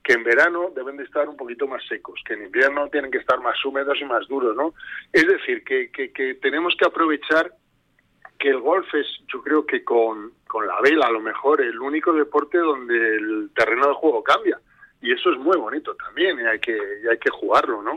Que 0.03 0.15
en 0.15 0.25
verano 0.25 0.73
deben 0.75 0.97
de 0.97 1.05
estar 1.05 1.29
un 1.29 1.37
poquito 1.37 1.69
más 1.69 1.87
secos, 1.87 2.21
que 2.27 2.35
en 2.35 2.47
invierno 2.47 2.89
tienen 2.89 3.13
que 3.13 3.19
estar 3.19 3.41
más 3.41 3.65
húmedos 3.65 3.97
y 4.01 4.07
más 4.07 4.27
duros, 4.27 4.57
¿no? 4.57 4.75
Es 5.13 5.25
decir, 5.25 5.63
que, 5.63 5.93
que, 5.93 6.11
que 6.13 6.35
tenemos 6.35 6.75
que 6.77 6.87
aprovechar 6.87 7.53
que 8.41 8.49
el 8.49 8.59
golf 8.59 8.93
es, 8.93 9.07
yo 9.33 9.41
creo 9.41 9.65
que 9.65 9.85
con, 9.85 10.33
con 10.49 10.67
la 10.67 10.81
vela, 10.81 11.07
a 11.07 11.13
lo 11.13 11.21
mejor, 11.21 11.61
el 11.61 11.79
único 11.79 12.13
deporte 12.13 12.59
donde 12.59 12.97
el 12.97 13.51
terreno 13.55 13.87
de 13.87 13.95
juego 13.95 14.25
cambia 14.25 14.59
y 15.01 15.13
eso 15.13 15.31
es 15.31 15.39
muy 15.39 15.57
bonito 15.59 15.95
también, 15.95 16.41
y 16.41 16.43
hay 16.45 16.59
que, 16.59 16.77
y 17.05 17.07
hay 17.07 17.19
que 17.19 17.31
jugarlo, 17.31 17.83
¿no? 17.83 17.97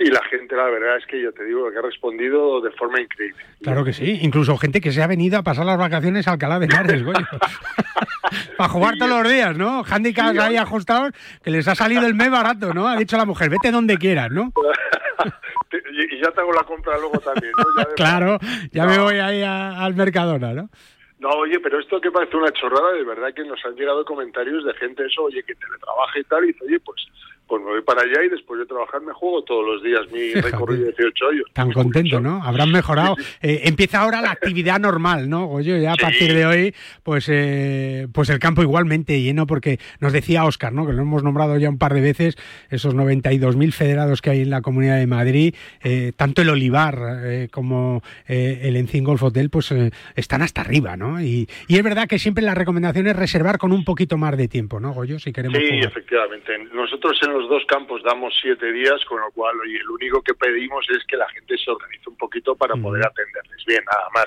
Y 0.00 0.10
la 0.10 0.22
gente, 0.30 0.54
la 0.54 0.66
verdad 0.66 0.96
es 0.96 1.06
que 1.06 1.20
yo 1.20 1.32
te 1.32 1.44
digo 1.44 1.70
que 1.72 1.78
ha 1.78 1.82
respondido 1.82 2.60
de 2.60 2.70
forma 2.70 3.00
increíble. 3.00 3.42
Claro 3.62 3.84
que 3.84 3.92
sí, 3.92 4.20
incluso 4.22 4.56
gente 4.56 4.80
que 4.80 4.92
se 4.92 5.02
ha 5.02 5.08
venido 5.08 5.38
a 5.38 5.42
pasar 5.42 5.66
las 5.66 5.76
vacaciones 5.76 6.28
a 6.28 6.32
Alcalá 6.32 6.60
de 6.60 6.66
Henares, 6.66 7.02
güey. 7.02 7.16
Para 8.56 8.68
jugar 8.68 8.94
todos 8.96 9.22
los 9.22 9.32
días, 9.32 9.56
¿no? 9.56 9.82
Handicaps 9.82 10.38
ahí 10.38 10.56
ajustados, 10.56 11.12
que 11.42 11.50
les 11.50 11.66
ha 11.66 11.74
salido 11.74 12.06
el 12.06 12.14
mes 12.14 12.30
barato, 12.30 12.72
¿no? 12.72 12.86
Ha 12.86 12.96
dicho 12.96 13.16
la 13.16 13.24
mujer, 13.24 13.50
vete 13.50 13.72
donde 13.72 13.96
quieras, 13.96 14.30
¿no? 14.30 14.52
y 15.72 16.22
ya 16.22 16.30
te 16.30 16.40
hago 16.40 16.52
la 16.52 16.62
compra 16.62 16.96
luego 16.98 17.18
también, 17.18 17.52
¿no? 17.56 17.84
claro, 17.96 18.38
ya 18.70 18.86
me 18.86 18.98
voy 18.98 19.16
ahí 19.16 19.42
al 19.42 19.94
Mercadona, 19.94 20.52
¿no? 20.52 20.70
No, 21.18 21.30
oye, 21.30 21.58
pero 21.58 21.80
esto 21.80 22.00
que 22.00 22.12
parece 22.12 22.36
una 22.36 22.52
chorrada, 22.52 22.92
de 22.92 23.02
verdad 23.02 23.34
que 23.34 23.44
nos 23.44 23.64
han 23.64 23.74
llegado 23.74 24.04
comentarios 24.04 24.64
de 24.64 24.72
gente 24.74 25.04
eso, 25.04 25.24
oye, 25.24 25.42
que 25.42 25.56
teletrabaja 25.56 26.18
y 26.20 26.24
tal, 26.24 26.44
y 26.44 26.46
dice, 26.48 26.64
oye, 26.64 26.78
pues 26.78 27.04
pues 27.48 27.62
me 27.62 27.70
voy 27.70 27.82
para 27.82 28.02
allá 28.02 28.22
y 28.24 28.28
después 28.28 28.60
de 28.60 28.66
trabajar 28.66 29.00
me 29.00 29.12
juego 29.12 29.42
todos 29.42 29.64
los 29.64 29.82
días 29.82 30.02
mi 30.12 30.34
recorrido 30.34 30.84
de 30.84 30.92
18 30.92 31.28
años. 31.28 31.44
Tan 31.54 31.72
contento, 31.72 32.20
¿no? 32.20 32.42
Habrán 32.44 32.70
mejorado. 32.70 33.16
Eh, 33.40 33.62
empieza 33.64 34.00
ahora 34.00 34.20
la 34.20 34.30
actividad 34.30 34.78
normal, 34.78 35.28
¿no, 35.28 35.46
Goyo? 35.46 35.76
Ya 35.78 35.94
a 35.94 35.96
partir 35.96 36.34
de 36.34 36.46
hoy, 36.46 36.74
pues, 37.02 37.28
eh, 37.30 38.06
pues 38.12 38.28
el 38.28 38.38
campo 38.38 38.62
igualmente 38.62 39.20
lleno, 39.22 39.46
porque 39.46 39.78
nos 40.00 40.12
decía 40.12 40.44
Oscar, 40.44 40.72
¿no? 40.72 40.86
Que 40.86 40.92
lo 40.92 41.02
hemos 41.02 41.22
nombrado 41.22 41.56
ya 41.56 41.70
un 41.70 41.78
par 41.78 41.94
de 41.94 42.02
veces, 42.02 42.36
esos 42.70 42.94
92.000 42.94 43.72
federados 43.72 44.20
que 44.20 44.30
hay 44.30 44.42
en 44.42 44.50
la 44.50 44.60
Comunidad 44.60 44.98
de 44.98 45.06
Madrid, 45.06 45.54
eh, 45.82 46.12
tanto 46.14 46.42
el 46.42 46.50
Olivar 46.50 47.48
como 47.50 48.02
el 48.26 48.76
Encín 48.76 49.04
Golf 49.04 49.22
Hotel, 49.22 49.48
pues 49.50 49.72
están 50.16 50.42
hasta 50.42 50.60
arriba, 50.60 50.96
¿no? 50.96 51.20
Y, 51.20 51.48
es 51.68 51.82
verdad 51.82 52.08
que 52.08 52.18
siempre 52.18 52.42
la 52.44 52.54
recomendación 52.54 53.06
es 53.06 53.16
reservar 53.16 53.56
con 53.58 53.72
un 53.72 53.84
poquito 53.84 54.16
más 54.16 54.36
de 54.36 54.48
tiempo, 54.48 54.80
¿no, 54.80 54.92
Goyo? 54.92 55.18
Si 55.18 55.32
queremos. 55.32 55.58
Sí, 55.58 55.78
efectivamente. 55.78 56.58
Nosotros 56.74 57.18
en 57.22 57.37
los 57.38 57.48
dos 57.48 57.64
campos 57.66 58.02
damos 58.02 58.34
siete 58.40 58.72
días, 58.72 59.04
con 59.04 59.20
lo 59.20 59.30
cual, 59.30 59.58
oye, 59.60 59.78
lo 59.84 59.94
único 59.94 60.22
que 60.22 60.34
pedimos 60.34 60.84
es 60.90 61.04
que 61.04 61.16
la 61.16 61.28
gente 61.28 61.56
se 61.56 61.70
organice 61.70 62.10
un 62.10 62.16
poquito 62.16 62.56
para 62.56 62.74
poder 62.74 63.06
atenderles 63.06 63.64
bien, 63.64 63.84
nada 63.84 64.08
más. 64.12 64.26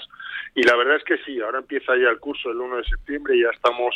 Y 0.56 0.64
la 0.64 0.76
verdad 0.78 0.96
es 0.96 1.04
que 1.04 1.18
sí, 1.26 1.42
ahora 1.42 1.60
empieza 1.60 1.96
ya 1.98 2.10
el 2.10 2.20
curso 2.20 2.52
el 2.52 2.58
1 2.58 2.78
de 2.78 2.84
septiembre 2.86 3.38
ya 3.38 3.50
estamos 3.50 3.96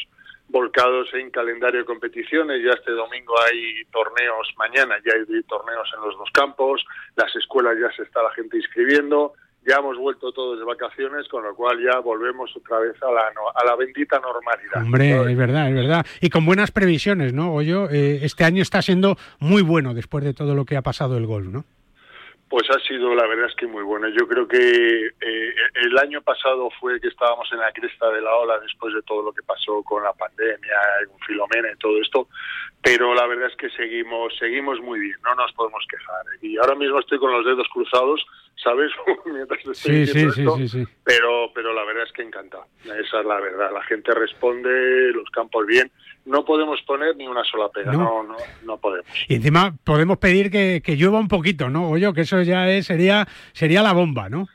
volcados 0.49 1.13
en 1.13 1.31
calendario 1.31 1.79
de 1.79 1.85
competiciones. 1.85 2.61
Ya 2.63 2.71
este 2.71 2.91
domingo 2.91 3.33
hay 3.41 3.85
torneos, 3.85 4.53
mañana 4.57 4.95
ya 5.05 5.13
hay 5.13 5.43
torneos 5.43 5.89
en 5.95 6.01
los 6.01 6.17
dos 6.17 6.29
campos, 6.33 6.85
las 7.15 7.33
escuelas 7.35 7.77
ya 7.79 7.91
se 7.95 8.03
está 8.03 8.21
la 8.21 8.31
gente 8.31 8.57
inscribiendo 8.57 9.33
ya 9.65 9.77
hemos 9.77 9.97
vuelto 9.97 10.31
todos 10.31 10.59
de 10.59 10.65
vacaciones, 10.65 11.27
con 11.27 11.43
lo 11.43 11.55
cual 11.55 11.81
ya 11.83 11.99
volvemos 11.99 12.55
otra 12.55 12.79
vez 12.79 12.95
a 13.01 13.11
la, 13.11 13.31
a 13.55 13.65
la 13.65 13.75
bendita 13.75 14.19
normalidad. 14.19 14.83
Hombre, 14.83 15.31
es 15.31 15.37
verdad, 15.37 15.69
es 15.69 15.75
verdad. 15.75 16.05
Y 16.21 16.29
con 16.29 16.45
buenas 16.45 16.71
previsiones, 16.71 17.33
¿no, 17.33 17.51
Goyo? 17.51 17.89
Eh, 17.89 18.19
este 18.23 18.43
año 18.43 18.61
está 18.61 18.81
siendo 18.81 19.17
muy 19.39 19.63
bueno 19.63 19.93
después 19.93 20.23
de 20.23 20.33
todo 20.33 20.53
lo 20.53 20.65
que 20.65 20.77
ha 20.77 20.81
pasado 20.81 21.17
el 21.17 21.25
gol, 21.25 21.51
¿no? 21.51 21.65
Pues 22.47 22.69
ha 22.69 22.79
sido, 22.87 23.15
la 23.15 23.25
verdad 23.25 23.47
es 23.47 23.55
que 23.55 23.65
muy 23.65 23.81
bueno. 23.81 24.07
Yo 24.09 24.27
creo 24.27 24.47
que 24.47 25.07
eh, 25.07 25.55
el 25.81 25.97
año 25.97 26.21
pasado 26.21 26.69
fue 26.79 27.01
que 27.01 27.07
estábamos 27.07 27.51
en 27.51 27.57
la 27.57 27.71
cresta 27.71 28.09
de 28.11 28.21
la 28.21 28.35
ola 28.35 28.59
después 28.59 28.93
de 28.93 29.01
todo 29.01 29.23
lo 29.23 29.33
que 29.33 29.41
pasó 29.41 29.81
con 29.81 30.03
la 30.03 30.13
pandemia, 30.13 30.77
con 31.09 31.19
Filomena 31.25 31.69
y 31.73 31.77
todo 31.79 31.99
esto, 31.99 32.27
pero 32.83 33.15
la 33.15 33.25
verdad 33.25 33.49
es 33.49 33.55
que 33.57 33.69
seguimos, 33.71 34.37
seguimos 34.37 34.79
muy 34.79 34.99
bien, 34.99 35.17
no 35.23 35.33
nos 35.33 35.51
podemos 35.53 35.83
quejar. 35.89 36.23
Y 36.43 36.57
ahora 36.57 36.75
mismo 36.75 36.99
estoy 36.99 37.17
con 37.17 37.31
los 37.31 37.43
dedos 37.43 37.67
cruzados 37.73 38.23
¿sabes? 38.61 38.91
Mientras 39.25 39.59
estoy 39.59 40.05
sí, 40.05 40.07
sí, 40.07 40.31
sí, 40.31 40.67
sí, 40.67 40.83
Pero, 41.03 41.51
pero 41.53 41.73
la 41.73 41.83
verdad 41.83 42.03
es 42.03 42.11
que 42.11 42.23
encanta. 42.23 42.59
Esa 42.83 43.19
es 43.19 43.25
la 43.25 43.39
verdad. 43.39 43.71
La 43.73 43.83
gente 43.83 44.11
responde, 44.13 45.11
los 45.13 45.29
campos 45.29 45.65
bien. 45.65 45.91
No 46.25 46.43
podemos 46.43 46.81
poner 46.81 47.15
ni 47.15 47.27
una 47.27 47.43
sola 47.43 47.69
pega, 47.69 47.91
no, 47.91 48.23
no, 48.23 48.35
no, 48.63 48.77
podemos. 48.77 49.05
Y 49.27 49.35
encima 49.35 49.75
podemos 49.83 50.17
pedir 50.17 50.49
que, 50.49 50.81
que 50.83 50.95
llueva 50.95 51.19
un 51.19 51.27
poquito, 51.27 51.69
¿no? 51.69 51.91
O 51.91 51.97
yo, 51.97 52.13
que 52.13 52.21
eso 52.21 52.41
ya 52.41 52.67
es, 52.71 52.87
sería, 52.87 53.27
sería 53.53 53.83
la 53.83 53.93
bomba, 53.93 54.27
¿no? 54.27 54.47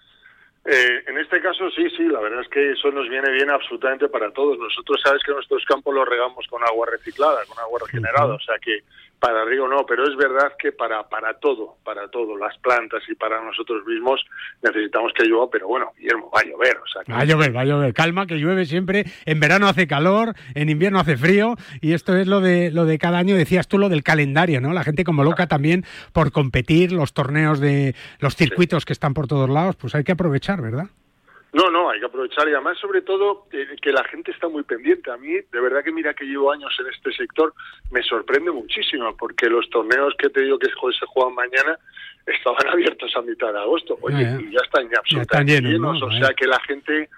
Eh, 0.64 1.04
en 1.06 1.18
este 1.18 1.40
caso 1.40 1.70
sí, 1.70 1.88
sí, 1.96 2.04
la 2.04 2.20
verdad 2.20 2.42
es 2.42 2.48
que 2.48 2.72
eso 2.72 2.90
nos 2.90 3.08
viene 3.08 3.30
bien 3.30 3.48
absolutamente 3.50 4.08
para 4.08 4.30
todos. 4.32 4.58
Nosotros 4.58 5.00
sabes 5.02 5.22
que 5.24 5.32
nuestros 5.32 5.64
campos 5.64 5.94
los 5.94 6.06
regamos 6.06 6.46
con 6.48 6.62
agua 6.64 6.86
reciclada, 6.90 7.40
con 7.46 7.58
agua 7.58 7.80
regenerada, 7.84 8.34
o 8.34 8.40
sea 8.40 8.58
que 8.58 8.80
para 9.20 9.44
Río 9.44 9.68
no, 9.68 9.84
pero 9.86 10.04
es 10.04 10.16
verdad 10.16 10.52
que 10.58 10.72
para, 10.72 11.06
para 11.08 11.34
todo, 11.34 11.76
para 11.84 12.08
todo, 12.08 12.38
las 12.38 12.56
plantas 12.58 13.02
y 13.08 13.14
para 13.14 13.42
nosotros 13.44 13.84
mismos 13.86 14.24
necesitamos 14.62 15.12
que 15.12 15.26
llueva, 15.26 15.50
pero 15.50 15.68
bueno, 15.68 15.92
Guillermo, 15.98 16.30
va 16.34 16.40
a 16.40 16.44
llover. 16.44 16.78
O 16.78 16.86
sea, 16.86 17.02
Va 17.14 17.20
a 17.20 17.24
llover, 17.24 17.54
va 17.54 17.60
a 17.60 17.64
llover, 17.66 17.92
calma, 17.92 18.26
que 18.26 18.36
llueve 18.36 18.64
siempre, 18.64 19.04
en 19.26 19.38
verano 19.38 19.68
hace 19.68 19.86
calor, 19.86 20.34
en 20.54 20.70
invierno 20.70 21.00
hace 21.00 21.18
frío, 21.18 21.56
y 21.82 21.92
esto 21.92 22.16
es 22.16 22.26
lo 22.26 22.40
de, 22.40 22.70
lo 22.70 22.86
de 22.86 22.98
cada 22.98 23.18
año, 23.18 23.36
decías 23.36 23.68
tú 23.68 23.78
lo 23.78 23.90
del 23.90 24.02
calendario, 24.02 24.60
¿no? 24.62 24.72
La 24.72 24.84
gente 24.84 25.04
como 25.04 25.22
loca 25.22 25.46
también 25.46 25.84
por 26.12 26.32
competir, 26.32 26.92
los 26.92 27.12
torneos 27.12 27.60
de 27.60 27.94
los 28.20 28.36
circuitos 28.36 28.86
que 28.86 28.94
están 28.94 29.12
por 29.12 29.26
todos 29.26 29.50
lados, 29.50 29.76
pues 29.76 29.94
hay 29.94 30.02
que 30.02 30.12
aprovechar, 30.12 30.62
¿verdad? 30.62 30.86
No, 31.52 31.70
no, 31.70 31.90
hay 31.90 31.98
que 31.98 32.06
aprovechar 32.06 32.48
y 32.48 32.52
además 32.52 32.78
sobre 32.78 33.02
todo 33.02 33.46
eh, 33.50 33.76
que 33.82 33.90
la 33.92 34.04
gente 34.04 34.30
está 34.30 34.48
muy 34.48 34.62
pendiente. 34.62 35.10
A 35.10 35.16
mí, 35.16 35.32
de 35.32 35.60
verdad 35.60 35.82
que 35.82 35.90
mira 35.90 36.14
que 36.14 36.24
llevo 36.24 36.52
años 36.52 36.72
en 36.78 36.86
este 36.86 37.12
sector, 37.12 37.52
me 37.90 38.02
sorprende 38.02 38.52
muchísimo 38.52 39.16
porque 39.16 39.48
los 39.48 39.68
torneos 39.70 40.14
que 40.16 40.30
te 40.30 40.42
digo 40.42 40.58
que 40.58 40.68
se 40.68 41.06
juegan 41.06 41.34
mañana 41.34 41.76
estaban 42.26 42.66
abiertos 42.72 43.10
a 43.16 43.22
mitad 43.22 43.52
de 43.52 43.58
agosto. 43.58 43.98
Oye, 44.00 44.22
y 44.40 44.52
ya 44.52 44.60
están 44.62 44.88
ya 44.88 44.98
absolutamente 44.98 45.60
llenos, 45.60 46.00
o 46.02 46.10
sea 46.12 46.32
que 46.34 46.46
la 46.46 46.60
gente, 46.60 47.08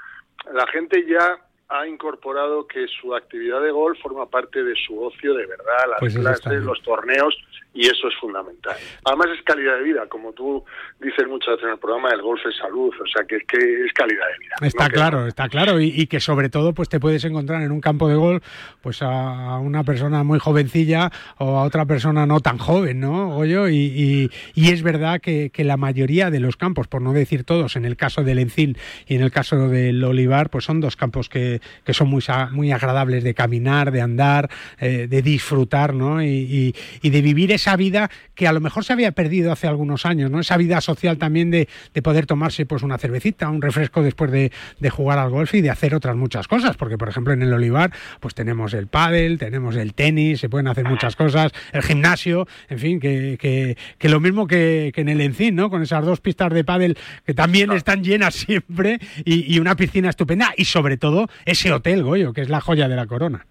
la 0.52 0.66
gente 0.68 1.04
ya 1.06 1.38
ha 1.68 1.86
incorporado 1.86 2.66
que 2.66 2.86
su 2.86 3.14
actividad 3.14 3.62
de 3.62 3.70
golf 3.70 3.98
forma 4.00 4.26
parte 4.26 4.62
de 4.62 4.74
su 4.76 5.02
ocio 5.02 5.34
de 5.34 5.46
verdad, 5.46 5.88
las 5.88 6.00
pues 6.00 6.16
clases, 6.16 6.62
los 6.62 6.82
torneos, 6.82 7.34
y 7.74 7.86
eso 7.86 8.08
es 8.08 8.14
fundamental. 8.20 8.76
Además 9.04 9.28
es 9.36 9.42
calidad 9.44 9.78
de 9.78 9.84
vida, 9.84 10.06
como 10.08 10.32
tú 10.32 10.64
dices 11.00 11.26
muchas 11.26 11.54
veces 11.54 11.64
en 11.64 11.70
el 11.70 11.78
programa, 11.78 12.10
el 12.10 12.20
golf 12.20 12.40
es 12.46 12.56
salud, 12.56 12.92
o 13.00 13.06
sea 13.06 13.24
que 13.26 13.36
es, 13.36 13.42
que 13.46 13.56
es 13.56 13.92
calidad 13.92 14.26
de 14.32 14.38
vida. 14.38 14.54
Está 14.60 14.88
claro, 14.88 15.26
está 15.26 15.48
claro, 15.48 15.80
y, 15.80 16.06
que 16.06 16.20
sobre 16.20 16.50
todo 16.50 16.74
pues 16.74 16.88
te 16.88 17.00
puedes 17.00 17.24
encontrar 17.24 17.62
en 17.62 17.72
un 17.72 17.80
campo 17.80 18.08
de 18.08 18.16
golf 18.16 18.44
pues 18.82 19.00
a 19.02 19.58
una 19.58 19.84
persona 19.84 20.22
muy 20.24 20.38
jovencilla 20.38 21.10
o 21.38 21.56
a 21.58 21.62
otra 21.62 21.86
persona 21.86 22.26
no 22.26 22.40
tan 22.40 22.58
joven, 22.58 23.00
¿no? 23.00 23.36
Oye, 23.36 23.72
y, 23.72 24.30
y, 24.54 24.72
es 24.72 24.82
verdad 24.82 25.20
que, 25.20 25.50
que, 25.50 25.64
la 25.64 25.76
mayoría 25.76 26.30
de 26.30 26.40
los 26.40 26.56
campos, 26.56 26.88
por 26.88 27.00
no 27.00 27.12
decir 27.12 27.44
todos, 27.44 27.76
en 27.76 27.84
el 27.84 27.96
caso 27.96 28.22
del 28.22 28.38
Encín 28.38 28.76
y 29.06 29.14
en 29.14 29.22
el 29.22 29.30
caso 29.30 29.68
del 29.68 30.02
Olivar, 30.04 30.50
pues 30.50 30.64
son 30.64 30.80
dos 30.80 30.96
campos 30.96 31.28
que, 31.28 31.60
que 31.84 31.94
son 31.94 32.08
muy, 32.08 32.22
muy 32.50 32.72
agradables 32.72 33.24
de 33.24 33.34
caminar, 33.34 33.92
de 33.92 34.00
andar, 34.00 34.50
eh, 34.80 35.06
de 35.08 35.22
disfrutar, 35.22 35.94
¿no? 35.94 36.22
Y, 36.22 36.74
y 37.00 37.10
de 37.10 37.22
vivir 37.22 37.52
esa 37.62 37.76
vida 37.76 38.10
que 38.34 38.48
a 38.48 38.52
lo 38.52 38.60
mejor 38.60 38.84
se 38.84 38.92
había 38.92 39.12
perdido 39.12 39.52
hace 39.52 39.68
algunos 39.68 40.04
años, 40.04 40.30
¿no? 40.30 40.40
Esa 40.40 40.56
vida 40.56 40.80
social 40.80 41.16
también 41.16 41.50
de, 41.50 41.68
de 41.94 42.02
poder 42.02 42.26
tomarse 42.26 42.66
pues 42.66 42.82
una 42.82 42.98
cervecita, 42.98 43.48
un 43.48 43.62
refresco 43.62 44.02
después 44.02 44.30
de, 44.32 44.50
de, 44.80 44.90
jugar 44.90 45.18
al 45.18 45.30
golf 45.30 45.54
y 45.54 45.60
de 45.60 45.70
hacer 45.70 45.94
otras 45.94 46.16
muchas 46.16 46.48
cosas, 46.48 46.76
porque 46.76 46.98
por 46.98 47.08
ejemplo 47.08 47.32
en 47.32 47.42
el 47.42 47.52
Olivar 47.52 47.92
pues 48.20 48.34
tenemos 48.34 48.74
el 48.74 48.88
pádel, 48.88 49.38
tenemos 49.38 49.76
el 49.76 49.94
tenis, 49.94 50.40
se 50.40 50.48
pueden 50.48 50.66
hacer 50.66 50.88
muchas 50.88 51.14
cosas, 51.14 51.52
el 51.72 51.82
gimnasio, 51.82 52.48
en 52.68 52.78
fin, 52.78 53.00
que, 53.00 53.38
que, 53.38 53.76
que 53.96 54.08
lo 54.08 54.18
mismo 54.18 54.46
que, 54.46 54.90
que, 54.92 55.02
en 55.02 55.08
el 55.08 55.20
Encín, 55.20 55.54
¿no? 55.54 55.70
Con 55.70 55.82
esas 55.82 56.04
dos 56.04 56.20
pistas 56.20 56.52
de 56.52 56.64
pádel 56.64 56.98
que 57.24 57.34
también 57.34 57.70
están 57.72 58.02
llenas 58.02 58.34
siempre 58.34 58.98
y, 59.24 59.54
y 59.54 59.60
una 59.60 59.76
piscina 59.76 60.10
estupenda 60.10 60.52
y 60.56 60.64
sobre 60.64 60.96
todo 60.96 61.28
ese 61.44 61.72
hotel, 61.72 62.02
Goyo, 62.02 62.32
que 62.32 62.40
es 62.40 62.48
la 62.48 62.60
joya 62.60 62.88
de 62.88 62.96
la 62.96 63.06
corona. 63.06 63.46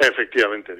Efectivamente, 0.00 0.74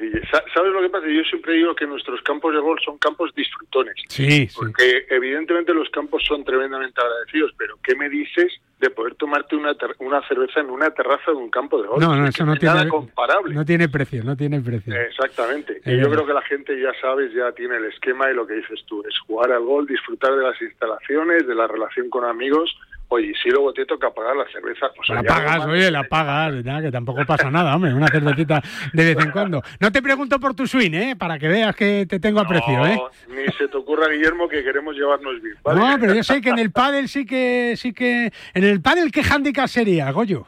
¿sabes 0.55 0.73
lo 0.73 0.81
que 0.81 0.89
pasa? 0.89 1.07
Yo 1.07 1.23
siempre 1.25 1.53
digo 1.53 1.75
que 1.75 1.87
nuestros 1.87 2.23
campos 2.23 2.55
de 2.55 2.61
golf 2.61 2.81
son 2.83 2.97
campos 2.97 3.31
disfrutones. 3.35 3.95
Sí, 4.09 4.49
Porque 4.57 5.05
evidentemente 5.11 5.75
los 5.75 5.91
campos 5.91 6.25
son 6.27 6.43
tremendamente 6.43 6.99
agradecidos, 6.99 7.53
pero 7.59 7.79
¿qué 7.83 7.95
me 7.95 8.09
dices 8.09 8.51
de 8.79 8.89
poder 8.89 9.17
tomarte 9.17 9.57
una, 9.57 9.77
una 9.99 10.27
cerveza 10.27 10.61
en 10.61 10.71
una 10.71 10.91
terraza 10.93 11.33
de 11.33 11.37
un 11.37 11.51
campo 11.51 11.83
de 11.83 11.89
golf? 11.89 12.01
No, 12.01 12.17
no, 12.17 12.27
eso 12.27 12.47
no 12.47 12.57
tiene, 12.57 12.75
nada 12.77 12.89
comparable. 12.89 13.55
No 13.55 13.63
tiene 13.67 13.91
precio, 13.91 14.25
no 14.25 14.35
tiene 14.39 14.59
precio. 14.63 14.95
Exactamente. 14.95 15.83
y 15.85 15.99
yo 15.99 16.11
creo 16.11 16.25
que 16.25 16.33
la 16.33 16.43
gente 16.43 16.81
ya 16.81 16.93
sabes, 17.03 17.31
ya 17.35 17.53
tiene 17.53 17.77
el 17.77 17.85
esquema 17.85 18.31
y 18.31 18.35
lo 18.35 18.47
que 18.47 18.55
dices 18.55 18.81
tú, 18.87 19.05
es 19.07 19.19
jugar 19.27 19.53
al 19.53 19.65
golf, 19.65 19.87
disfrutar 19.87 20.35
de 20.35 20.45
las 20.45 20.61
instalaciones, 20.63 21.47
de 21.47 21.55
la 21.55 21.67
relación 21.67 22.09
con 22.09 22.25
amigos 22.25 22.75
Oye, 23.13 23.33
si 23.43 23.51
luego 23.51 23.73
te 23.73 23.85
toca 23.87 24.09
pagar 24.13 24.37
la 24.37 24.45
cerveza, 24.53 24.87
pues 24.95 25.09
la 25.09 25.25
pagas, 25.25 25.67
oye, 25.67 25.91
la 25.91 26.05
pagas, 26.05 26.55
que 26.81 26.93
tampoco 26.93 27.25
pasa 27.27 27.51
nada, 27.51 27.75
hombre, 27.75 27.93
una 27.93 28.07
cervecita 28.07 28.63
de 28.93 29.05
vez 29.05 29.25
en 29.25 29.33
cuando. 29.33 29.61
No 29.81 29.91
te 29.91 30.01
pregunto 30.01 30.39
por 30.39 30.55
tu 30.55 30.65
swing, 30.65 30.93
¿eh? 30.93 31.17
Para 31.17 31.37
que 31.37 31.49
veas 31.49 31.75
que 31.75 32.07
te 32.09 32.21
tengo 32.21 32.39
aprecio, 32.39 32.87
¿eh? 32.87 33.01
Ni 33.29 33.53
se 33.59 33.67
te 33.67 33.77
ocurra, 33.77 34.07
Guillermo, 34.09 34.49
que 34.49 34.63
queremos 34.63 34.95
llevarnos 34.95 35.43
bien. 35.43 35.57
No, 35.65 35.97
pero 36.01 36.15
yo 36.15 36.23
sé 36.23 36.41
que 36.41 36.51
en 36.51 36.61
el 36.61 36.71
pádel 36.71 37.09
sí 37.09 37.27
que, 37.27 37.75
sí 37.77 37.93
que, 37.93 38.31
en 38.55 38.65
el 38.65 38.81
pádel, 38.81 39.11
¿qué 39.11 39.23
handicap 39.29 39.67
sería, 39.67 40.09
Goyo? 40.13 40.47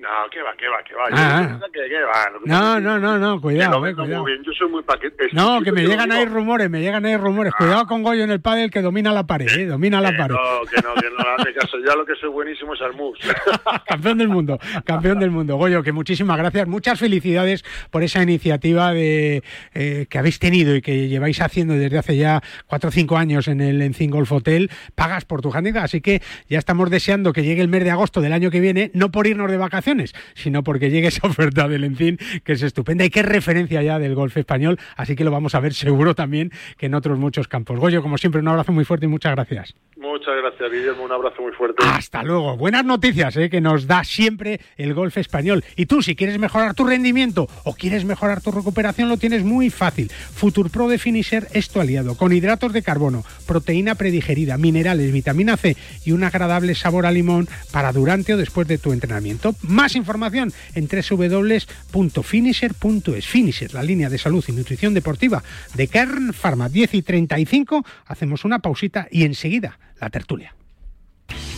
No, 0.00 0.08
que 0.30 0.40
va, 0.40 0.54
que 0.56 0.66
va, 0.66 0.82
que 0.82 0.94
va. 0.94 1.04
Ah, 1.12 1.58
Yo, 1.60 1.72
que, 1.72 1.80
que 1.86 2.02
va. 2.02 2.30
Lo 2.30 2.40
que 2.40 2.48
No, 2.48 2.80
no, 2.80 2.98
no, 2.98 3.18
no, 3.18 3.38
cuidado, 3.38 3.76
eh, 3.78 3.88
vendo 3.88 4.02
cuidado. 4.02 4.22
muy 4.22 4.32
bien. 4.32 4.42
Yo 4.44 4.52
soy 4.52 4.70
muy 4.70 4.82
paquete. 4.82 5.26
No, 5.32 5.60
que 5.60 5.72
me 5.72 5.82
llegan 5.82 6.10
ahí 6.10 6.24
rumores, 6.24 6.70
me 6.70 6.80
llegan 6.80 7.04
ahí 7.04 7.18
rumores. 7.18 7.52
Cuidado 7.52 7.86
con 7.86 8.02
Goyo 8.02 8.24
en 8.24 8.30
el 8.30 8.40
pádel 8.40 8.70
que 8.70 8.80
domina 8.80 9.12
la 9.12 9.26
pared, 9.26 9.46
eh, 9.50 9.66
domina 9.66 10.00
la 10.00 10.16
pared. 10.16 10.34
No, 10.34 10.64
que 10.64 10.76
no, 10.80 10.94
que 10.94 11.10
no 11.10 11.18
hace 11.36 11.52
caso. 11.52 11.76
Ya 11.86 11.94
lo 11.94 12.06
que 12.06 12.14
soy 12.18 12.30
buenísimo 12.30 12.72
es 12.72 12.80
al 12.80 12.94
mus. 12.94 13.18
campeón 13.86 14.16
del 14.16 14.28
mundo, 14.28 14.58
campeón 14.86 15.18
del 15.18 15.30
mundo. 15.30 15.56
Goyo, 15.56 15.82
que 15.82 15.92
muchísimas 15.92 16.38
gracias, 16.38 16.66
muchas 16.66 16.98
felicidades 16.98 17.62
por 17.90 18.02
esa 18.02 18.22
iniciativa 18.22 18.94
de 18.94 19.42
eh, 19.74 20.06
que 20.08 20.18
habéis 20.18 20.38
tenido 20.38 20.74
y 20.74 20.80
que 20.80 21.08
lleváis 21.08 21.42
haciendo 21.42 21.74
desde 21.74 21.98
hace 21.98 22.16
ya 22.16 22.40
cuatro 22.66 22.88
o 22.88 22.92
cinco 22.92 23.18
años 23.18 23.48
en 23.48 23.60
el 23.60 23.82
Encin 23.82 24.10
Golf 24.10 24.32
Hotel. 24.32 24.70
Pagas 24.94 25.26
por 25.26 25.42
tu 25.42 25.52
handicap, 25.52 25.84
así 25.84 26.00
que 26.00 26.22
ya 26.48 26.58
estamos 26.58 26.88
deseando 26.88 27.34
que 27.34 27.42
llegue 27.42 27.60
el 27.60 27.68
mes 27.68 27.84
de 27.84 27.90
agosto 27.90 28.22
del 28.22 28.32
año 28.32 28.50
que 28.50 28.60
viene, 28.60 28.90
no 28.94 29.10
por 29.10 29.26
irnos 29.26 29.50
de 29.50 29.58
vacaciones, 29.58 29.89
sino 30.34 30.62
porque 30.62 30.90
llegue 30.90 31.08
esa 31.08 31.26
oferta 31.26 31.68
del 31.68 31.84
Encin, 31.84 32.18
que 32.44 32.52
es 32.52 32.62
estupenda 32.62 33.04
y 33.04 33.10
es 33.12 33.24
referencia 33.24 33.82
ya 33.82 33.98
del 33.98 34.14
golf 34.14 34.36
español, 34.36 34.78
así 34.96 35.16
que 35.16 35.24
lo 35.24 35.30
vamos 35.30 35.54
a 35.54 35.60
ver 35.60 35.74
seguro 35.74 36.14
también 36.14 36.50
que 36.76 36.86
en 36.86 36.94
otros 36.94 37.18
muchos 37.18 37.48
campos. 37.48 37.78
Goyo, 37.78 38.02
como 38.02 38.18
siempre, 38.18 38.40
un 38.40 38.48
abrazo 38.48 38.72
muy 38.72 38.84
fuerte 38.84 39.06
y 39.06 39.08
muchas 39.08 39.34
gracias. 39.34 39.74
Muchas 40.20 40.36
gracias, 40.36 40.70
Guillermo. 40.70 41.04
Un 41.04 41.12
abrazo 41.12 41.40
muy 41.40 41.52
fuerte. 41.52 41.82
Hasta 41.82 42.22
luego. 42.22 42.54
Buenas 42.58 42.84
noticias 42.84 43.34
¿eh? 43.38 43.48
que 43.48 43.62
nos 43.62 43.86
da 43.86 44.04
siempre 44.04 44.60
el 44.76 44.92
golf 44.92 45.16
español. 45.16 45.64
Y 45.76 45.86
tú, 45.86 46.02
si 46.02 46.14
quieres 46.14 46.38
mejorar 46.38 46.74
tu 46.74 46.84
rendimiento 46.84 47.48
o 47.64 47.72
quieres 47.72 48.04
mejorar 48.04 48.42
tu 48.42 48.50
recuperación, 48.50 49.08
lo 49.08 49.16
tienes 49.16 49.44
muy 49.44 49.70
fácil. 49.70 50.10
Future 50.10 50.68
Pro 50.68 50.88
de 50.88 50.98
Finisher 50.98 51.46
es 51.54 51.70
tu 51.70 51.80
aliado, 51.80 52.18
con 52.18 52.34
hidratos 52.34 52.74
de 52.74 52.82
carbono, 52.82 53.24
proteína 53.46 53.94
predigerida, 53.94 54.58
minerales, 54.58 55.10
vitamina 55.10 55.56
C 55.56 55.74
y 56.04 56.12
un 56.12 56.22
agradable 56.22 56.74
sabor 56.74 57.06
a 57.06 57.12
limón 57.12 57.48
para 57.72 57.90
durante 57.90 58.34
o 58.34 58.36
después 58.36 58.68
de 58.68 58.76
tu 58.76 58.92
entrenamiento. 58.92 59.54
Más 59.62 59.96
información 59.96 60.52
en 60.74 60.86
www.finisher.es. 60.86 63.26
Finisher, 63.26 63.72
la 63.72 63.82
línea 63.82 64.10
de 64.10 64.18
salud 64.18 64.44
y 64.46 64.52
nutrición 64.52 64.92
deportiva 64.92 65.42
de 65.72 65.88
Kern 65.88 66.34
Pharma 66.34 66.68
10 66.68 66.92
y 66.92 67.00
35. 67.00 67.86
Hacemos 68.04 68.44
una 68.44 68.58
pausita 68.58 69.08
y 69.10 69.24
enseguida 69.24 69.78
la 70.00 70.10
tertulia. 70.10 70.54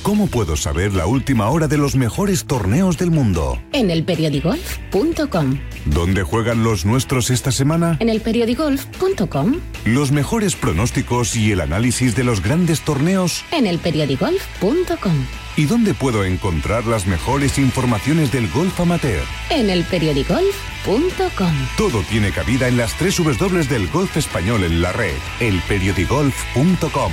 ¿Cómo 0.02 0.26
puedo 0.26 0.56
saber 0.56 0.94
la 0.94 1.06
última 1.06 1.48
hora 1.48 1.68
de 1.68 1.78
los 1.78 1.94
mejores 1.94 2.44
torneos 2.44 2.98
del 2.98 3.12
mundo? 3.12 3.62
En 3.72 3.88
elperiodigolf.com. 3.88 5.58
¿Dónde 5.86 6.24
juegan 6.24 6.64
los 6.64 6.84
nuestros 6.84 7.30
esta 7.30 7.52
semana? 7.52 7.98
En 8.00 8.08
elperiodigolf.com. 8.08 9.60
Los 9.84 10.10
mejores 10.10 10.56
pronósticos 10.56 11.36
y 11.36 11.52
el 11.52 11.60
análisis 11.60 12.16
de 12.16 12.24
los 12.24 12.42
grandes 12.42 12.80
torneos. 12.80 13.44
En 13.52 13.68
elperiodigolf.com. 13.68 15.24
¿Y 15.56 15.66
dónde 15.66 15.94
puedo 15.94 16.24
encontrar 16.24 16.84
las 16.86 17.06
mejores 17.06 17.58
informaciones 17.58 18.32
del 18.32 18.50
golf 18.50 18.80
amateur? 18.80 19.22
En 19.50 19.70
elperiodigolf.com. 19.70 21.52
Todo 21.76 22.02
tiene 22.10 22.32
cabida 22.32 22.66
en 22.66 22.76
las 22.76 22.94
tres 22.98 23.18
W 23.18 23.64
del 23.68 23.86
golf 23.88 24.16
español 24.16 24.64
en 24.64 24.82
la 24.82 24.92
red. 24.92 25.14
Elperiodigolf.com. 25.38 27.12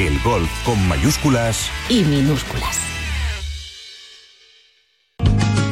El 0.00 0.18
golf 0.20 0.48
con 0.64 0.88
mayúsculas 0.88 1.70
y 1.90 2.02
minúsculas. 2.04 2.80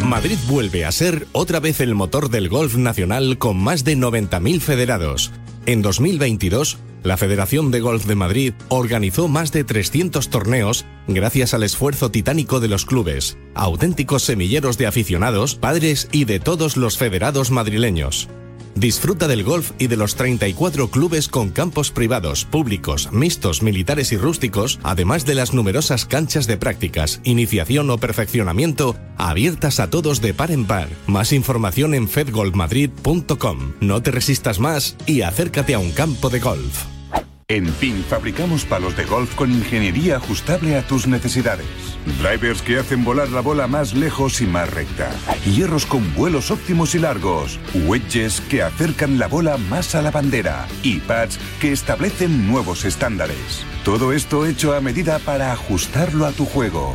Madrid 0.05 0.37
vuelve 0.49 0.85
a 0.85 0.93
ser 0.93 1.27
otra 1.33 1.61
vez 1.61 1.81
el 1.81 1.95
motor 1.95 2.29
del 2.29 2.51
golf 2.51 2.77
nacional 2.77 3.39
con 3.39 3.57
más 3.57 3.85
de 3.85 3.97
90.000 3.97 4.61
federados. 4.61 5.33
En 5.65 5.81
2022, 5.81 6.77
la 7.05 7.17
Federación 7.17 7.71
de 7.71 7.81
Golf 7.81 8.05
de 8.05 8.17
Madrid 8.17 8.53
organizó 8.69 9.29
más 9.29 9.51
de 9.51 9.65
300 9.65 10.29
torneos 10.29 10.85
gracias 11.07 11.55
al 11.55 11.63
esfuerzo 11.63 12.11
titánico 12.11 12.61
de 12.61 12.69
los 12.69 12.85
clubes, 12.85 13.39
auténticos 13.55 14.25
semilleros 14.25 14.77
de 14.77 14.89
aficionados, 14.89 15.55
padres 15.55 16.07
y 16.13 16.27
de 16.27 16.39
todos 16.39 16.77
los 16.77 16.99
federados 16.99 17.51
madrileños. 17.51 18.29
Disfruta 18.79 19.27
del 19.27 19.43
golf 19.43 19.73
y 19.81 19.89
de 19.89 19.97
los 19.97 20.15
34 20.15 20.89
clubes 20.89 21.27
con 21.27 21.51
campos 21.51 21.91
privados, 21.91 22.45
públicos, 22.45 23.11
mixtos, 23.11 23.61
militares 23.61 24.13
y 24.13 24.17
rústicos, 24.17 24.79
además 24.85 25.27
de 25.27 25.35
las 25.35 25.53
numerosas 25.53 26.07
canchas 26.07 26.47
de 26.47 26.59
prácticas, 26.59 27.21
iniciación 27.25 27.91
o 27.91 27.99
perfeccionamiento 27.99 28.95
abiertas 29.17 29.81
a 29.81 29.91
todos 29.91 30.21
de 30.21 30.33
par 30.33 30.53
en 30.53 30.65
par. 30.65 30.89
Más 31.09 31.33
información 31.33 31.93
en 31.93 32.07
fedgolfmadrid.com. 32.09 33.73
No 33.81 34.01
te 34.01 34.13
resistas 34.13 34.61
más 34.61 34.97
y 35.07 35.23
acércate 35.23 35.75
a 35.75 35.81
un 35.81 35.91
campo 35.91 36.31
de 36.31 36.39
golf. 36.39 36.98
En 37.51 37.65
PIN 37.65 38.05
fabricamos 38.05 38.67
palos 38.67 38.95
de 38.95 39.07
golf 39.07 39.35
con 39.35 39.51
ingeniería 39.51 40.17
ajustable 40.17 40.77
a 40.77 40.87
tus 40.87 41.07
necesidades. 41.07 41.67
Drivers 42.21 42.61
que 42.61 42.79
hacen 42.79 43.05
volar 43.05 43.31
la 43.31 43.41
bola 43.41 43.67
más 43.67 43.95
lejos 43.95 44.43
y 44.43 44.47
más 44.47 44.69
recta. 44.69 45.11
Hierros 45.47 45.87
con 45.87 46.15
vuelos 46.15 46.51
óptimos 46.51 46.95
y 46.95 46.99
largos. 46.99 47.59
Wedges 47.87 48.43
que 48.43 48.63
acercan 48.63 49.19
la 49.19 49.29
bola 49.29 49.57
más 49.57 49.95
a 49.95 50.03
la 50.03 50.11
bandera. 50.11 50.69
Y 50.83 50.99
pads 50.99 51.39
que 51.59 51.73
establecen 51.73 52.47
nuevos 52.47 52.85
estándares. 52.85 53.65
Todo 53.83 54.13
esto 54.13 54.45
hecho 54.45 54.75
a 54.75 54.83
medida 54.83 55.19
para 55.19 55.51
ajustarlo 55.51 56.27
a 56.27 56.33
tu 56.33 56.45
juego. 56.45 56.95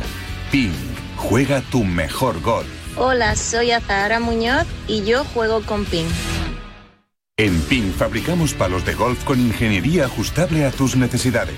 PIN. 0.52 0.72
Juega 1.16 1.62
tu 1.62 1.82
mejor 1.82 2.40
golf. 2.40 2.68
Hola, 2.96 3.34
soy 3.34 3.72
Azahara 3.72 4.20
Muñoz 4.20 4.68
y 4.86 5.02
yo 5.02 5.24
juego 5.24 5.62
con 5.62 5.84
PIN. 5.84 6.06
En 7.36 7.60
PIN 7.62 7.92
fabricamos 7.92 8.54
palos 8.54 8.86
de 8.86 8.94
golf 8.94 9.24
con 9.24 9.40
ingeniería 9.40 10.04
ajustable 10.04 10.64
a 10.66 10.70
tus 10.70 10.94
necesidades. 10.94 11.56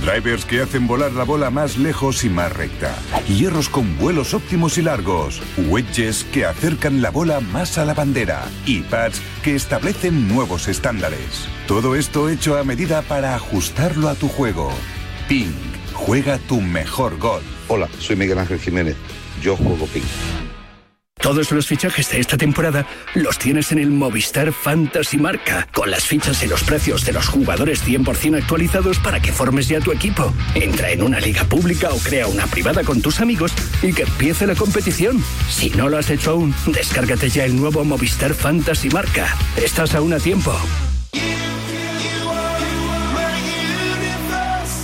Drivers 0.00 0.46
que 0.46 0.62
hacen 0.62 0.86
volar 0.86 1.12
la 1.12 1.24
bola 1.24 1.50
más 1.50 1.76
lejos 1.76 2.24
y 2.24 2.30
más 2.30 2.50
recta. 2.50 2.96
Hierros 3.28 3.68
con 3.68 3.98
vuelos 3.98 4.32
óptimos 4.32 4.78
y 4.78 4.82
largos. 4.82 5.42
Wedges 5.68 6.24
que 6.24 6.46
acercan 6.46 7.02
la 7.02 7.10
bola 7.10 7.40
más 7.40 7.76
a 7.76 7.84
la 7.84 7.92
bandera. 7.92 8.42
Y 8.64 8.80
pads 8.80 9.20
que 9.44 9.54
establecen 9.54 10.28
nuevos 10.28 10.66
estándares. 10.66 11.46
Todo 11.66 11.94
esto 11.94 12.30
hecho 12.30 12.56
a 12.56 12.64
medida 12.64 13.02
para 13.02 13.34
ajustarlo 13.34 14.08
a 14.08 14.14
tu 14.14 14.28
juego. 14.28 14.72
PIN. 15.28 15.54
Juega 15.92 16.38
tu 16.38 16.62
mejor 16.62 17.18
golf. 17.18 17.44
Hola, 17.68 17.90
soy 17.98 18.16
Miguel 18.16 18.38
Ángel 18.38 18.60
Jiménez. 18.60 18.96
Yo 19.42 19.58
juego 19.58 19.84
ping. 19.88 20.00
Todos 21.20 21.50
los 21.52 21.66
fichajes 21.66 22.10
de 22.10 22.20
esta 22.20 22.36
temporada 22.36 22.86
los 23.14 23.38
tienes 23.38 23.72
en 23.72 23.78
el 23.78 23.90
Movistar 23.90 24.52
Fantasy 24.52 25.18
Marca, 25.18 25.68
con 25.72 25.90
las 25.90 26.04
fichas 26.04 26.42
y 26.42 26.46
los 26.46 26.62
precios 26.62 27.04
de 27.04 27.12
los 27.12 27.28
jugadores 27.28 27.84
100% 27.84 28.38
actualizados 28.38 28.98
para 28.98 29.20
que 29.20 29.32
formes 29.32 29.68
ya 29.68 29.80
tu 29.80 29.92
equipo. 29.92 30.32
Entra 30.54 30.90
en 30.90 31.02
una 31.02 31.20
liga 31.20 31.44
pública 31.44 31.90
o 31.90 31.98
crea 31.98 32.26
una 32.26 32.46
privada 32.46 32.84
con 32.84 33.02
tus 33.02 33.20
amigos 33.20 33.52
y 33.82 33.92
que 33.92 34.02
empiece 34.02 34.46
la 34.46 34.54
competición. 34.54 35.22
Si 35.50 35.70
no 35.70 35.88
lo 35.88 35.98
has 35.98 36.10
hecho 36.10 36.32
aún, 36.32 36.54
descárgate 36.66 37.28
ya 37.28 37.44
el 37.44 37.56
nuevo 37.56 37.84
Movistar 37.84 38.34
Fantasy 38.34 38.88
Marca. 38.90 39.36
Estás 39.56 39.94
aún 39.94 40.12
a 40.12 40.18
tiempo. 40.18 40.54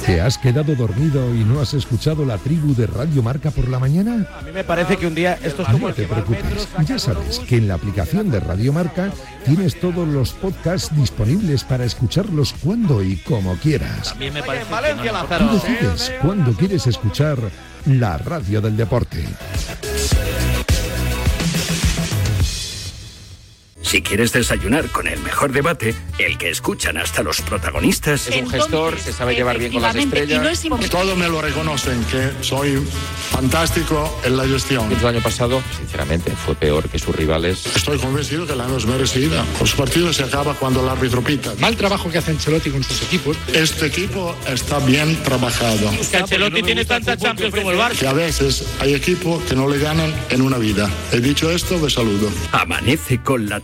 ¿Te 0.07 0.21
has 0.21 0.37
quedado 0.37 0.75
dormido 0.75 1.35
y 1.35 1.45
no 1.45 1.61
has 1.61 1.73
escuchado 1.73 2.27
la 2.27 2.37
tribu 2.37 2.75
de 2.75 2.87
Radio 2.87 3.23
Marca 3.23 3.51
por 3.51 3.69
la 3.69 3.79
mañana? 3.79 4.27
A 4.39 4.43
mí 4.43 4.53
me 4.53 4.63
parece 4.63 4.99
que 4.99 5.07
un 5.07 5.15
día 5.15 5.39
esto 5.43 5.63
es 5.63 5.69
como 5.69 5.89
No 5.89 5.95
te 5.95 6.07
preocupes, 6.07 6.69
ya 6.87 6.99
sabes 6.99 7.39
que 7.39 7.57
en 7.57 7.69
la 7.69 7.75
aplicación 7.75 8.31
de 8.31 8.41
Radio 8.41 8.75
Marca 8.75 9.11
tienes 9.47 9.81
todos 9.81 10.07
los 10.07 10.33
podcasts 10.33 10.95
disponibles 10.95 11.65
para 11.65 11.87
escucharlos 11.87 12.55
cuando 12.63 13.03
y 13.03 13.17
como 13.17 13.57
quieras. 13.57 14.11
También 14.11 14.35
me 14.35 14.43
parece 14.43 14.67
Tú 15.39 15.55
decides 15.55 16.13
cuándo 16.21 16.53
quieres 16.53 16.87
escuchar 16.87 17.39
la 17.87 18.19
radio 18.19 18.61
del 18.61 18.77
deporte. 18.77 19.25
Si 23.85 24.01
quieres 24.01 24.32
desayunar 24.32 24.89
con 24.89 25.07
el 25.07 25.20
mejor 25.20 25.53
debate, 25.53 25.95
el 26.18 26.39
que 26.39 26.49
escuchan 26.49 26.97
hasta 26.97 27.22
los 27.22 27.43
protagonistas. 27.43 28.28
Es 28.28 28.43
un 28.43 28.49
gestor 28.49 28.97
que 28.97 29.12
sabe 29.12 29.35
llevar 29.35 29.59
bien 29.59 29.72
con 29.72 29.82
las 29.82 29.95
estrellas. 29.95 30.62
Todo 30.91 31.14
me 31.14 31.28
lo 31.28 31.43
reconocen, 31.43 32.03
que 32.05 32.30
soy 32.41 32.82
fantástico 33.30 34.20
en 34.24 34.37
la 34.39 34.47
gestión. 34.47 34.91
El 34.91 35.07
año 35.07 35.20
pasado, 35.20 35.62
sinceramente, 35.76 36.32
fue 36.32 36.55
peor 36.55 36.89
que 36.89 36.99
sus 36.99 37.14
rivales. 37.14 37.66
Estoy 37.76 37.99
convencido 37.99 38.47
que 38.47 38.57
la 38.57 38.66
no 38.66 38.78
es 38.78 38.87
merecida. 38.87 39.45
Los 39.61 39.74
partidos 39.74 40.16
se 40.16 40.24
acaba 40.24 40.55
cuando 40.55 40.82
el 40.82 40.89
árbitro 40.89 41.22
pita. 41.22 41.53
Mal 41.61 41.76
trabajo 41.76 42.11
que 42.11 42.18
hace 42.18 42.30
Ancelotti 42.30 42.70
con 42.70 42.82
sus 42.82 43.03
equipos. 43.03 43.37
Este 43.53 43.87
equipo 43.87 44.35
está 44.49 44.78
bien 44.80 45.22
trabajado. 45.22 45.91
Que 46.11 46.16
Ancelotti 46.16 46.62
tiene 46.62 46.85
tanta 46.87 47.16
Champions 47.18 47.55
como 47.55 47.70
el 47.70 47.78
Barça. 47.78 47.99
Que 47.99 48.09
a 48.09 48.14
veces 48.14 48.66
hay 48.80 48.95
equipos 48.95 49.43
que 49.45 49.55
no 49.55 49.68
le 49.68 49.78
ganan 49.78 50.12
en 50.30 50.41
una 50.41 50.57
vida. 50.57 50.91
He 51.12 51.20
dicho 51.20 51.51
esto, 51.51 51.78
me 51.78 51.91
saludo. 51.91 52.30
Amanece 52.53 53.20
con 53.20 53.49
la 53.49 53.61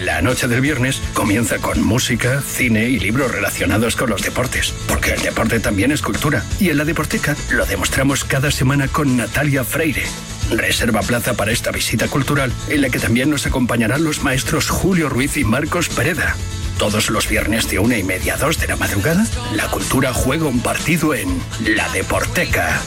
La 0.00 0.20
noche 0.20 0.48
del 0.48 0.60
viernes 0.60 1.00
comienza 1.14 1.58
con 1.58 1.82
música, 1.82 2.42
cine 2.42 2.90
y 2.90 2.98
libros 2.98 3.30
relacionados 3.30 3.96
con 3.96 4.10
los 4.10 4.22
deportes, 4.22 4.74
porque 4.86 5.12
el 5.12 5.22
deporte 5.22 5.60
también 5.60 5.92
es 5.92 6.02
cultura. 6.02 6.44
Y 6.60 6.70
en 6.70 6.76
la 6.76 6.84
Deporteca 6.84 7.34
lo 7.50 7.64
demostramos 7.64 8.24
cada 8.24 8.50
semana 8.50 8.88
con 8.88 9.16
Natalia 9.16 9.64
Freire. 9.64 10.02
Reserva 10.50 11.00
plaza 11.00 11.34
para 11.34 11.52
esta 11.52 11.70
visita 11.70 12.08
cultural, 12.08 12.52
en 12.68 12.82
la 12.82 12.90
que 12.90 12.98
también 12.98 13.30
nos 13.30 13.46
acompañarán 13.46 14.04
los 14.04 14.22
maestros 14.22 14.68
Julio 14.68 15.08
Ruiz 15.08 15.36
y 15.36 15.44
Marcos 15.44 15.88
Pereda. 15.88 16.36
Todos 16.78 17.08
los 17.08 17.28
viernes 17.28 17.70
de 17.70 17.78
una 17.78 17.96
y 17.96 18.02
media 18.02 18.34
a 18.34 18.38
dos 18.38 18.58
de 18.58 18.66
la 18.66 18.76
madrugada, 18.76 19.24
la 19.54 19.68
cultura 19.68 20.12
juega 20.12 20.46
un 20.46 20.60
partido 20.60 21.14
en 21.14 21.40
La 21.64 21.88
Deporteca. 21.90 22.82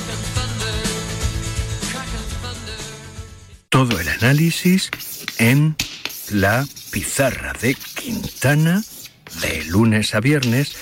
Todo 3.69 3.99
el 3.99 4.07
análisis 4.07 4.89
en 5.37 5.75
la 6.29 6.65
pizarra 6.91 7.53
de 7.53 7.75
Quintana 7.75 8.83
de 9.41 9.65
lunes 9.65 10.15
a 10.15 10.19
viernes 10.19 10.75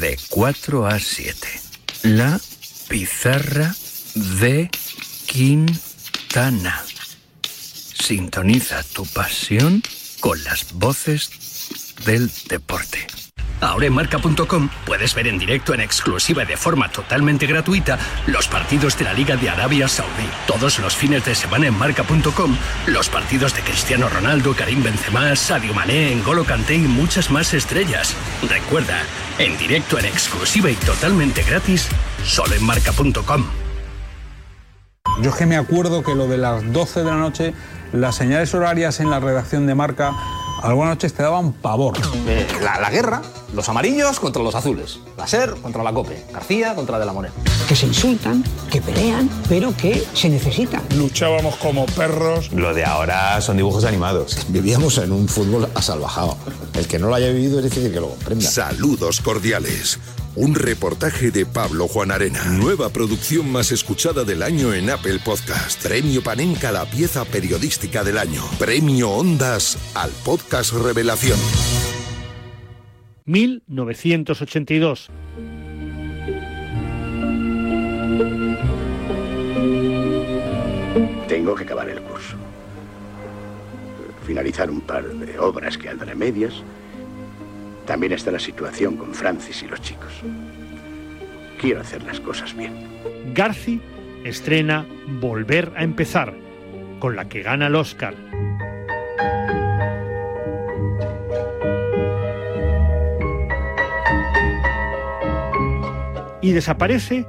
de 0.00 0.18
4 0.28 0.86
a 0.86 0.98
7. 0.98 1.48
La 2.02 2.40
pizarra 2.88 3.74
de 4.14 4.70
Quintana. 5.26 6.84
Sintoniza 7.42 8.82
tu 8.82 9.06
pasión 9.06 9.82
con 10.20 10.42
las 10.44 10.72
voces 10.74 11.30
del 12.04 12.30
deporte. 12.48 13.06
Ahora 13.60 13.86
en 13.86 13.94
marca.com 13.94 14.68
puedes 14.84 15.14
ver 15.14 15.26
en 15.26 15.38
directo 15.38 15.74
en 15.74 15.80
exclusiva 15.80 16.42
y 16.42 16.46
de 16.46 16.56
forma 16.56 16.90
totalmente 16.90 17.46
gratuita 17.46 17.98
los 18.26 18.48
partidos 18.48 18.98
de 18.98 19.04
la 19.04 19.14
Liga 19.14 19.36
de 19.36 19.48
Arabia 19.48 19.88
Saudí. 19.88 20.28
Todos 20.46 20.78
los 20.78 20.94
fines 20.94 21.24
de 21.24 21.34
semana 21.34 21.66
en 21.66 21.78
marca.com 21.78 22.56
los 22.86 23.08
partidos 23.08 23.54
de 23.54 23.62
Cristiano 23.62 24.08
Ronaldo, 24.08 24.54
Karim 24.54 24.82
Benzema, 24.82 25.34
Sadio 25.36 25.74
Mané, 25.74 26.14
N'Golo 26.16 26.44
Kanté 26.44 26.74
y 26.76 26.88
muchas 26.88 27.30
más 27.30 27.54
estrellas. 27.54 28.14
Recuerda, 28.48 29.02
en 29.38 29.56
directo 29.58 29.98
en 29.98 30.06
exclusiva 30.06 30.70
y 30.70 30.74
totalmente 30.74 31.42
gratis, 31.42 31.88
solo 32.24 32.54
en 32.54 32.64
marca.com. 32.64 33.44
Yo 35.22 35.30
es 35.30 35.36
que 35.36 35.46
me 35.46 35.56
acuerdo 35.56 36.02
que 36.02 36.14
lo 36.14 36.28
de 36.28 36.36
las 36.36 36.72
12 36.72 37.00
de 37.00 37.06
la 37.06 37.16
noche, 37.16 37.54
las 37.92 38.16
señales 38.16 38.52
horarias 38.54 39.00
en 39.00 39.08
la 39.08 39.18
redacción 39.18 39.66
de 39.66 39.74
marca, 39.74 40.12
algunas 40.62 40.90
noches 40.90 41.12
te 41.14 41.22
daban 41.22 41.52
pavor. 41.52 41.94
Eh, 42.26 42.46
la, 42.62 42.80
la 42.80 42.90
guerra, 42.90 43.22
los 43.54 43.68
amarillos 43.68 44.18
contra 44.20 44.42
los 44.42 44.54
azules, 44.54 44.98
la 45.16 45.26
SER 45.26 45.54
contra 45.62 45.82
la 45.82 45.92
COPE, 45.92 46.26
García 46.32 46.74
contra 46.74 46.98
De 46.98 47.06
la 47.06 47.12
Moneda. 47.12 47.32
que 47.68 47.76
se 47.76 47.86
insultan, 47.86 48.44
que 48.70 48.80
pelean, 48.80 49.28
pero 49.48 49.76
que 49.76 50.04
se 50.14 50.28
necesitan. 50.28 50.82
Luchábamos 50.96 51.56
como 51.56 51.86
perros. 51.86 52.52
Lo 52.52 52.74
de 52.74 52.84
ahora 52.84 53.40
son 53.40 53.56
dibujos 53.56 53.84
animados. 53.84 54.38
Vivíamos 54.48 54.98
en 54.98 55.12
un 55.12 55.28
fútbol 55.28 55.68
asalvajado. 55.74 56.36
El 56.74 56.86
que 56.86 56.98
no 56.98 57.08
lo 57.08 57.14
haya 57.14 57.28
vivido 57.28 57.58
es 57.58 57.64
difícil 57.64 57.92
que 57.92 58.00
lo 58.00 58.08
comprenda. 58.08 58.44
Saludos 58.48 59.20
cordiales. 59.20 59.98
Un 60.36 60.54
reportaje 60.54 61.30
de 61.30 61.46
Pablo 61.46 61.88
Juan 61.88 62.10
Arena. 62.10 62.44
Nueva 62.58 62.90
producción 62.90 63.50
más 63.50 63.72
escuchada 63.72 64.22
del 64.22 64.42
año 64.42 64.74
en 64.74 64.90
Apple 64.90 65.18
Podcast. 65.24 65.82
Premio 65.82 66.22
Panenka 66.22 66.68
a 66.68 66.72
la 66.72 66.84
pieza 66.84 67.24
periodística 67.24 68.04
del 68.04 68.18
año. 68.18 68.42
Premio 68.58 69.08
Ondas 69.12 69.78
al 69.94 70.10
podcast 70.26 70.74
Revelación. 70.74 71.38
1982. 73.24 75.08
Tengo 81.28 81.54
que 81.54 81.64
acabar 81.64 81.88
el 81.88 82.02
curso. 82.02 82.36
Finalizar 84.26 84.70
un 84.70 84.82
par 84.82 85.08
de 85.08 85.38
obras 85.38 85.78
que 85.78 85.88
andan 85.88 86.10
a 86.10 86.14
medias. 86.14 86.62
También 87.86 88.12
está 88.12 88.32
la 88.32 88.40
situación 88.40 88.96
con 88.96 89.14
Francis 89.14 89.62
y 89.62 89.68
los 89.68 89.80
chicos. 89.80 90.12
Quiero 91.60 91.80
hacer 91.80 92.02
las 92.02 92.20
cosas 92.20 92.54
bien. 92.54 92.74
Garci 93.32 93.80
estrena 94.24 94.86
Volver 95.20 95.72
a 95.76 95.84
empezar, 95.84 96.34
con 96.98 97.14
la 97.14 97.28
que 97.28 97.42
gana 97.42 97.68
el 97.68 97.76
Oscar. 97.76 98.14
Y 106.42 106.52
desaparece 106.52 107.24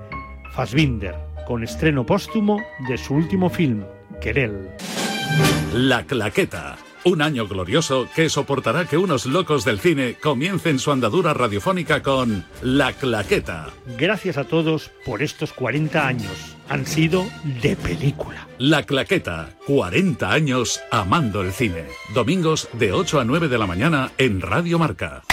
Fassbinder, 0.53 1.15
con 1.45 1.63
estreno 1.63 2.05
póstumo 2.05 2.59
de 2.87 2.97
su 2.97 3.13
último 3.13 3.49
film, 3.49 3.83
Querel. 4.21 4.69
La 5.73 6.03
Claqueta. 6.03 6.77
Un 7.07 7.21
año 7.21 7.47
glorioso 7.47 8.09
que 8.13 8.27
soportará 8.27 8.83
que 8.83 8.97
unos 8.97 9.25
locos 9.25 9.63
del 9.63 9.79
cine 9.79 10.17
comiencen 10.21 10.77
su 10.77 10.91
andadura 10.91 11.33
radiofónica 11.33 12.03
con 12.03 12.43
La 12.61 12.91
Claqueta. 12.91 13.69
Gracias 13.97 14.37
a 14.37 14.43
todos 14.43 14.91
por 15.05 15.23
estos 15.23 15.53
40 15.53 16.05
años. 16.05 16.57
Han 16.67 16.85
sido 16.85 17.25
de 17.61 17.77
película. 17.77 18.45
La 18.57 18.83
Claqueta. 18.83 19.51
40 19.67 20.29
años 20.29 20.81
amando 20.91 21.43
el 21.43 21.53
cine. 21.53 21.85
Domingos 22.13 22.67
de 22.73 22.91
8 22.91 23.21
a 23.21 23.23
9 23.23 23.47
de 23.47 23.57
la 23.57 23.67
mañana 23.67 24.11
en 24.17 24.41
Radio 24.41 24.77
Marca. 24.77 25.23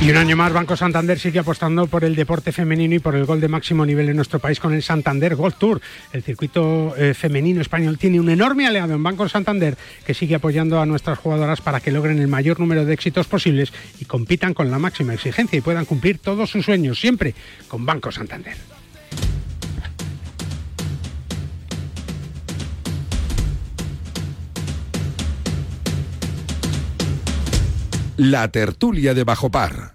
Y 0.00 0.10
un 0.10 0.16
año 0.16 0.36
más, 0.36 0.52
Banco 0.52 0.76
Santander 0.76 1.18
sigue 1.18 1.40
apostando 1.40 1.88
por 1.88 2.04
el 2.04 2.14
deporte 2.14 2.52
femenino 2.52 2.94
y 2.94 3.00
por 3.00 3.16
el 3.16 3.24
gol 3.24 3.40
de 3.40 3.48
máximo 3.48 3.84
nivel 3.84 4.08
en 4.08 4.14
nuestro 4.14 4.38
país 4.38 4.60
con 4.60 4.72
el 4.72 4.82
Santander 4.82 5.34
Golf 5.34 5.56
Tour. 5.58 5.80
El 6.12 6.22
circuito 6.22 6.94
eh, 6.96 7.14
femenino 7.14 7.60
español 7.60 7.98
tiene 7.98 8.20
un 8.20 8.30
enorme 8.30 8.68
aliado 8.68 8.94
en 8.94 9.02
Banco 9.02 9.28
Santander 9.28 9.76
que 10.06 10.14
sigue 10.14 10.36
apoyando 10.36 10.80
a 10.80 10.86
nuestras 10.86 11.18
jugadoras 11.18 11.60
para 11.60 11.80
que 11.80 11.90
logren 11.90 12.20
el 12.20 12.28
mayor 12.28 12.60
número 12.60 12.84
de 12.84 12.94
éxitos 12.94 13.26
posibles 13.26 13.72
y 13.98 14.04
compitan 14.04 14.54
con 14.54 14.70
la 14.70 14.78
máxima 14.78 15.14
exigencia 15.14 15.58
y 15.58 15.62
puedan 15.62 15.84
cumplir 15.84 16.18
todos 16.18 16.48
sus 16.48 16.64
sueños, 16.64 17.00
siempre 17.00 17.34
con 17.66 17.84
Banco 17.84 18.12
Santander. 18.12 18.77
La 28.20 28.48
tertulia 28.48 29.14
de 29.14 29.22
Bajo 29.22 29.48
Par. 29.48 29.92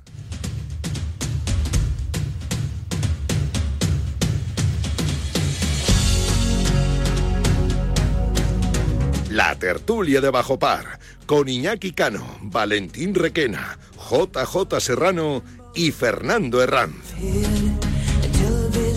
La 9.29 9.55
tertulia 9.55 10.21
de 10.21 10.29
Bajo 10.29 10.57
Par. 10.57 10.99
Con 11.25 11.49
Iñaki 11.49 11.91
Cano, 11.91 12.25
Valentín 12.43 13.13
Requena, 13.13 13.77
JJ 14.09 14.79
Serrano 14.79 15.43
y 15.75 15.91
Fernando 15.91 16.63
Herranz. 16.63 16.95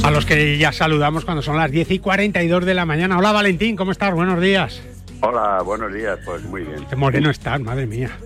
A 0.04 0.12
los 0.12 0.24
que 0.24 0.56
ya 0.56 0.70
saludamos 0.70 1.24
cuando 1.24 1.42
son 1.42 1.56
las 1.56 1.72
10 1.72 1.90
y 1.90 1.98
42 1.98 2.64
de 2.64 2.74
la 2.74 2.86
mañana. 2.86 3.18
Hola 3.18 3.32
Valentín, 3.32 3.74
¿cómo 3.74 3.90
estás? 3.90 4.14
Buenos 4.14 4.40
días. 4.40 4.80
Hola, 5.20 5.62
buenos 5.62 5.92
días, 5.92 6.16
pues 6.24 6.44
muy 6.44 6.62
bien. 6.62 6.86
Qué 6.88 6.94
moreno 6.94 7.28
estás, 7.28 7.60
madre 7.60 7.88
mía. 7.88 8.16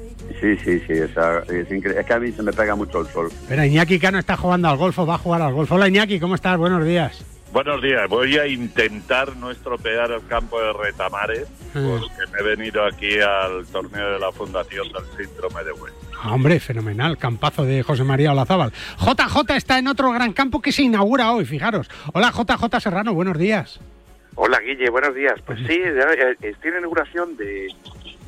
Sí, 0.40 0.56
sí, 0.64 0.80
sí, 0.86 0.92
esa- 0.94 1.40
es, 1.40 1.68
incre- 1.70 1.98
es 1.98 2.06
que 2.06 2.12
a 2.14 2.18
mí 2.18 2.32
se 2.32 2.42
me 2.42 2.52
pega 2.52 2.74
mucho 2.74 3.00
el 3.00 3.06
sol. 3.08 3.28
Espera, 3.30 3.66
Iñaki 3.66 3.98
Cano 3.98 4.18
está 4.18 4.36
jugando 4.36 4.68
al 4.68 4.76
golf 4.78 4.98
o 4.98 5.06
va 5.06 5.16
a 5.16 5.18
jugar 5.18 5.42
al 5.42 5.52
golf. 5.52 5.70
Hola 5.70 5.88
Iñaki, 5.88 6.18
¿cómo 6.18 6.34
estás? 6.34 6.56
Buenos 6.56 6.84
días. 6.84 7.24
Buenos 7.52 7.82
días, 7.82 8.08
voy 8.08 8.38
a 8.38 8.46
intentar 8.46 9.36
no 9.36 9.50
estropear 9.50 10.12
el 10.12 10.24
campo 10.28 10.60
de 10.62 10.72
Retamares 10.72 11.46
porque 11.72 12.32
me 12.32 12.38
he 12.38 12.56
venido 12.56 12.86
aquí 12.86 13.18
al 13.18 13.66
torneo 13.66 14.12
de 14.12 14.18
la 14.20 14.30
Fundación 14.30 14.86
del 14.92 15.02
Síndrome 15.26 15.64
de 15.64 15.72
West. 15.72 15.96
Ah, 16.22 16.32
hombre, 16.32 16.60
fenomenal, 16.60 17.18
campazo 17.18 17.64
de 17.64 17.82
José 17.82 18.04
María 18.04 18.30
Olazábal. 18.32 18.72
JJ 19.00 19.56
está 19.56 19.78
en 19.80 19.88
otro 19.88 20.12
gran 20.12 20.32
campo 20.32 20.62
que 20.62 20.70
se 20.70 20.82
inaugura 20.84 21.32
hoy, 21.32 21.44
fijaros. 21.44 21.90
Hola 22.12 22.30
JJ 22.30 22.78
Serrano, 22.80 23.14
buenos 23.14 23.36
días. 23.36 23.80
Hola 24.36 24.60
Guille, 24.60 24.88
buenos 24.88 25.12
días. 25.14 25.34
Pues 25.44 25.58
sí, 25.66 25.72
eh, 25.74 26.36
eh, 26.40 26.54
tiene 26.62 26.78
inauguración 26.78 27.36
de, 27.36 27.66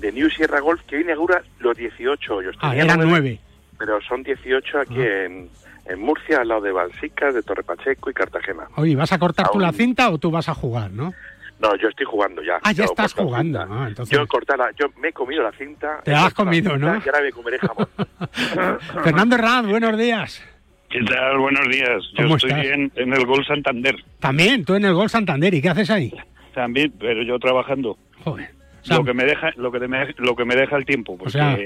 de 0.02 0.12
New 0.12 0.28
Sierra 0.28 0.60
Golf 0.60 0.82
que 0.86 0.96
hoy 0.96 1.02
inaugura 1.02 1.42
los 1.60 1.74
18 1.76 2.34
hoyos. 2.34 2.56
Ah, 2.60 2.74
eran 2.76 2.98
nueve, 2.98 3.06
nueve. 3.08 3.38
Pero 3.78 4.00
son 4.02 4.22
18 4.22 4.78
aquí 4.80 5.00
en, 5.00 5.48
en 5.86 6.00
Murcia, 6.00 6.40
al 6.42 6.48
lado 6.48 6.60
de 6.60 6.72
Balsicas, 6.72 7.34
de 7.34 7.42
Torre 7.42 7.62
Pacheco 7.62 8.10
y 8.10 8.12
Cartagena. 8.12 8.64
Oye, 8.76 8.94
¿vas 8.94 9.12
a 9.12 9.18
cortar 9.18 9.46
tú 9.46 9.52
Aún- 9.54 9.62
la 9.62 9.72
cinta 9.72 10.10
o 10.10 10.18
tú 10.18 10.30
vas 10.30 10.48
a 10.48 10.54
jugar, 10.54 10.90
no? 10.90 11.12
No, 11.60 11.76
yo 11.76 11.88
estoy 11.88 12.04
jugando 12.06 12.42
ya. 12.42 12.54
Ah, 12.62 12.72
ya 12.72 12.78
Yo 12.78 12.84
estás 12.84 13.14
jugando. 13.14 13.60
Ah, 13.60 13.84
entonces... 13.88 14.18
Yo 14.18 14.26
cortar 14.26 14.58
la- 14.58 14.72
yo 14.72 14.86
me 15.00 15.08
he 15.08 15.12
comido 15.12 15.42
la 15.44 15.52
cinta. 15.52 16.00
Te 16.04 16.10
la 16.10 16.26
has 16.26 16.34
comido, 16.34 16.72
cinta 16.72 16.86
¿no? 16.92 16.96
Y 17.04 17.08
ahora 17.08 17.20
me 17.22 17.30
comeré 17.32 17.58
jamón. 17.58 17.88
Fernando 19.04 19.36
Herranz, 19.36 19.68
buenos 19.68 19.96
días. 19.98 20.42
¿Qué 20.90 21.00
tal? 21.04 21.38
Buenos 21.38 21.68
días. 21.68 22.02
Yo 22.16 22.24
¿Cómo 22.24 22.36
estoy 22.36 22.50
estás? 22.50 22.66
en, 22.66 22.92
en 22.96 23.12
el 23.14 23.24
Gol 23.24 23.46
Santander 23.46 23.94
También, 24.20 24.64
tú 24.64 24.74
en 24.74 24.84
el 24.84 24.92
Gol 24.94 25.08
Santander, 25.08 25.54
¿y 25.54 25.62
qué 25.62 25.68
haces 25.70 25.90
ahí? 25.90 26.12
también, 26.54 26.92
pero 27.00 27.22
yo 27.22 27.38
trabajando. 27.38 27.96
Joder. 28.24 28.50
Lo 28.88 29.04
que 29.04 29.14
me 29.14 29.24
deja, 29.24 29.50
lo 29.56 29.70
que 29.72 29.80
me, 29.88 30.14
lo 30.18 30.34
que 30.36 30.44
me 30.44 30.56
deja 30.56 30.76
el 30.76 30.84
tiempo, 30.84 31.16
porque 31.16 31.32
sea, 31.32 31.56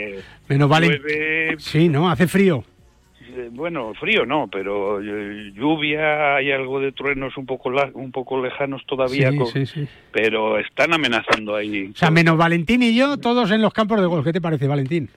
Menos 0.48 0.68
vale. 0.68 0.88
llueve, 0.88 1.54
Sí, 1.58 1.88
¿no? 1.88 2.10
Hace 2.10 2.26
frío. 2.26 2.64
eh, 3.36 3.48
bueno, 3.52 3.92
frío 3.94 4.24
no, 4.24 4.48
pero 4.50 5.00
eh, 5.02 5.52
lluvia, 5.54 6.36
hay 6.36 6.52
algo 6.52 6.80
de 6.80 6.92
truenos 6.92 7.36
un 7.36 7.46
poco 7.46 7.70
un 7.94 8.10
poco 8.12 8.42
lejanos 8.42 8.82
todavía, 8.86 9.30
Sí, 9.30 9.38
sí, 9.52 9.66
sí. 9.66 9.88
pero 10.12 10.58
están 10.58 10.92
amenazando 10.92 11.54
ahí. 11.56 11.90
O 11.92 11.96
sea, 11.96 12.10
menos 12.10 12.36
Valentín 12.36 12.82
y 12.82 12.94
yo, 12.96 13.16
todos 13.18 13.50
en 13.50 13.62
los 13.62 13.72
campos 13.72 14.00
de 14.00 14.06
golf. 14.06 14.24
¿Qué 14.24 14.32
te 14.32 14.40
parece, 14.40 14.66
Valentín? 14.66 15.08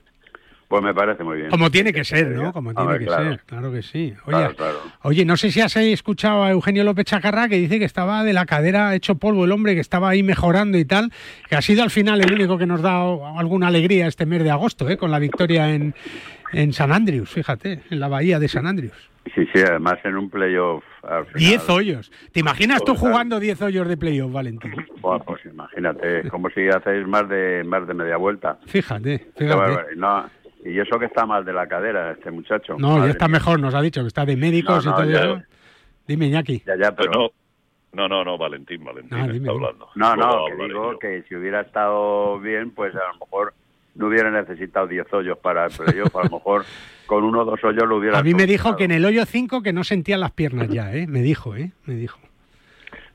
Pues 0.70 0.84
me 0.84 0.94
parece 0.94 1.24
muy 1.24 1.38
bien. 1.38 1.50
Como 1.50 1.72
tiene 1.72 1.92
que 1.92 2.04
ser, 2.04 2.28
¿no? 2.28 2.54
Como 2.54 2.70
tiene 2.76 2.84
Hombre, 2.84 3.00
que 3.00 3.06
claro. 3.08 3.24
ser, 3.32 3.40
claro 3.42 3.72
que 3.72 3.82
sí. 3.82 4.14
Oye, 4.26 4.38
Claro, 4.38 4.56
claro. 4.56 4.78
oye, 5.02 5.26
no 5.26 5.36
sé 5.36 5.50
si 5.52 5.62
has 5.62 5.76
escuchado 5.76 6.44
a 6.44 6.52
Eugenio 6.52 6.84
López 6.84 7.06
Chacarra 7.06 7.50
que 7.50 7.56
dice 7.58 7.80
que 7.80 7.86
estaba 7.86 8.24
de 8.24 8.34
la 8.34 8.46
cadera 8.46 8.94
hecho 8.94 9.16
polvo 9.16 9.46
el 9.46 9.52
hombre, 9.52 9.74
que 9.74 9.82
estaba 9.82 10.10
ahí 10.10 10.22
mejorando 10.22 10.78
y 10.78 10.86
tal, 10.86 11.12
que 11.50 11.56
ha 11.56 11.62
sido 11.64 11.82
al 11.82 11.90
final 11.90 12.22
el 12.22 12.32
único 12.32 12.60
que 12.60 12.68
nos 12.68 12.84
da 12.84 13.02
alguna 13.38 13.68
alegría 13.68 14.06
este 14.06 14.28
mes 14.28 14.44
de 14.44 14.52
agosto, 14.52 14.88
¿eh? 14.88 14.98
con 14.98 15.10
la 15.10 15.18
victoria 15.18 15.74
en, 15.74 15.96
en 16.54 16.72
San 16.72 16.92
Andrews, 16.92 17.32
fíjate, 17.32 17.82
en 17.90 18.00
la 18.00 18.08
bahía 18.08 18.38
de 18.38 18.48
San 18.48 18.68
Andrews. 18.68 19.10
Sí, 19.36 19.46
sí, 19.54 19.62
además 19.62 19.98
en 20.06 20.16
un 20.16 20.30
playoff. 20.30 20.84
al 21.04 21.26
final- 21.26 21.40
10 21.40 21.70
hoyos. 21.70 22.12
¿Te 22.32 22.40
imaginas 22.40 22.84
tú 22.84 22.96
jugando 22.96 23.40
10 23.40 23.62
hoyos 23.62 23.88
de 23.88 23.98
playoff, 23.98 24.32
Valentín? 24.32 24.74
Pues 25.02 25.46
imagínate, 25.46 26.22
es 26.22 26.30
como 26.32 26.50
si 26.50 26.68
hacéis 26.68 27.06
más 27.08 27.28
de 27.30 27.64
más 27.64 27.88
de 27.88 27.94
media 27.94 28.18
vuelta. 28.18 28.58
Fíjate, 28.66 29.28
fíjate. 29.38 29.96
No, 29.98 30.26
y 30.66 30.80
eso 30.80 31.00
que 31.00 31.06
está 31.06 31.26
mal 31.26 31.46
de 31.46 31.54
la 31.54 31.68
cadera, 31.68 32.12
este 32.12 32.32
muchacho. 32.32 32.76
No, 32.78 32.94
ya 32.94 33.00
Madre 33.00 33.12
está 33.12 33.28
mía. 33.28 33.34
mejor, 33.40 33.60
nos 33.60 33.74
ha 33.76 33.82
dicho 33.82 34.02
que 34.02 34.08
está 34.08 34.26
de 34.26 34.36
médicos 34.38 34.86
No, 34.86 34.92
no, 34.92 34.98
y 34.98 35.02
todo 35.02 35.12
ya- 35.14 35.24
eso. 35.38 35.44
Dime, 36.08 36.26
Iñaki. 36.28 36.64
Ya, 36.66 36.76
ya, 36.76 36.96
pero... 36.96 37.12
no, 37.12 37.30
no, 37.94 38.08
no, 38.08 38.24
no, 38.26 38.38
Valentín, 38.38 38.84
Valentín 38.84 39.18
Ah, 39.18 39.24
dime, 39.28 39.38
está 39.38 39.52
hablando. 39.52 39.90
No, 39.96 40.16
no, 40.16 40.46
que 40.48 40.64
digo 40.68 40.92
yo. 40.94 41.00
que 41.00 41.24
si 41.30 41.36
hubiera 41.36 41.62
estado 41.62 42.40
bien, 42.40 42.72
pues 42.72 42.94
a 42.96 43.14
lo 43.14 43.20
mejor 43.26 43.54
no 43.96 44.08
hubiera 44.08 44.32
necesitado 44.32 44.88
10 44.88 45.12
hoyos 45.14 45.38
para 45.40 45.66
el 45.66 45.72
playoff, 45.72 46.16
a 46.16 46.24
lo 46.24 46.30
mejor 46.38 46.66
con 47.06 47.24
uno 47.24 47.42
o 47.42 47.46
dos 47.46 47.64
hoyos 47.64 47.88
lo 47.88 47.98
hubiera 47.98 48.18
A 48.20 48.24
mí 48.24 48.34
me 48.34 48.46
dijo 48.46 48.76
que 48.76 48.86
en 48.86 48.92
el 48.92 49.06
hoyo 49.06 49.26
5 49.26 49.62
que 49.62 49.74
no 49.74 49.84
sentía 49.84 50.18
las 50.18 50.32
piernas 50.32 50.70
ya, 50.70 50.94
¿eh? 50.94 51.06
Me 51.08 51.22
dijo, 51.22 51.56
¿eh? 51.56 51.72
Me 51.86 51.96
dijo. 51.96 52.20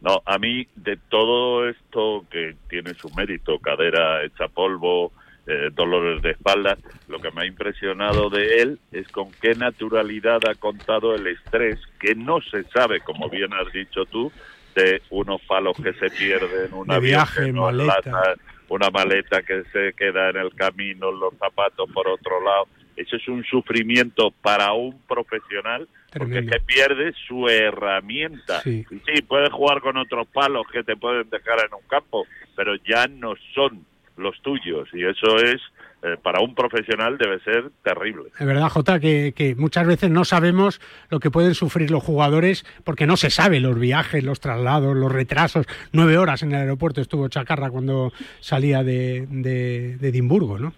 No, 0.00 0.20
a 0.26 0.38
mí 0.38 0.66
de 0.76 0.98
todo 1.08 1.68
esto 1.68 2.26
que 2.30 2.56
tiene 2.68 2.92
su 2.94 3.08
mérito, 3.16 3.58
cadera 3.58 4.22
hecha 4.24 4.48
polvo, 4.48 5.12
eh, 5.46 5.70
dolores 5.72 6.20
de 6.22 6.32
espalda, 6.32 6.76
lo 7.14 7.20
que 7.20 7.30
me 7.30 7.42
ha 7.42 7.46
impresionado 7.46 8.28
de 8.28 8.56
él 8.60 8.78
es 8.90 9.06
con 9.08 9.30
qué 9.40 9.54
naturalidad 9.54 10.40
ha 10.48 10.56
contado 10.56 11.14
el 11.14 11.28
estrés, 11.28 11.78
que 12.00 12.16
no 12.16 12.40
se 12.40 12.64
sabe, 12.64 13.00
como 13.02 13.28
bien 13.28 13.52
has 13.54 13.72
dicho 13.72 14.04
tú, 14.06 14.32
de 14.74 15.00
unos 15.10 15.40
palos 15.42 15.76
que 15.76 15.92
se 15.92 16.10
pierden, 16.10 16.72
un 16.72 16.88
De 16.88 16.94
avión 16.94 17.10
viaje, 17.10 17.52
no 17.52 17.62
maleta. 17.66 18.34
una 18.68 18.90
maleta 18.90 19.42
que 19.42 19.62
se 19.72 19.92
queda 19.92 20.30
en 20.30 20.38
el 20.38 20.52
camino, 20.56 21.12
los 21.12 21.34
zapatos 21.38 21.88
por 21.92 22.08
otro 22.08 22.42
lado. 22.42 22.66
Eso 22.96 23.14
es 23.14 23.28
un 23.28 23.44
sufrimiento 23.44 24.32
para 24.42 24.72
un 24.72 25.00
profesional 25.06 25.86
porque 26.16 26.40
es 26.40 26.50
que 26.50 26.60
pierde 26.60 27.12
su 27.28 27.48
herramienta. 27.48 28.60
Sí. 28.62 28.84
Sí, 28.90 29.22
puedes 29.22 29.52
jugar 29.52 29.80
con 29.80 29.96
otros 29.98 30.26
palos 30.28 30.66
que 30.72 30.82
te 30.82 30.96
pueden 30.96 31.30
dejar 31.30 31.60
en 31.60 31.74
un 31.74 31.86
campo, 31.88 32.26
pero 32.56 32.74
ya 32.88 33.06
no 33.06 33.34
son 33.54 33.84
los 34.16 34.40
tuyos. 34.42 34.88
Y 34.92 35.04
eso 35.04 35.36
es, 35.38 35.60
eh, 36.04 36.18
para 36.22 36.40
un 36.40 36.54
profesional, 36.54 37.16
debe 37.16 37.40
ser 37.40 37.70
terrible. 37.82 38.24
Es 38.38 38.46
verdad, 38.46 38.68
Jota, 38.68 39.00
que, 39.00 39.32
que 39.34 39.54
muchas 39.54 39.86
veces 39.86 40.10
no 40.10 40.26
sabemos 40.26 40.78
lo 41.08 41.18
que 41.18 41.30
pueden 41.30 41.54
sufrir 41.54 41.90
los 41.90 42.02
jugadores 42.02 42.66
porque 42.84 43.06
no 43.06 43.16
se 43.16 43.30
sabe 43.30 43.58
los 43.58 43.78
viajes, 43.78 44.22
los 44.22 44.38
traslados, 44.38 44.94
los 44.94 45.10
retrasos. 45.10 45.66
Nueve 45.92 46.18
horas 46.18 46.42
en 46.42 46.52
el 46.52 46.60
aeropuerto 46.60 47.00
estuvo 47.00 47.28
Chacarra 47.28 47.70
cuando 47.70 48.12
salía 48.40 48.84
de, 48.84 49.26
de, 49.30 49.96
de 49.96 50.08
Edimburgo, 50.08 50.58
¿no? 50.58 50.74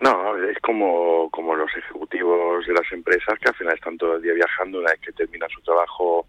No, 0.00 0.36
es 0.38 0.58
como, 0.60 1.28
como 1.30 1.54
los 1.54 1.70
ejecutivos 1.76 2.66
de 2.66 2.72
las 2.72 2.90
empresas 2.90 3.38
que 3.38 3.48
al 3.48 3.54
final 3.54 3.74
están 3.74 3.98
todo 3.98 4.16
el 4.16 4.22
día 4.22 4.32
viajando 4.32 4.78
una 4.78 4.92
vez 4.92 5.00
que 5.00 5.12
terminan 5.12 5.50
su 5.50 5.60
trabajo 5.60 6.26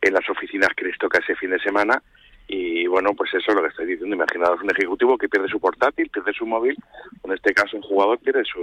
en 0.00 0.12
las 0.12 0.28
oficinas 0.28 0.70
que 0.76 0.86
les 0.86 0.98
toca 0.98 1.18
ese 1.18 1.36
fin 1.36 1.50
de 1.50 1.60
semana. 1.60 2.02
Y 2.46 2.86
bueno, 2.86 3.10
pues 3.16 3.32
eso 3.32 3.50
es 3.50 3.54
lo 3.56 3.62
que 3.62 3.68
estoy 3.68 3.86
diciendo. 3.86 4.14
Imaginaos 4.14 4.60
un 4.62 4.70
ejecutivo 4.70 5.16
que 5.16 5.28
pierde 5.28 5.48
su 5.48 5.58
portátil, 5.58 6.10
pierde 6.10 6.32
su 6.34 6.44
móvil, 6.46 6.76
o 7.22 7.28
en 7.28 7.34
este 7.34 7.54
caso 7.54 7.76
un 7.76 7.82
jugador 7.82 8.18
pierde 8.18 8.42
su. 8.44 8.60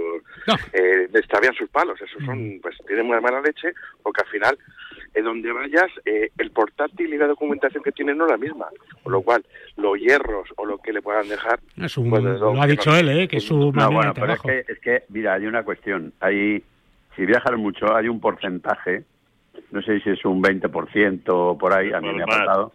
Eh, 0.72 1.08
le 1.12 1.18
extravían 1.18 1.52
sus 1.54 1.68
palos. 1.68 2.00
Eso 2.00 2.18
son, 2.24 2.58
pues 2.62 2.76
tienen 2.86 3.06
muy 3.06 3.20
mala 3.20 3.40
leche, 3.40 3.72
porque 4.02 4.22
al 4.22 4.28
final, 4.28 4.58
en 5.14 5.24
donde 5.24 5.50
vayas, 5.52 5.90
eh, 6.04 6.30
el 6.38 6.52
portátil 6.52 7.12
y 7.12 7.18
la 7.18 7.26
documentación 7.26 7.82
que 7.82 7.90
tienen 7.90 8.16
no 8.18 8.26
es 8.26 8.30
la 8.30 8.36
misma. 8.38 8.66
Con 9.02 9.12
lo 9.12 9.22
cual, 9.22 9.44
los 9.76 9.98
hierros 9.98 10.48
o 10.56 10.64
lo 10.64 10.78
que 10.78 10.92
le 10.92 11.02
puedan 11.02 11.28
dejar. 11.28 11.58
Es 11.76 11.98
un- 11.98 12.08
pues, 12.08 12.22
lo 12.22 12.62
ha 12.62 12.66
dicho 12.68 12.90
no- 12.90 12.96
él, 12.96 13.08
¿eh? 13.08 13.28
que 13.28 13.38
es 13.38 13.44
su 13.44 13.58
No, 13.58 13.72
manera 13.72 13.88
bueno, 13.88 14.12
de 14.14 14.20
pero 14.20 14.32
es 14.34 14.40
que, 14.40 14.72
es 14.72 14.78
que, 14.78 15.02
mira, 15.08 15.34
hay 15.34 15.46
una 15.46 15.64
cuestión. 15.64 16.12
Hay, 16.20 16.62
si 17.16 17.26
viajas 17.26 17.56
mucho, 17.58 17.94
hay 17.96 18.06
un 18.08 18.20
porcentaje, 18.20 19.02
no 19.72 19.82
sé 19.82 19.98
si 20.00 20.10
es 20.10 20.24
un 20.24 20.40
20% 20.40 21.22
o 21.34 21.58
por 21.58 21.72
ahí, 21.72 21.92
a 21.92 22.00
mí 22.00 22.12
me 22.14 22.22
ha 22.22 22.26
pasado, 22.26 22.72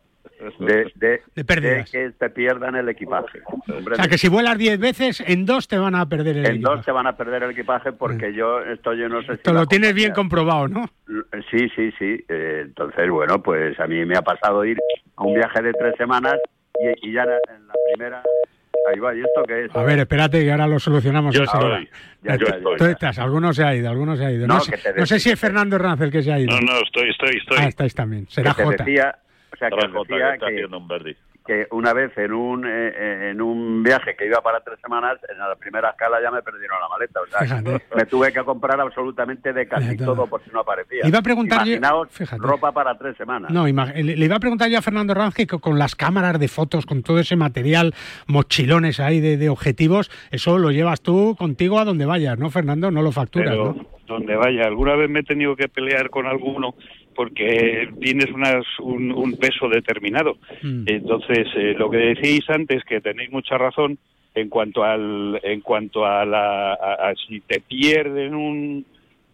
de, 0.60 0.92
de, 0.96 1.22
De 1.36 1.46
pérdidas. 1.46 1.92
de 1.92 2.00
que 2.00 2.12
te 2.12 2.30
pierdan 2.30 2.76
el 2.76 2.88
equipaje. 2.90 3.42
Hombre, 3.68 3.94
O 3.94 3.96
sea, 3.96 4.08
que 4.08 4.18
si 4.18 4.28
vuelas 4.30 4.58
diez 4.58 4.80
veces, 4.80 5.24
en 5.26 5.46
dos 5.46 5.68
te 5.68 5.78
van 5.78 5.96
a 5.96 6.08
perder 6.08 6.38
el 6.38 6.46
en 6.46 6.52
equipaje. 6.56 6.76
dos 6.78 6.86
te 6.86 6.92
van 6.92 7.08
a 7.08 7.18
perder 7.18 7.44
el 7.44 7.52
equipaje 7.52 7.92
porque 7.92 8.34
yo 8.34 8.60
esto 8.62 8.94
yo 8.94 9.10
no 9.10 9.22
sé 9.24 9.38
si 9.38 9.42
la 9.46 9.54
lo 9.54 9.66
tienes 9.66 9.94
bien 9.94 10.14
comprobado, 10.14 10.68
¿no? 10.68 10.86
Sí, 11.52 11.68
sí, 11.76 11.92
sí. 11.98 12.24
Eh, 12.30 12.62
entonces, 12.66 13.10
bueno, 13.10 13.42
pues 13.42 13.80
a 13.80 13.88
mí 13.88 14.06
me 14.06 14.16
ha 14.18 14.22
pasado 14.22 14.64
ir 14.66 14.78
a 15.16 15.24
un 15.24 15.34
viaje 15.34 15.62
de 15.62 15.74
tres 15.74 15.96
semanas 15.98 16.36
y, 17.02 17.10
y 17.10 17.14
ya 17.14 17.24
en 17.24 17.68
la 17.68 17.74
primera... 17.94 18.22
Ahí 18.94 19.00
va, 19.00 19.14
¿y 19.14 19.20
esto 19.20 19.44
qué 19.46 19.66
es? 19.66 19.76
A 19.76 19.84
ver, 19.84 20.00
espérate 20.00 20.40
que 20.46 20.50
ahora 20.50 20.66
lo 20.66 20.80
solucionamos 20.80 21.36
Yo 21.36 21.44
estoy, 21.44 21.90
ya 22.24 22.38
Tú- 22.38 22.46
estoy, 22.46 22.78
tú 22.78 22.86
estás, 22.86 23.20
alguno 23.20 23.52
se 23.52 23.62
ha 23.66 23.76
ido, 23.76 23.90
alguno 23.90 24.16
se 24.16 24.24
ha 24.26 24.32
ido. 24.32 24.48
No, 24.48 24.54
No, 24.54 24.60
sé, 24.62 24.78
te 24.78 24.94
no 24.98 25.06
si 25.06 25.30
es 25.30 25.38
Fernando 25.38 25.76
Hernández 25.76 26.06
el 26.06 26.12
que 26.12 26.24
se 26.24 26.32
ha 26.32 26.40
ido. 26.40 26.56
No, 26.56 26.62
no, 26.62 26.80
estoy, 26.86 27.10
estoy, 27.10 27.38
estoy. 27.38 27.58
Ah, 27.60 27.68
estáis 27.68 27.94
también. 27.94 28.28
Será 28.30 28.54
te 28.54 28.64
Jota. 28.64 28.86
decía, 28.86 29.16
o 29.58 30.06
sea, 30.06 30.38
que 30.38 30.46
decía 30.52 30.68
un 30.68 30.74
una 31.72 31.94
vez 31.94 32.12
en 32.18 32.34
un 32.34 32.66
eh, 32.66 32.70
eh, 32.94 33.30
en 33.32 33.42
un 33.42 33.82
viaje 33.82 34.16
que 34.18 34.26
iba 34.26 34.42
para 34.42 34.60
tres 34.60 34.80
semanas, 34.82 35.18
en 35.32 35.38
la 35.38 35.56
primera 35.56 35.92
escala 35.92 36.22
ya 36.22 36.30
me 36.30 36.42
perdieron 36.42 36.78
la 36.82 36.90
maleta. 36.90 37.22
O 37.22 37.28
sea, 37.28 37.40
Fíjate. 37.40 37.86
me 37.96 38.06
tuve 38.06 38.34
que 38.34 38.44
comprar 38.44 38.80
absolutamente 38.82 39.54
de 39.54 39.66
casi 39.68 39.96
todo. 39.96 40.28
por 40.28 40.44
si 40.44 40.50
no 40.52 40.60
aparecía. 40.60 41.08
Iba 41.08 41.20
a 41.20 41.22
preguntar 41.22 41.60
yo- 41.60 41.76
Imaginaos 41.76 42.10
fíjate. 42.12 42.42
ropa 42.44 42.72
para 42.74 42.98
tres 42.98 43.16
semanas. 43.16 43.50
No, 43.50 43.64
le 43.66 44.26
iba 44.26 44.36
a 44.36 44.40
preguntar 44.40 44.70
yo 44.70 44.78
a 44.78 44.82
Fernando 44.82 45.14
Hernández 45.14 45.36
que 45.36 45.48
con 45.48 45.80
las 45.80 45.96
cámaras 45.96 46.38
de 46.40 46.48
fotos, 46.50 46.86
con 46.86 47.02
todo 47.02 47.20
ese 47.20 47.38
material, 47.38 47.94
mochilones 48.28 49.00
ahí 49.00 49.22
de, 49.22 49.38
de 49.38 49.50
objetivos, 49.50 50.12
eso 50.32 50.58
lo 50.58 50.72
llevas 50.72 51.02
tú 51.02 51.36
contigo 51.38 51.80
a 51.80 51.86
donde 51.86 52.06
vayas, 52.06 52.38
¿no, 52.38 52.50
Fernando? 52.50 52.92
No 52.92 53.02
lo 53.02 53.12
facturas, 53.14 53.52
Pero 53.52 53.74
¿no? 53.74 53.86
donde 54.06 54.36
vaya, 54.36 54.64
alguna 54.66 54.96
vez 54.96 55.10
me 55.10 55.20
he 55.20 55.24
tenido 55.24 55.56
que 55.56 55.68
pelear 55.68 56.10
con 56.10 56.28
alguno 56.28 56.76
porque 57.18 57.90
tienes 58.00 58.32
unas, 58.32 58.64
un, 58.80 59.12
un 59.12 59.36
peso 59.38 59.68
determinado. 59.68 60.38
Mm. 60.62 60.84
Entonces, 60.86 61.48
eh, 61.56 61.74
lo 61.78 61.90
que 61.90 61.98
decíais 61.98 62.48
antes, 62.50 62.84
que 62.86 63.02
tenéis 63.02 63.32
mucha 63.32 63.58
razón 63.58 63.98
en 64.36 64.48
cuanto 64.50 64.84
al, 64.84 65.40
en 65.44 65.62
cuanto 65.62 66.06
a 66.06 66.24
la, 66.24 66.74
a- 66.76 67.10
a 67.10 67.16
si 67.16 67.42
te 67.42 67.60
pierden 67.60 68.36
un, 68.36 68.86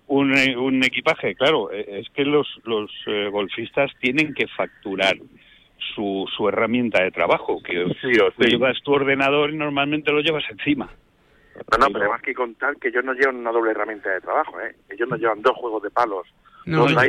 un, 0.07 0.34
eh, 0.38 0.55
un 0.57 0.81
equipaje, 0.84 1.36
claro, 1.36 1.71
eh, 1.73 1.99
es 1.99 2.09
que 2.11 2.23
los, 2.23 2.47
los 2.63 2.89
eh, 3.07 3.27
golfistas 3.29 3.91
tienen 3.99 4.34
que 4.34 4.47
facturar 4.47 5.17
su, 5.93 6.25
su 6.38 6.47
herramienta 6.47 7.03
de 7.03 7.11
trabajo, 7.11 7.61
que 7.61 7.86
Sí 8.01 8.17
o 8.17 8.31
sí. 8.41 8.49
llevas 8.49 8.81
tu 8.81 8.93
ordenador 8.93 9.51
y 9.51 9.57
normalmente 9.57 10.11
lo 10.13 10.21
llevas 10.21 10.45
encima. 10.49 10.89
No, 11.71 11.77
no, 11.77 11.88
pero 11.93 12.05
además 12.05 12.21
que 12.21 12.34
contar 12.34 12.77
que 12.77 12.88
ellos 12.88 13.03
no 13.03 13.13
llevan 13.13 13.36
una 13.36 13.51
doble 13.51 13.71
herramienta 13.71 14.09
de 14.09 14.21
trabajo, 14.21 14.59
¿eh? 14.61 14.73
Ellos 14.89 15.07
no 15.07 15.17
llevan 15.17 15.41
dos 15.41 15.55
juegos 15.57 15.84
de 15.84 15.91
palos, 15.91 16.25
No, 16.66 16.88
no, 16.88 17.01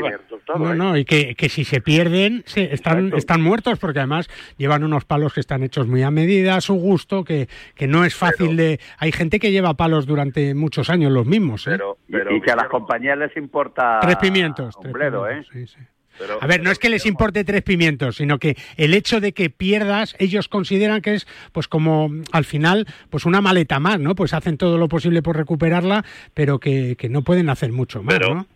No, 0.58 0.74
no, 0.74 0.96
y 0.96 1.04
que, 1.04 1.34
que 1.34 1.48
si 1.48 1.64
se 1.64 1.80
pierden, 1.80 2.42
se, 2.46 2.72
están, 2.74 2.98
Exacto. 2.98 3.16
están 3.16 3.42
muertos, 3.42 3.78
porque 3.78 4.00
además 4.00 4.28
llevan 4.56 4.84
unos 4.84 5.04
palos 5.04 5.32
que 5.32 5.40
están 5.40 5.62
hechos 5.62 5.86
muy 5.86 6.02
a 6.02 6.10
medida, 6.10 6.56
a 6.56 6.60
su 6.60 6.74
gusto, 6.74 7.24
que, 7.24 7.48
que 7.74 7.86
no 7.86 8.04
es 8.04 8.14
fácil 8.14 8.56
de... 8.56 8.80
Hay 8.98 9.12
gente 9.12 9.38
que 9.38 9.52
lleva 9.52 9.74
palos 9.74 10.06
durante 10.06 10.54
muchos 10.54 10.90
años 10.90 11.12
los 11.12 11.26
mismos, 11.26 11.66
¿eh? 11.66 11.78
Y- 12.08 12.36
y, 12.36 12.40
que 12.40 12.50
a 12.50 12.56
las 12.56 12.68
compañías 12.68 13.16
les 13.18 13.36
importa 13.36 14.00
Tres 14.02 14.16
pimientos. 14.16 14.76
un 14.76 14.82
tres 14.82 14.92
bledo, 14.92 15.26
¿eh? 15.28 15.42
pimientos, 15.50 15.72
sí, 15.72 15.78
sí. 15.80 15.86
Pero- 16.16 16.38
A 16.40 16.46
ver, 16.46 16.62
no 16.62 16.70
es 16.70 16.78
que 16.78 16.88
les 16.90 17.06
importe 17.06 17.42
tres 17.42 17.62
pimientos, 17.62 18.16
sino 18.18 18.38
que 18.38 18.56
el 18.76 18.94
hecho 18.94 19.18
de 19.20 19.32
que 19.32 19.50
pierdas, 19.50 20.14
ellos 20.20 20.46
consideran 20.46 21.00
que 21.00 21.14
es, 21.14 21.26
pues 21.50 21.66
como 21.66 22.08
al 22.30 22.44
final, 22.44 22.86
pues 23.10 23.24
una 23.26 23.40
maleta 23.40 23.80
más, 23.80 23.98
¿no? 23.98 24.14
Pues 24.14 24.32
hacen 24.32 24.56
todo 24.56 24.78
lo 24.78 24.86
posible 24.88 25.22
por 25.22 25.36
recuperarla, 25.36 26.04
pero 26.32 26.60
que, 26.60 26.94
que 26.96 27.08
no 27.08 27.22
pueden 27.22 27.48
hacer 27.48 27.72
mucho 27.72 28.00
más, 28.04 28.16
Pero, 28.16 28.32
¿no? 28.32 28.46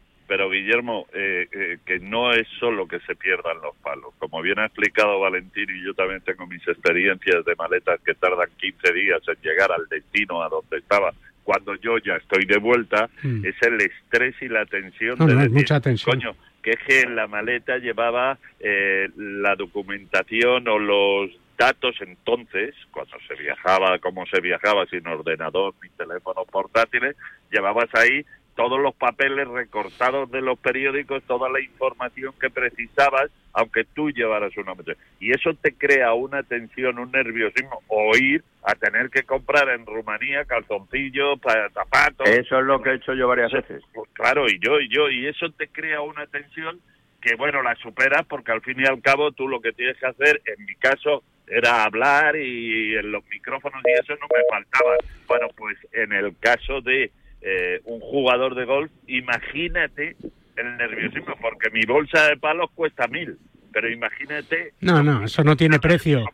Guillermo, 0.69 1.07
eh, 1.15 1.49
eh, 1.51 1.79
que 1.87 1.99
no 1.99 2.31
es 2.33 2.47
solo 2.61 2.87
que 2.87 3.01
se 3.01 3.17
pierdan 3.17 3.57
los 3.63 3.75
palos. 3.77 4.13
Como 4.19 4.43
bien 4.43 4.59
ha 4.59 4.67
explicado 4.67 5.19
Valentín, 5.19 5.67
y 5.71 5.83
yo 5.85 5.95
también 5.95 6.21
tengo 6.21 6.47
mis 6.47 6.67
experiencias 6.69 7.43
de 7.47 7.55
maletas 7.57 7.99
que 8.05 8.15
tardan 8.15 8.49
15 8.59 8.93
días 8.93 9.21
en 9.27 9.37
llegar 9.43 9.73
al 9.73 9.89
destino 9.89 10.43
a 10.43 10.49
donde 10.51 10.77
estaba. 10.77 11.13
Cuando 11.43 11.75
yo 11.77 11.97
ya 11.99 12.17
estoy 12.17 12.45
de 12.45 12.59
vuelta, 12.59 13.09
Mm. 13.23 13.47
es 13.47 13.55
el 13.63 13.81
estrés 13.81 14.35
y 14.43 14.49
la 14.49 14.67
tensión 14.67 15.17
No, 15.19 15.27
de 15.27 15.33
no, 15.35 15.41
decir, 15.41 15.55
mucha 15.57 15.81
tensión. 15.81 16.17
coño, 16.21 16.37
que 16.63 16.73
es 16.73 16.79
que 16.87 17.01
en 17.01 17.17
la 17.17 17.27
maleta 17.27 17.79
llevaba 17.79 18.37
eh, 18.61 19.09
la 19.17 19.57
documentación 19.57 20.69
o 20.69 20.79
los 20.79 21.31
datos 21.57 21.97
entonces, 22.03 22.75
cuando 22.91 23.17
se 23.27 23.35
viajaba, 23.37 23.99
como 24.01 24.27
se 24.27 24.41
viajaba 24.43 24.85
sin 24.87 25.07
ordenador 25.09 25.73
ni 25.83 25.89
teléfonos 25.91 26.47
portátiles, 26.53 27.17
llevabas 27.51 27.89
ahí 27.95 28.25
todos 28.59 28.81
los 28.81 28.93
papeles 28.97 29.47
recortados 29.47 30.29
de 30.33 30.41
los 30.41 30.59
periódicos, 30.59 31.23
toda 31.29 31.49
la 31.49 31.61
información 31.61 32.35
que 32.41 32.51
precisabas, 32.51 33.31
aunque 33.53 33.85
tú 33.85 34.11
llevaras 34.11 34.51
una. 34.57 34.73
Y 35.21 35.31
eso 35.31 35.55
te 35.55 35.75
crea 35.75 36.13
una 36.13 36.43
tensión, 36.43 36.99
un 36.99 37.13
nerviosismo, 37.13 37.81
o 37.87 38.17
ir 38.17 38.43
a 38.65 38.75
tener 38.75 39.11
que 39.11 39.23
comprar 39.23 39.69
en 39.69 39.87
Rumanía 39.87 40.45
calzoncillos, 40.45 41.39
pa- 41.39 41.71
zapatos. 41.71 42.29
Eso 42.29 42.59
es 42.59 42.65
lo 42.67 42.83
que 42.83 42.91
he 42.91 42.95
hecho 42.97 43.15
yo 43.15 43.29
varias 43.29 43.53
veces. 43.53 43.81
Pues 43.95 44.11
claro, 44.13 44.49
y 44.49 44.59
yo, 44.59 44.81
y 44.81 44.89
yo, 44.89 45.09
y 45.09 45.29
eso 45.29 45.49
te 45.53 45.69
crea 45.69 46.01
una 46.01 46.27
tensión 46.27 46.81
que, 47.21 47.37
bueno, 47.37 47.63
la 47.63 47.77
superas 47.77 48.27
porque 48.27 48.51
al 48.51 48.61
fin 48.63 48.81
y 48.81 48.87
al 48.87 49.01
cabo 49.01 49.31
tú 49.31 49.47
lo 49.47 49.61
que 49.61 49.71
tienes 49.71 49.97
que 49.99 50.07
hacer, 50.07 50.43
en 50.47 50.65
mi 50.67 50.75
caso, 50.75 51.23
era 51.47 51.85
hablar 51.85 52.35
y 52.35 52.97
en 52.97 53.13
los 53.13 53.25
micrófonos 53.29 53.81
y 53.87 53.93
eso 53.93 54.15
no 54.21 54.27
me 54.35 54.43
faltaba. 54.51 54.97
Bueno, 55.29 55.47
pues 55.57 55.77
en 55.93 56.13
el 56.13 56.37
caso 56.41 56.81
de 56.81 57.13
eh, 57.43 57.81
un 57.85 58.01
jugador 58.01 58.55
de 58.55 58.65
golf, 58.65 58.91
imagínate 59.07 60.17
el 60.57 60.77
nerviosismo, 60.77 61.35
porque 61.41 61.71
mi 61.71 61.83
bolsa 61.87 62.29
de 62.29 62.37
palos 62.37 62.71
cuesta 62.75 63.07
mil. 63.09 63.37
Pero 63.71 63.91
imagínate. 63.91 64.73
No, 64.81 65.03
no, 65.03 65.25
eso 65.25 65.45
no 65.45 65.55
tiene 65.55 65.79
precio. 65.79 66.25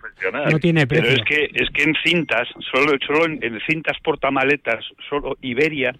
No 0.51 0.59
tiene 0.61 0.87
precio. 0.87 1.11
Pero 1.11 1.23
es 1.23 1.29
que, 1.29 1.63
es 1.63 1.69
que 1.71 1.83
en 1.83 1.95
cintas, 2.05 2.49
solo, 2.73 2.97
solo 3.05 3.27
en, 3.27 3.43
en 3.43 3.61
cintas 3.69 3.99
portamaletas, 4.03 4.85
solo 5.11 5.37
Iberia, 5.43 5.93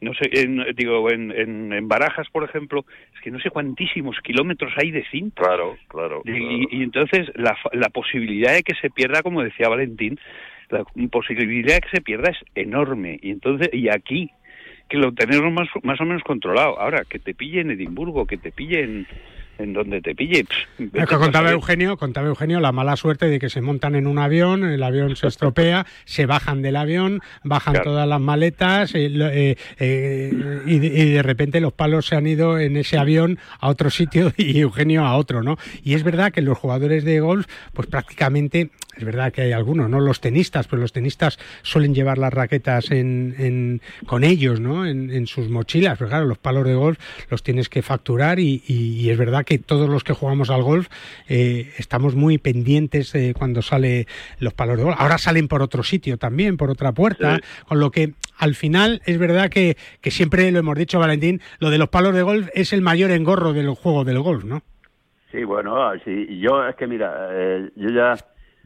no 0.00 0.14
sé, 0.14 0.30
en, 0.32 0.64
digo, 0.76 1.10
en, 1.10 1.32
en, 1.32 1.72
en, 1.72 1.88
Barajas, 1.88 2.28
por 2.30 2.44
ejemplo, 2.44 2.84
es 3.14 3.20
que 3.20 3.30
no 3.30 3.40
sé 3.40 3.50
cuantísimos 3.50 4.16
kilómetros 4.22 4.72
hay 4.76 4.92
de 4.92 5.04
cinta. 5.10 5.42
Claro, 5.42 5.76
claro. 5.88 6.22
Y, 6.24 6.30
y, 6.30 6.66
y 6.70 6.82
entonces 6.82 7.30
la, 7.34 7.56
la 7.72 7.88
posibilidad 7.88 8.52
de 8.52 8.62
que 8.62 8.74
se 8.80 8.88
pierda, 8.88 9.22
como 9.22 9.42
decía 9.42 9.68
Valentín, 9.68 10.18
la 10.70 10.84
posibilidad 11.10 11.74
de 11.74 11.80
que 11.80 11.96
se 11.96 12.00
pierda 12.00 12.30
es 12.30 12.38
enorme. 12.54 13.18
Y 13.22 13.30
entonces, 13.30 13.70
y 13.72 13.88
aquí, 13.88 14.30
que 14.88 14.96
lo 14.98 15.12
tenemos 15.12 15.52
más, 15.52 15.68
más 15.82 16.00
o 16.00 16.04
menos 16.04 16.22
controlado. 16.22 16.80
Ahora, 16.80 17.02
que 17.08 17.18
te 17.18 17.34
pille 17.34 17.60
en 17.60 17.70
Edimburgo, 17.72 18.26
que 18.26 18.36
te 18.36 18.52
pille 18.52 18.82
en, 18.82 19.06
en 19.58 19.72
donde 19.72 20.00
te 20.00 20.14
pille. 20.14 20.44
Es 20.78 21.06
que 21.06 21.16
contaba 21.16 21.50
Eugenio, 21.50 21.96
contaba 21.96 22.28
Eugenio 22.28 22.60
la 22.60 22.72
mala 22.72 22.96
suerte 22.96 23.26
de 23.26 23.38
que 23.38 23.48
se 23.48 23.60
montan 23.60 23.94
en 23.94 24.06
un 24.06 24.18
avión, 24.18 24.64
el 24.64 24.82
avión 24.82 25.16
se 25.16 25.26
estropea, 25.26 25.86
se 26.04 26.26
bajan 26.26 26.62
del 26.62 26.76
avión, 26.76 27.20
bajan 27.42 27.74
claro. 27.74 27.90
todas 27.90 28.08
las 28.08 28.20
maletas 28.20 28.94
eh, 28.94 29.06
eh, 29.06 29.56
eh, 29.78 30.62
y, 30.66 30.78
de, 30.78 30.86
y, 30.86 31.12
de, 31.12 31.22
repente 31.22 31.60
los 31.60 31.72
palos 31.72 32.06
se 32.06 32.16
han 32.16 32.26
ido 32.26 32.58
en 32.58 32.76
ese 32.76 32.98
avión 32.98 33.38
a 33.60 33.68
otro 33.68 33.90
sitio 33.90 34.32
y 34.36 34.60
Eugenio 34.60 35.04
a 35.04 35.16
otro, 35.16 35.42
¿no? 35.42 35.56
Y 35.82 35.94
es 35.94 36.02
verdad 36.02 36.32
que 36.32 36.42
los 36.42 36.58
jugadores 36.58 37.04
de 37.04 37.20
golf, 37.20 37.46
pues 37.72 37.88
prácticamente 37.88 38.70
es 38.96 39.04
verdad 39.04 39.32
que 39.32 39.42
hay 39.42 39.52
algunos, 39.52 39.90
¿no? 39.90 40.00
Los 40.00 40.20
tenistas, 40.20 40.66
pero 40.68 40.80
los 40.80 40.92
tenistas 40.92 41.38
suelen 41.62 41.94
llevar 41.94 42.18
las 42.18 42.32
raquetas 42.32 42.90
en, 42.90 43.34
en 43.38 43.82
con 44.06 44.24
ellos, 44.24 44.58
¿no? 44.58 44.86
En, 44.86 45.10
en, 45.10 45.26
sus 45.26 45.50
mochilas, 45.50 45.98
pero 45.98 46.08
claro, 46.08 46.26
los 46.26 46.38
palos 46.38 46.64
de 46.64 46.74
golf 46.74 46.98
los 47.28 47.42
tienes 47.42 47.68
que 47.68 47.82
facturar 47.82 48.38
y, 48.38 48.62
y, 48.66 49.00
y 49.00 49.10
es 49.10 49.18
verdad 49.18 49.44
que 49.46 49.58
todos 49.58 49.88
los 49.88 50.04
que 50.04 50.12
jugamos 50.12 50.50
al 50.50 50.62
golf 50.62 50.88
eh, 51.28 51.72
estamos 51.78 52.14
muy 52.14 52.36
pendientes 52.36 53.12
de 53.12 53.32
cuando 53.32 53.62
sale 53.62 54.06
los 54.38 54.52
palos 54.52 54.76
de 54.76 54.84
golf. 54.84 54.96
Ahora 54.98 55.16
salen 55.16 55.48
por 55.48 55.62
otro 55.62 55.82
sitio 55.82 56.18
también, 56.18 56.58
por 56.58 56.70
otra 56.70 56.92
puerta, 56.92 57.36
sí. 57.36 57.42
con 57.66 57.80
lo 57.80 57.90
que 57.90 58.12
al 58.36 58.54
final 58.54 59.00
es 59.06 59.18
verdad 59.18 59.48
que, 59.48 59.78
que 60.02 60.10
siempre 60.10 60.50
lo 60.52 60.58
hemos 60.58 60.76
dicho, 60.76 60.98
Valentín, 60.98 61.40
lo 61.58 61.70
de 61.70 61.78
los 61.78 61.88
palos 61.88 62.14
de 62.14 62.22
golf 62.22 62.48
es 62.52 62.74
el 62.74 62.82
mayor 62.82 63.10
engorro 63.10 63.54
del 63.54 63.70
juego 63.70 64.04
del 64.04 64.20
golf, 64.20 64.44
¿no? 64.44 64.62
Sí, 65.32 65.44
bueno, 65.44 65.76
sí, 66.04 66.38
yo 66.38 66.66
es 66.66 66.76
que 66.76 66.86
mira, 66.86 67.28
eh, 67.30 67.70
yo 67.76 67.90
ya 67.90 68.14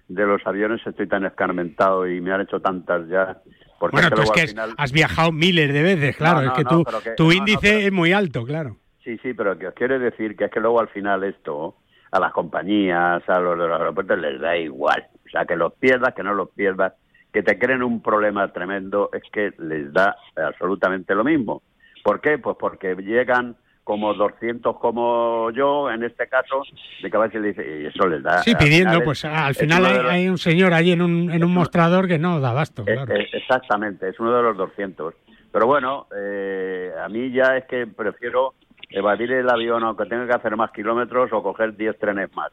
de 0.08 0.26
los 0.26 0.44
aviones 0.44 0.80
estoy 0.84 1.06
tan 1.06 1.24
escarmentado 1.24 2.06
y 2.08 2.20
me 2.20 2.32
han 2.32 2.40
hecho 2.42 2.60
tantas 2.60 3.08
ya. 3.08 3.38
Porque 3.78 3.96
bueno, 3.96 4.10
tú 4.10 4.22
es 4.22 4.30
que 4.32 4.46
final... 4.48 4.74
has 4.76 4.92
viajado 4.92 5.32
miles 5.32 5.72
de 5.72 5.82
veces, 5.82 6.16
claro, 6.16 6.40
no, 6.40 6.46
no, 6.46 6.52
es 6.52 6.58
que, 6.58 6.64
no, 6.64 6.70
tú, 6.70 6.84
que 7.02 7.10
tu 7.12 7.26
no, 7.26 7.32
índice 7.32 7.58
pero... 7.62 7.78
es 7.78 7.92
muy 7.92 8.12
alto, 8.12 8.44
claro. 8.44 8.76
Sí, 9.04 9.18
sí, 9.18 9.34
pero 9.34 9.58
que 9.58 9.68
os 9.68 9.74
quiere 9.74 9.98
decir 9.98 10.36
que 10.36 10.46
es 10.46 10.50
que 10.50 10.60
luego 10.60 10.80
al 10.80 10.88
final 10.88 11.24
esto 11.24 11.76
a 12.12 12.20
las 12.20 12.32
compañías, 12.32 13.26
a 13.28 13.40
los 13.40 13.58
de 13.58 13.68
los 13.68 13.78
aeropuertos 13.78 14.18
les 14.18 14.40
da 14.40 14.56
igual. 14.56 15.06
O 15.26 15.28
sea, 15.30 15.44
que 15.44 15.56
los 15.56 15.72
pierdas, 15.74 16.14
que 16.14 16.22
no 16.22 16.34
los 16.34 16.50
pierdas, 16.50 16.94
que 17.32 17.42
te 17.42 17.58
creen 17.58 17.82
un 17.82 18.02
problema 18.02 18.52
tremendo, 18.52 19.10
es 19.12 19.22
que 19.32 19.52
les 19.58 19.92
da 19.92 20.16
absolutamente 20.36 21.14
lo 21.14 21.24
mismo. 21.24 21.62
¿Por 22.02 22.20
qué? 22.20 22.38
Pues 22.38 22.56
porque 22.58 22.94
llegan 22.96 23.56
como 23.84 24.14
200 24.14 24.78
como 24.78 25.50
yo, 25.50 25.90
en 25.90 26.04
este 26.04 26.28
caso, 26.28 26.62
de 27.02 27.10
caballo 27.10 27.40
le 27.40 27.48
dice, 27.48 27.80
y 27.82 27.86
eso 27.86 28.06
les 28.06 28.22
da... 28.22 28.38
Sí, 28.42 28.54
pidiendo, 28.54 28.90
final 28.90 29.04
pues 29.04 29.24
al 29.24 29.54
final 29.54 29.84
hay, 29.84 29.94
los, 29.94 30.04
hay, 30.06 30.28
un 30.28 30.38
señor 30.38 30.74
ahí 30.74 30.92
en 30.92 31.02
un, 31.02 31.30
en 31.30 31.42
un 31.42 31.52
mostrador 31.52 32.06
que 32.06 32.18
no 32.18 32.40
da 32.40 32.50
abasto, 32.50 32.84
claro. 32.84 33.12
Es, 33.14 33.32
exactamente, 33.32 34.08
es 34.08 34.20
uno 34.20 34.36
de 34.36 34.42
los 34.42 34.56
200. 34.56 35.14
Pero 35.50 35.66
bueno, 35.66 36.06
eh, 36.16 36.92
a 37.02 37.08
mí 37.08 37.32
ya 37.32 37.56
es 37.56 37.64
que 37.64 37.86
prefiero 37.86 38.54
evadir 38.90 39.32
el 39.32 39.48
avión 39.48 39.82
aunque 39.84 40.06
tenga 40.06 40.26
que 40.26 40.34
hacer 40.34 40.56
más 40.56 40.70
kilómetros 40.72 41.32
o 41.32 41.42
coger 41.42 41.76
10 41.76 41.98
trenes 41.98 42.34
más. 42.34 42.50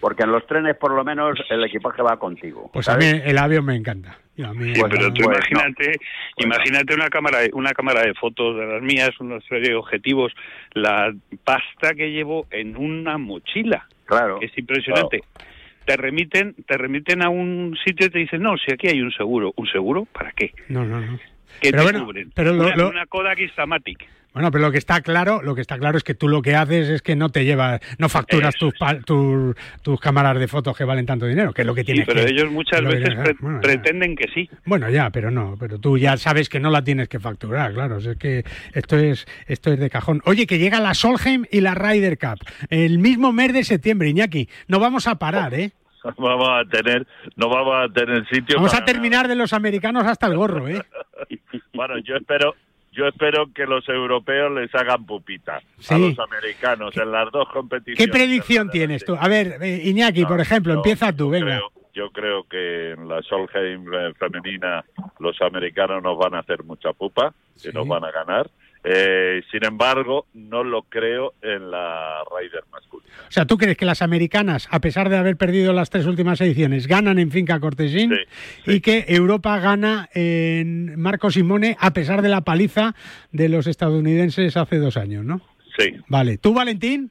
Porque 0.00 0.22
en 0.22 0.32
los 0.32 0.46
trenes 0.46 0.76
por 0.76 0.92
lo 0.92 1.04
menos 1.04 1.38
el 1.50 1.62
equipaje 1.64 2.02
va 2.02 2.18
contigo. 2.18 2.70
Pues 2.72 2.86
¿sabes? 2.86 3.12
a 3.12 3.16
mí 3.16 3.22
el 3.24 3.38
avión 3.38 3.64
me 3.66 3.76
encanta. 3.76 4.16
A 4.42 4.54
mí, 4.54 4.74
sí, 4.74 4.80
pero 4.88 5.12
tú 5.12 5.24
pues 5.24 5.38
imagínate, 5.50 5.92
no. 6.38 6.46
imagínate 6.46 6.94
una 6.94 7.08
cámara, 7.10 7.40
una 7.52 7.72
cámara 7.72 8.02
de 8.02 8.14
fotos 8.14 8.56
de 8.56 8.66
las 8.66 8.82
mías, 8.82 9.10
una 9.20 9.38
serie 9.42 9.70
de 9.70 9.74
objetivos, 9.74 10.32
la 10.72 11.12
pasta 11.44 11.94
que 11.94 12.10
llevo 12.10 12.46
en 12.50 12.76
una 12.76 13.18
mochila. 13.18 13.86
Claro. 14.06 14.38
Es 14.40 14.56
impresionante. 14.56 15.20
Claro. 15.20 15.50
Te 15.84 15.96
remiten, 15.96 16.54
te 16.66 16.78
remiten 16.78 17.22
a 17.22 17.28
un 17.28 17.76
sitio 17.84 18.06
y 18.06 18.10
te 18.10 18.18
dicen, 18.18 18.42
no, 18.42 18.56
si 18.56 18.72
aquí 18.72 18.88
hay 18.88 19.02
un 19.02 19.12
seguro. 19.12 19.52
¿Un 19.56 19.66
seguro? 19.66 20.06
¿Para 20.06 20.32
qué? 20.32 20.52
No, 20.68 20.84
no, 20.84 21.00
no. 21.00 21.18
¿Qué 21.60 21.70
pero 21.70 21.78
te 21.78 21.82
bueno, 21.82 22.06
cubren? 22.06 22.32
Pero 22.34 22.52
lo, 22.52 22.64
una, 22.64 22.76
lo... 22.76 22.88
una 22.88 23.06
Kodak 23.06 23.40
Instamatic. 23.40 24.08
Bueno, 24.32 24.50
pero 24.52 24.62
lo 24.62 24.70
que 24.70 24.78
está 24.78 25.00
claro, 25.00 25.42
lo 25.42 25.54
que 25.54 25.60
está 25.60 25.76
claro 25.76 25.98
es 25.98 26.04
que 26.04 26.14
tú 26.14 26.28
lo 26.28 26.40
que 26.40 26.54
haces 26.54 26.88
es 26.88 27.02
que 27.02 27.16
no 27.16 27.30
te 27.30 27.44
llevas, 27.44 27.80
no 27.98 28.08
facturas 28.08 28.54
tus, 28.54 28.72
tus, 29.04 29.56
tus 29.82 30.00
cámaras 30.00 30.38
de 30.38 30.46
fotos 30.46 30.76
que 30.76 30.84
valen 30.84 31.04
tanto 31.04 31.26
dinero, 31.26 31.52
que 31.52 31.62
es 31.62 31.66
lo 31.66 31.74
que 31.74 31.82
tienes 31.82 32.04
sí, 32.04 32.12
pero 32.12 32.24
que, 32.24 32.32
ellos 32.32 32.50
muchas 32.50 32.82
veces 32.82 33.14
pre 33.16 33.34
bueno, 33.40 33.60
pretenden 33.60 34.14
que 34.14 34.28
sí. 34.32 34.48
Bueno, 34.64 34.88
ya, 34.88 35.10
pero 35.10 35.32
no, 35.32 35.56
pero 35.58 35.78
tú 35.78 35.98
ya 35.98 36.16
sabes 36.16 36.48
que 36.48 36.60
no 36.60 36.70
la 36.70 36.84
tienes 36.84 37.08
que 37.08 37.18
facturar, 37.18 37.72
claro, 37.72 37.98
es 37.98 38.16
que 38.18 38.44
esto 38.72 38.96
es 38.96 39.26
esto 39.46 39.72
es 39.72 39.80
de 39.80 39.90
cajón. 39.90 40.22
Oye, 40.24 40.46
que 40.46 40.58
llega 40.58 40.78
la 40.78 40.94
Solheim 40.94 41.44
y 41.50 41.60
la 41.60 41.74
Ryder 41.74 42.16
Cup 42.18 42.38
el 42.68 42.98
mismo 42.98 43.32
mes 43.32 43.52
de 43.52 43.64
septiembre, 43.64 44.08
Iñaki, 44.10 44.48
no 44.68 44.78
vamos 44.78 45.08
a 45.08 45.16
parar, 45.16 45.54
¿eh? 45.54 45.72
vamos 46.18 46.48
a 46.48 46.64
tener 46.64 47.06
no 47.36 47.48
vamos 47.48 47.74
a 47.84 47.92
tener 47.92 48.26
sitio 48.28 48.56
vamos 48.56 48.74
a 48.74 48.84
terminar 48.84 49.24
nada. 49.24 49.28
de 49.28 49.34
los 49.34 49.52
americanos 49.52 50.06
hasta 50.06 50.28
el 50.28 50.36
gorro 50.36 50.66
eh 50.66 50.82
bueno 51.74 51.98
yo 51.98 52.16
espero 52.16 52.54
yo 52.92 53.06
espero 53.06 53.52
que 53.52 53.66
los 53.66 53.88
europeos 53.88 54.52
les 54.52 54.74
hagan 54.74 55.06
pupita 55.06 55.60
sí. 55.78 55.94
a 55.94 55.98
los 55.98 56.18
americanos 56.18 56.96
en 56.96 57.12
las 57.12 57.30
dos 57.30 57.48
competiciones. 57.52 58.04
¿Qué 58.04 58.10
predicción 58.10 58.70
tienes 58.70 59.04
tú? 59.04 59.16
A 59.18 59.28
ver, 59.28 59.58
eh, 59.62 59.82
Iñaki, 59.84 60.22
no, 60.22 60.28
por 60.28 60.40
ejemplo, 60.40 60.72
no, 60.72 60.80
empieza 60.80 61.12
tú, 61.12 61.30
venga. 61.30 61.46
Creo, 61.46 61.72
yo 61.94 62.10
creo 62.10 62.44
que 62.44 62.92
en 62.92 63.08
la 63.08 63.22
Solheim 63.22 63.84
femenina 64.18 64.84
los 65.18 65.40
americanos 65.40 66.02
nos 66.02 66.18
van 66.18 66.34
a 66.34 66.40
hacer 66.40 66.64
mucha 66.64 66.92
pupa, 66.92 67.32
sí. 67.54 67.68
y 67.68 67.72
nos 67.72 67.86
van 67.86 68.04
a 68.04 68.10
ganar. 68.10 68.50
Eh, 68.82 69.42
sin 69.50 69.64
embargo, 69.64 70.26
no 70.32 70.64
lo 70.64 70.82
creo 70.82 71.34
en 71.42 71.70
la 71.70 72.22
Ryder 72.24 72.64
masculina. 72.72 73.12
O 73.28 73.30
sea, 73.30 73.44
¿tú 73.44 73.58
crees 73.58 73.76
que 73.76 73.84
las 73.84 74.00
americanas, 74.00 74.68
a 74.70 74.80
pesar 74.80 75.10
de 75.10 75.18
haber 75.18 75.36
perdido 75.36 75.72
las 75.72 75.90
tres 75.90 76.06
últimas 76.06 76.40
ediciones, 76.40 76.86
ganan 76.86 77.18
en 77.18 77.30
Finca 77.30 77.60
Cortesín 77.60 78.10
sí, 78.10 78.22
sí. 78.64 78.72
y 78.76 78.80
que 78.80 79.04
Europa 79.08 79.58
gana 79.58 80.08
en 80.14 80.98
Marco 80.98 81.30
Simone 81.30 81.76
a 81.78 81.92
pesar 81.92 82.22
de 82.22 82.30
la 82.30 82.40
paliza 82.40 82.94
de 83.32 83.50
los 83.50 83.66
estadounidenses 83.66 84.56
hace 84.56 84.78
dos 84.78 84.96
años, 84.96 85.24
¿no? 85.24 85.42
Sí. 85.78 85.96
Vale. 86.08 86.38
¿Tú, 86.38 86.54
Valentín? 86.54 87.10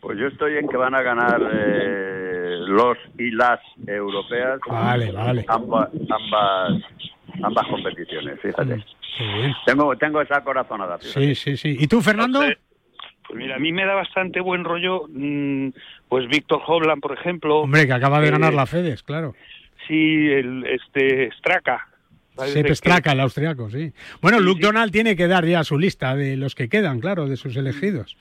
Pues 0.00 0.18
yo 0.18 0.28
estoy 0.28 0.56
en 0.56 0.68
que 0.68 0.76
van 0.76 0.94
a 0.94 1.02
ganar 1.02 1.42
eh, 1.52 2.56
los 2.60 2.96
y 3.18 3.30
las 3.32 3.60
europeas. 3.86 4.60
Vale, 4.68 5.10
vale. 5.10 5.44
Ambas, 5.48 5.90
ambas, 6.08 6.82
ambas 7.42 7.66
competiciones, 7.66 8.40
fíjate. 8.40 8.76
Mm. 8.76 8.84
Tengo, 9.66 9.96
tengo 9.96 10.20
esa 10.20 10.42
corazonada. 10.42 10.98
Fíjate. 10.98 11.34
Sí, 11.34 11.34
sí, 11.34 11.56
sí. 11.56 11.76
¿Y 11.78 11.86
tú, 11.86 12.00
Fernando? 12.00 12.40
Pues 13.26 13.38
mira, 13.38 13.56
a 13.56 13.58
mí 13.58 13.72
me 13.72 13.86
da 13.86 13.94
bastante 13.94 14.40
buen 14.40 14.64
rollo, 14.64 15.04
mmm, 15.08 15.68
pues 16.08 16.26
Víctor 16.28 16.62
Hovland, 16.66 17.00
por 17.00 17.12
ejemplo. 17.12 17.58
Hombre, 17.58 17.86
que 17.86 17.92
acaba 17.92 18.20
de 18.20 18.28
eh, 18.28 18.30
ganar 18.32 18.54
la 18.54 18.66
FEDES, 18.66 19.02
claro. 19.04 19.34
Sí, 19.86 20.28
el, 20.28 20.66
este, 20.66 21.30
Straka. 21.38 21.86
Sepp 22.36 22.70
Straka, 22.70 23.12
el 23.12 23.20
austriaco, 23.20 23.70
sí. 23.70 23.92
Bueno, 24.20 24.38
sí, 24.38 24.44
Luke 24.44 24.60
sí. 24.60 24.66
Donald 24.66 24.90
tiene 24.92 25.14
que 25.14 25.28
dar 25.28 25.44
ya 25.44 25.62
su 25.62 25.78
lista 25.78 26.16
de 26.16 26.36
los 26.36 26.54
que 26.54 26.68
quedan, 26.68 27.00
claro, 27.00 27.26
de 27.26 27.36
sus 27.36 27.56
elegidos. 27.56 28.16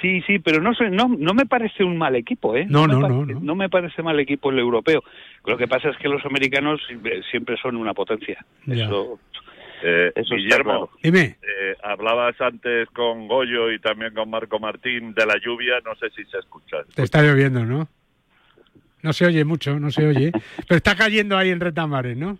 Sí, 0.00 0.22
sí, 0.26 0.38
pero 0.38 0.62
no, 0.62 0.70
no, 0.92 1.08
no 1.08 1.34
me 1.34 1.44
parece 1.44 1.82
un 1.82 1.98
mal 1.98 2.14
equipo, 2.14 2.56
¿eh? 2.56 2.66
No, 2.68 2.86
no, 2.86 2.94
no, 2.94 3.00
parece, 3.00 3.18
no, 3.18 3.26
no. 3.26 3.40
No 3.40 3.54
me 3.56 3.68
parece 3.68 4.02
mal 4.02 4.20
equipo 4.20 4.50
el 4.50 4.60
europeo. 4.60 5.02
Lo 5.44 5.58
que 5.58 5.66
pasa 5.66 5.88
es 5.90 5.96
que 5.96 6.08
los 6.08 6.24
americanos 6.24 6.80
siempre 7.30 7.56
son 7.60 7.76
una 7.76 7.94
potencia. 7.94 8.38
Ya. 8.66 8.84
Eso 8.84 9.18
eh, 9.82 10.12
Eso 10.14 10.34
Guillermo, 10.34 10.90
Dime. 11.02 11.38
Eh, 11.42 11.76
hablabas 11.82 12.40
antes 12.40 12.88
con 12.90 13.28
Goyo 13.28 13.70
y 13.70 13.78
también 13.80 14.14
con 14.14 14.30
Marco 14.30 14.58
Martín 14.58 15.14
de 15.14 15.26
la 15.26 15.36
lluvia, 15.38 15.80
no 15.84 15.94
sé 15.96 16.10
si 16.10 16.24
se 16.30 16.38
escucha. 16.38 16.78
Te 16.94 17.02
está 17.02 17.22
lloviendo, 17.22 17.64
¿no? 17.64 17.88
No 19.02 19.12
se 19.12 19.26
oye 19.26 19.44
mucho, 19.44 19.78
no 19.78 19.90
se 19.90 20.06
oye. 20.06 20.32
Pero 20.66 20.76
está 20.76 20.96
cayendo 20.96 21.36
ahí 21.36 21.50
en 21.50 21.60
Retamares, 21.60 22.16
¿no? 22.16 22.38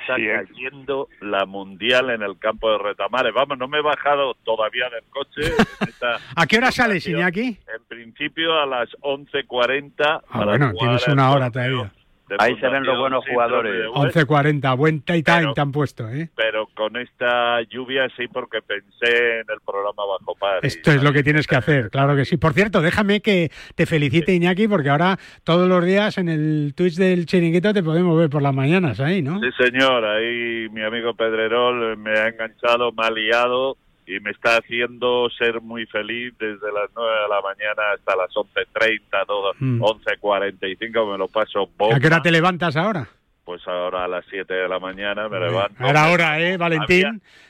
Está 0.00 0.14
cayendo 0.16 1.08
la 1.20 1.44
mundial 1.44 2.08
en 2.10 2.22
el 2.22 2.38
campo 2.38 2.70
de 2.70 2.78
Retamares. 2.78 3.34
Vamos, 3.34 3.58
no 3.58 3.68
me 3.68 3.78
he 3.78 3.82
bajado 3.82 4.34
todavía 4.42 4.88
del 4.88 5.04
coche. 5.10 5.52
¿A 6.36 6.46
qué 6.46 6.56
hora 6.56 6.72
sales, 6.72 7.06
Iñaki? 7.06 7.58
En 7.74 7.84
principio 7.88 8.58
a 8.58 8.64
las 8.64 8.88
11.40. 9.02 10.22
Ah, 10.30 10.44
bueno, 10.44 10.72
tienes 10.72 11.06
una 11.08 11.30
hora 11.30 11.50
todavía. 11.50 11.92
Ahí 12.38 12.56
se 12.58 12.68
ven 12.68 12.84
los 12.84 12.98
buenos 12.98 13.24
jugadores. 13.26 13.86
11.40, 13.88 14.76
buen 14.76 15.02
time 15.02 15.22
time 15.22 15.52
te 15.54 15.60
han 15.60 15.72
puesto, 15.72 16.08
¿eh? 16.08 16.30
Pero 16.34 16.68
con 16.74 16.96
esta 16.96 17.62
lluvia 17.62 18.08
sí, 18.16 18.28
porque 18.28 18.60
pensé 18.62 19.40
en 19.40 19.46
el 19.48 19.60
programa 19.64 20.04
Bajo 20.04 20.34
Par. 20.34 20.60
Esto 20.62 20.92
es 20.92 21.02
lo 21.02 21.12
que 21.12 21.22
tienes 21.22 21.46
que 21.46 21.56
hacer, 21.56 21.90
claro 21.90 22.16
que 22.16 22.24
sí. 22.24 22.36
Por 22.36 22.52
cierto, 22.52 22.80
déjame 22.80 23.20
que 23.20 23.50
te 23.74 23.86
felicite, 23.86 24.34
Iñaki, 24.34 24.68
porque 24.68 24.90
ahora 24.90 25.18
todos 25.44 25.68
los 25.68 25.84
días 25.84 26.18
en 26.18 26.28
el 26.28 26.74
Twitch 26.76 26.96
del 26.96 27.26
Chiringuito 27.26 27.72
te 27.72 27.82
podemos 27.82 28.16
ver 28.16 28.30
por 28.30 28.42
las 28.42 28.54
mañanas 28.54 29.00
ahí, 29.00 29.22
¿no? 29.22 29.40
Sí, 29.40 29.48
señor. 29.64 30.04
Ahí 30.04 30.68
mi 30.70 30.82
amigo 30.82 31.14
Pedrerol 31.14 31.96
me 31.96 32.18
ha 32.18 32.28
enganchado, 32.28 32.92
me 32.92 33.06
ha 33.06 33.10
liado 33.10 33.76
y 34.08 34.20
me 34.20 34.30
está 34.30 34.56
haciendo 34.56 35.28
ser 35.30 35.60
muy 35.60 35.84
feliz 35.86 36.32
desde 36.38 36.72
las 36.72 36.88
9 36.96 37.10
de 37.22 37.28
la 37.28 37.40
mañana 37.42 37.82
hasta 37.94 38.16
las 38.16 38.30
11.30, 38.34 39.26
todo, 39.26 39.52
Mm. 39.60 39.82
11.45, 39.82 41.12
me 41.12 41.18
lo 41.18 41.28
paso 41.28 41.68
bomba. 41.76 41.96
¿A 41.96 42.00
qué 42.00 42.06
hora 42.06 42.22
te 42.22 42.30
levantas 42.30 42.74
ahora? 42.76 43.06
Pues 43.44 43.66
ahora 43.66 44.04
a 44.04 44.08
las 44.08 44.24
7 44.28 44.52
de 44.52 44.68
la 44.68 44.78
mañana 44.78 45.26
me 45.28 45.40
levanto. 45.40 45.82
Ahora 45.82 46.10
hora, 46.10 46.38
¿eh, 46.40 46.56
Valentín? 46.58 47.06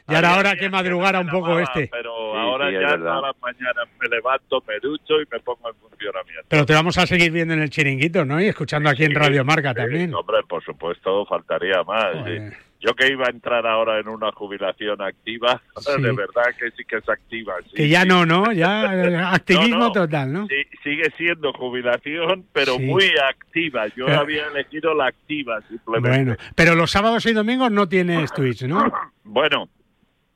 Había- 0.06 0.18
era 0.20 0.28
había 0.30 0.40
hora 0.40 0.56
que 0.56 0.70
madrugara 0.70 1.18
un 1.20 1.28
poco 1.28 1.58
este. 1.58 1.88
Pero 1.90 2.10
Sí, 2.32 2.38
ahora 2.38 2.68
sí, 2.68 2.74
ya 2.74 2.96
todas 2.98 3.22
las 3.22 3.36
mañanas 3.42 3.88
me 4.00 4.08
levanto, 4.08 4.62
me 4.68 4.78
ducho 4.80 5.20
y 5.20 5.26
me 5.30 5.40
pongo 5.40 5.68
en 5.70 5.74
funcionamiento. 5.76 6.44
Pero 6.48 6.66
te 6.66 6.72
vamos 6.74 6.96
a 6.98 7.06
seguir 7.06 7.32
viendo 7.32 7.54
en 7.54 7.62
el 7.62 7.70
chiringuito, 7.70 8.24
¿no? 8.24 8.40
Y 8.40 8.46
escuchando 8.46 8.88
aquí 8.90 9.04
en 9.04 9.14
Radio 9.14 9.44
Marca 9.44 9.74
también. 9.74 10.14
Hombre, 10.14 10.38
por 10.48 10.62
supuesto, 10.64 11.26
faltaría 11.26 11.82
más. 11.82 12.14
Joder. 12.14 12.52
Yo 12.80 12.94
que 12.94 13.08
iba 13.08 13.26
a 13.26 13.30
entrar 13.30 13.66
ahora 13.66 13.98
en 13.98 14.06
una 14.08 14.30
jubilación 14.30 15.02
activa, 15.02 15.60
Sí. 15.80 16.00
de 16.00 16.12
verdad 16.12 16.44
que 16.58 16.70
sí 16.76 16.84
que 16.86 16.96
es 16.98 17.08
activa. 17.08 17.54
sí, 17.64 17.74
Que 17.74 17.88
ya 17.88 18.02
sí. 18.02 18.08
no, 18.08 18.24
¿no? 18.24 18.52
Ya 18.52 18.84
eh, 18.94 19.16
activismo 19.16 19.78
No, 19.78 19.86
no. 19.86 19.92
total, 19.92 20.32
¿no? 20.32 20.46
Sí, 20.46 20.54
sigue 20.84 21.10
siendo 21.16 21.52
jubilación, 21.52 22.44
pero 22.52 22.78
muy 22.78 23.10
activa. 23.28 23.86
Yo 23.96 24.06
Pero- 24.06 24.20
había 24.20 24.46
elegido 24.46 24.94
la 24.94 25.06
activa, 25.08 25.60
simplemente. 25.68 26.08
Bueno, 26.24 26.36
pero 26.54 26.74
los 26.76 26.90
sábados 26.90 27.26
y 27.26 27.32
domingos 27.32 27.70
no 27.72 27.88
tienes 27.88 28.32
Twitch, 28.34 28.62
¿no? 28.64 28.92
Bueno, 29.24 29.68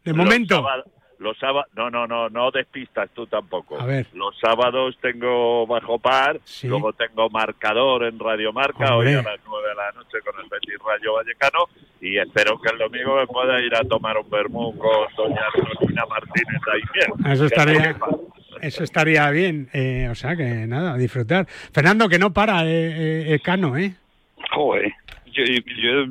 De 0.04 0.12
momento. 0.12 0.56
sábados- 0.56 0.86
Los 1.22 1.38
sábados, 1.38 1.70
no, 1.76 1.88
no, 1.88 2.06
no, 2.06 2.28
no 2.28 2.50
despistas 2.50 3.08
tú 3.14 3.26
tampoco. 3.26 3.80
A 3.80 3.86
ver. 3.86 4.06
Los 4.12 4.36
sábados 4.40 4.98
tengo 5.00 5.66
bajo 5.66 5.98
par, 5.98 6.40
luego 6.64 6.92
tengo 6.92 7.30
marcador 7.30 8.04
en 8.04 8.18
Radio 8.18 8.52
Marca, 8.52 8.96
Hombre. 8.96 9.16
hoy 9.16 9.20
a 9.20 9.30
las 9.30 9.40
9 9.46 9.68
de 9.68 9.74
la 9.74 9.92
noche 9.92 10.18
con 10.24 10.42
el 10.42 10.50
Betis 10.50 10.78
Rayo 10.84 11.14
Vallecano, 11.14 11.60
y 12.00 12.18
espero 12.18 12.60
que 12.60 12.72
el 12.72 12.78
domingo 12.78 13.16
me 13.16 13.26
pueda 13.28 13.60
ir 13.60 13.74
a 13.76 13.84
tomar 13.84 14.18
un 14.18 14.28
vermú 14.28 14.76
con 14.76 15.06
doña 15.16 15.42
Rosina 15.54 16.04
Martínez 16.06 16.60
ahí 16.72 16.82
bien. 16.92 17.32
Eso 17.32 17.42
Que 17.42 17.46
estaría, 17.46 17.96
eso 18.60 18.84
estaría 18.84 19.30
bien. 19.30 19.68
Eh, 19.72 20.08
o 20.10 20.14
sea 20.16 20.34
que 20.36 20.66
nada, 20.66 20.94
a 20.94 20.98
disfrutar. 20.98 21.46
Fernando, 21.46 22.08
que 22.08 22.18
no 22.18 22.32
para 22.32 22.64
eh, 22.64 22.68
eh, 22.70 23.32
el 23.32 23.42
Cano, 23.42 23.76
¿eh? 23.76 23.94
Joder. 24.50 24.92
Yo, 25.32 25.44
yo, 25.44 26.04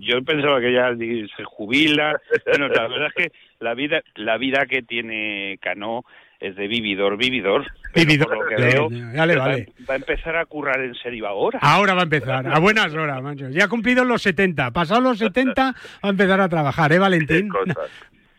yo 0.00 0.24
pensaba 0.24 0.60
que 0.60 0.72
ya 0.72 0.90
se 1.36 1.44
jubila. 1.44 2.20
Bueno, 2.46 2.68
la 2.68 2.88
verdad 2.88 3.08
es 3.14 3.14
que 3.14 3.32
la 3.64 3.74
vida, 3.74 4.02
la 4.14 4.36
vida 4.38 4.66
que 4.66 4.82
tiene 4.82 5.58
Cano 5.60 6.04
es 6.38 6.54
de 6.56 6.68
vividor, 6.68 7.16
vividor. 7.16 7.64
Pero 7.92 8.06
Vividor, 8.06 8.28
por 8.28 8.38
lo 8.38 8.48
que 8.56 8.62
ya- 8.62 8.68
veo, 8.68 8.88
ya 9.14 9.26
le 9.26 9.36
va- 9.36 9.46
vale. 9.46 9.68
Va, 9.88 9.94
a 9.94 9.96
empezar 9.96 10.36
a 10.36 10.44
currar 10.46 10.80
en 10.80 10.94
serio 10.94 11.26
ahora. 11.26 11.58
Ahora 11.62 11.94
va 11.94 12.00
a 12.00 12.04
empezar, 12.04 12.46
a 12.46 12.58
buenas 12.58 12.92
horas, 12.94 13.22
macho. 13.22 13.48
Ya 13.48 13.64
ha 13.64 13.68
cumplido 13.68 14.04
los 14.04 14.20
70. 14.22 14.70
Pasados 14.70 15.02
los 15.02 15.18
70 15.18 15.72
va 15.72 16.08
a 16.08 16.08
empezar 16.10 16.40
a 16.40 16.48
trabajar, 16.48 16.92
¿eh, 16.92 16.98
Valentín? 16.98 17.48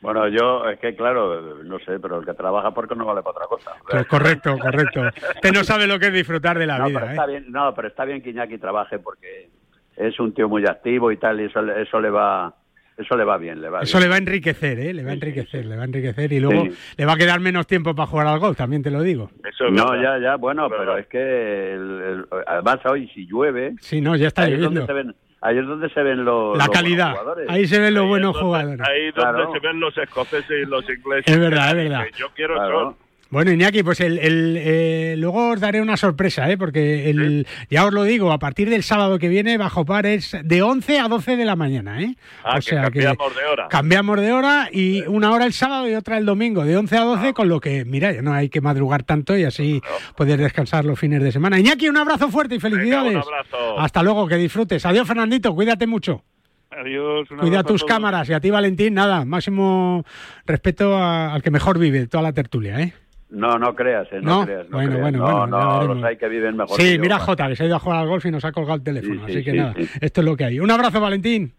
Bueno, 0.02 0.28
yo, 0.28 0.70
es 0.70 0.78
que 0.80 0.96
claro, 0.96 1.64
no 1.64 1.80
sé, 1.80 2.00
pero 2.00 2.20
el 2.20 2.26
que 2.26 2.34
trabaja 2.36 2.72
porque 2.72 2.94
no 2.96 3.06
vale 3.06 3.24
para 3.24 3.38
otra 3.38 3.48
cosa. 3.48 3.72
Pues 3.90 4.06
correcto, 4.06 4.56
correcto. 4.60 5.02
Usted 5.36 5.52
no 5.52 5.64
sabe 5.64 5.88
lo 5.88 5.98
que 5.98 6.08
es 6.08 6.14
disfrutar 6.14 6.60
de 6.60 6.68
la 6.68 6.78
no, 6.78 6.86
pero 6.88 7.00
vida, 7.00 7.10
está 7.12 7.24
¿eh? 7.26 7.28
bien, 7.28 7.46
no, 7.52 7.74
pero 7.74 7.88
está 7.88 8.06
bien 8.06 8.22
que 8.22 8.30
Iñaki 8.30 8.60
trabaje 8.60 9.00
porque 9.00 9.50
es 9.96 10.20
un 10.20 10.32
tío 10.36 10.48
muy 10.48 10.64
activo 10.68 11.12
y 11.12 11.18
tal, 11.18 11.42
y 11.42 11.46
eso, 11.46 11.60
le- 11.64 11.82
eso 11.82 12.00
le 12.00 12.12
va 12.12 12.54
eso 12.98 13.18
le 13.18 13.24
va 13.26 13.38
bien, 13.38 13.62
le 13.62 13.70
va 13.70 13.82
Eso 13.82 13.98
bien. 13.98 14.04
le 14.04 14.10
va 14.10 14.16
a 14.16 14.18
enriquecer, 14.20 14.80
¿eh? 14.80 14.94
Le 14.94 15.04
va 15.04 15.12
a 15.12 15.14
enriquecer, 15.14 15.66
le 15.66 15.76
va 15.76 15.82
a 15.82 15.86
enriquecer 15.86 16.32
y 16.32 16.40
luego 16.40 16.64
Sí. 16.66 16.72
le 16.98 17.06
va 17.06 17.14
a 17.14 17.18
quedar 17.18 17.40
menos 17.40 17.68
tiempo 17.68 17.94
para 17.96 18.08
jugar 18.08 18.28
al 18.28 18.40
golf, 18.40 18.58
también 18.58 18.82
te 18.84 18.92
lo 18.92 19.02
digo. 19.02 19.30
no, 19.72 20.02
ya, 20.02 20.18
ya, 20.20 20.36
bueno, 20.38 20.70
pero 20.70 20.98
es 20.98 21.08
que 21.08 21.74
el- 21.74 22.02
el- 22.02 22.26
además 22.48 22.80
hoy 22.86 23.08
si 23.14 23.26
llueve, 23.28 23.76
Sí, 23.82 24.00
no, 24.02 24.16
ya 24.16 24.28
está 24.28 24.44
ahí 24.44 24.54
es 24.54 24.60
donde 24.62 24.82
lloviendo. 24.82 24.88
se 24.88 24.94
ven, 25.08 25.16
ahí 25.42 25.58
es 25.58 25.66
donde 25.66 25.90
se 25.90 26.04
ven 26.04 26.24
los, 26.26 26.58
La 26.58 26.66
los 26.66 26.68
buenos 26.68 26.70
calidad. 26.70 27.12
jugadores. 27.12 27.50
Ahí 27.50 27.66
se 27.68 27.80
ven 27.80 27.94
los 27.94 28.08
buenos 28.08 28.38
jugadores. 28.38 28.82
Ahí 28.88 29.12
Claro. 29.14 29.38
donde 29.40 29.60
se 29.60 29.68
ven 29.68 29.80
los 29.80 29.98
escoceses 29.98 30.52
y 30.66 30.70
los 30.70 30.84
ingleses. 30.90 31.34
Es 31.34 31.40
verdad, 31.40 31.70
es 31.70 31.76
verdad. 31.76 32.06
Que 32.06 32.12
Yo 32.18 32.28
quiero 32.36 32.54
Claro. 32.56 32.80
son. 32.82 33.05
Bueno, 33.36 33.52
Iñaki, 33.52 33.84
pues 33.84 34.00
el, 34.00 34.18
el, 34.18 34.56
eh, 34.58 35.16
luego 35.18 35.50
os 35.50 35.60
daré 35.60 35.82
una 35.82 35.98
sorpresa, 35.98 36.50
¿eh? 36.50 36.58
porque 36.58 37.10
el, 37.10 37.46
ya 37.70 37.84
os 37.86 37.92
lo 37.94 38.04
digo, 38.06 38.32
a 38.32 38.40
partir 38.40 38.70
del 38.70 38.82
sábado 38.82 39.20
que 39.20 39.28
viene, 39.28 39.58
Bajo 39.58 39.84
Par 39.84 40.06
es 40.06 40.38
de 40.42 40.62
11 40.62 41.00
a 41.00 41.10
12 41.10 41.36
de 41.36 41.44
la 41.44 41.58
mañana. 41.58 42.02
¿eh? 42.02 42.16
Ah, 42.46 42.62
que 42.62 42.78
cambiamos 42.78 43.36
de 43.36 43.44
hora. 43.44 43.68
Cambiamos 43.68 44.22
de 44.22 44.32
hora 44.32 44.70
y 44.72 45.02
una 45.08 45.34
hora 45.34 45.46
el 45.46 45.52
sábado 45.52 45.90
y 45.90 45.96
otra 45.96 46.18
el 46.18 46.26
domingo, 46.26 46.64
de 46.64 46.78
11 46.78 46.96
a 46.96 47.02
12, 47.02 47.34
con 47.34 47.50
lo 47.50 47.60
que, 47.60 47.84
mira, 47.84 48.14
ya 48.14 48.22
no 48.22 48.32
hay 48.32 48.48
que 48.48 48.62
madrugar 48.62 49.04
tanto 49.04 49.38
y 49.38 49.44
así 49.44 49.82
poder 50.16 50.40
descansar 50.40 50.86
los 50.86 50.98
fines 50.98 51.22
de 51.22 51.34
semana. 51.34 51.60
Iñaki, 51.60 51.90
un 51.90 51.98
abrazo 51.98 52.30
fuerte 52.30 52.56
y 52.56 52.60
felicidades. 52.62 53.16
un 53.16 53.22
abrazo. 53.22 53.78
Hasta 53.82 54.02
luego, 54.02 54.30
que 54.30 54.38
disfrutes. 54.38 54.86
Adiós, 54.86 55.06
Fernandito, 55.06 55.54
cuídate 55.54 55.88
mucho. 55.88 56.24
Adiós. 56.72 57.28
Cuida 57.38 57.64
tus 57.64 57.84
cámaras 57.84 58.30
y 58.30 58.34
a 58.34 58.40
ti, 58.40 58.50
Valentín, 58.50 58.94
nada, 58.94 59.26
máximo 59.26 60.06
respeto 60.46 60.96
a- 60.96 61.34
al 61.34 61.42
que 61.44 61.52
mejor 61.52 61.80
vive 61.80 62.08
toda 62.08 62.24
la 62.24 62.32
tertulia, 62.32 62.80
¿eh? 62.80 62.94
No, 63.30 63.58
no 63.58 63.76
creas, 63.76 64.08
eh, 64.12 64.20
no, 64.22 64.40
No, 64.42 64.46
creas. 64.46 64.70
No 64.70 64.78
bueno, 64.78 64.90
creas. 64.92 65.02
bueno, 65.02 65.18
no, 65.18 65.38
bueno, 65.40 65.48
no, 65.88 65.94
los 65.96 66.04
hay 66.04 66.18
que 66.18 66.28
viven 66.30 66.56
mejor. 66.56 66.78
que 66.78 66.84
Sí, 66.84 66.96
yo, 66.96 67.02
mira. 67.02 67.20
Jota, 67.20 67.48
que 67.48 67.56
se 67.56 67.64
ha 67.64 67.66
ido 67.66 67.76
a 67.76 67.80
jugar 67.80 68.00
al 68.00 68.08
golf 68.08 68.26
y 68.26 68.32
nos 68.32 68.46
ha 68.46 68.52
colgado 68.52 68.76
el 68.76 68.84
teléfono. 68.84 69.16
Sí, 69.16 69.22
así 69.26 69.34
sí, 69.40 69.44
que 69.44 69.52
sí, 69.52 69.58
nada, 69.58 69.74
esto 70.02 70.22
es 70.22 70.26
lo 70.26 70.38
que 70.38 70.46
hay. 70.46 70.60
Un 70.60 70.70
abrazo, 70.72 71.02
Valentín. 71.02 71.54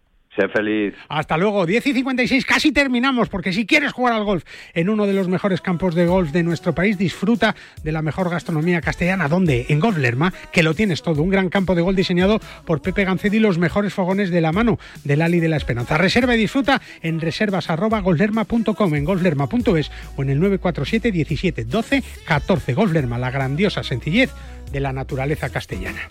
Feliz. 0.53 0.93
Hasta 1.09 1.37
luego, 1.37 1.65
10 1.65 1.87
y 1.87 1.93
56, 1.93 2.45
casi 2.45 2.71
terminamos, 2.71 3.29
porque 3.29 3.53
si 3.53 3.65
quieres 3.65 3.91
jugar 3.91 4.13
al 4.13 4.23
golf 4.23 4.43
en 4.73 4.89
uno 4.89 5.07
de 5.07 5.13
los 5.13 5.27
mejores 5.27 5.61
campos 5.61 5.95
de 5.95 6.05
golf 6.05 6.31
de 6.31 6.43
nuestro 6.43 6.75
país, 6.75 6.97
disfruta 6.97 7.55
de 7.83 7.91
la 7.91 8.01
mejor 8.01 8.29
gastronomía 8.29 8.81
castellana. 8.81 9.27
¿Dónde? 9.27 9.65
En 9.69 9.79
Golf 9.79 9.97
Lerma, 9.97 10.33
que 10.51 10.63
lo 10.63 10.75
tienes 10.75 11.01
todo. 11.01 11.23
Un 11.23 11.29
gran 11.29 11.49
campo 11.49 11.73
de 11.73 11.81
golf 11.81 11.97
diseñado 11.97 12.39
por 12.65 12.81
Pepe 12.81 13.05
Gancedo 13.05 13.35
y 13.35 13.39
los 13.39 13.57
mejores 13.57 13.93
fogones 13.93 14.29
de 14.29 14.41
la 14.41 14.51
mano 14.51 14.77
del 15.03 15.21
Ali 15.21 15.39
de 15.39 15.49
la 15.49 15.57
Esperanza. 15.57 15.97
Reserva 15.97 16.35
y 16.35 16.39
disfruta 16.39 16.81
en 17.01 17.19
reservas.golflerma.com, 17.19 18.95
en 18.95 19.05
golflerma.es 19.05 19.91
o 20.15 20.21
en 20.21 20.29
el 20.29 20.39
947 20.39 21.11
17 21.11 21.65
12 21.65 22.03
14. 22.25 22.73
Golf 22.73 22.91
Lerma, 22.91 23.17
la 23.17 23.31
grandiosa 23.31 23.83
sencillez 23.83 24.31
de 24.71 24.79
la 24.79 24.93
naturaleza 24.93 25.49
castellana. 25.49 26.09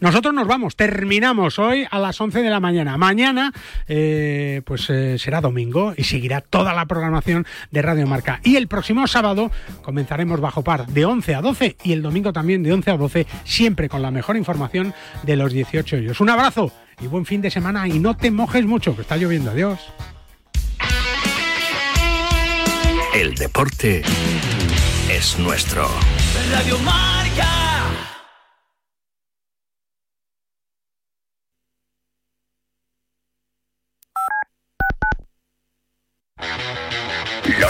Nosotros 0.00 0.34
nos 0.34 0.46
vamos, 0.46 0.76
terminamos 0.76 1.58
hoy 1.58 1.86
a 1.90 1.98
las 1.98 2.20
11 2.20 2.42
de 2.42 2.50
la 2.50 2.60
mañana. 2.60 2.96
Mañana, 2.96 3.52
eh, 3.88 4.62
pues 4.64 4.88
eh, 4.90 5.18
será 5.18 5.40
domingo 5.40 5.94
y 5.96 6.04
seguirá 6.04 6.40
toda 6.40 6.72
la 6.74 6.86
programación 6.86 7.46
de 7.70 7.82
Radio 7.82 8.06
Marca. 8.06 8.40
Y 8.42 8.56
el 8.56 8.68
próximo 8.68 9.06
sábado 9.06 9.50
comenzaremos 9.82 10.40
bajo 10.40 10.62
par 10.62 10.86
de 10.86 11.04
11 11.04 11.34
a 11.34 11.40
12 11.40 11.76
y 11.84 11.92
el 11.92 12.02
domingo 12.02 12.32
también 12.32 12.62
de 12.62 12.72
11 12.72 12.90
a 12.90 12.96
12, 12.96 13.26
siempre 13.44 13.88
con 13.88 14.02
la 14.02 14.10
mejor 14.10 14.36
información 14.36 14.94
de 15.22 15.36
los 15.36 15.52
18 15.52 15.96
hoyos. 15.96 16.20
Un 16.20 16.30
abrazo 16.30 16.72
y 17.00 17.06
buen 17.06 17.26
fin 17.26 17.40
de 17.40 17.50
semana 17.50 17.88
y 17.88 17.98
no 17.98 18.16
te 18.16 18.30
mojes 18.30 18.64
mucho, 18.64 18.94
que 18.94 19.02
está 19.02 19.16
lloviendo. 19.16 19.50
Adiós. 19.50 19.80
El 23.14 23.34
deporte 23.34 24.02
es 25.10 25.38
nuestro. 25.38 25.86
Radio 26.50 26.78
Marca. 26.78 27.21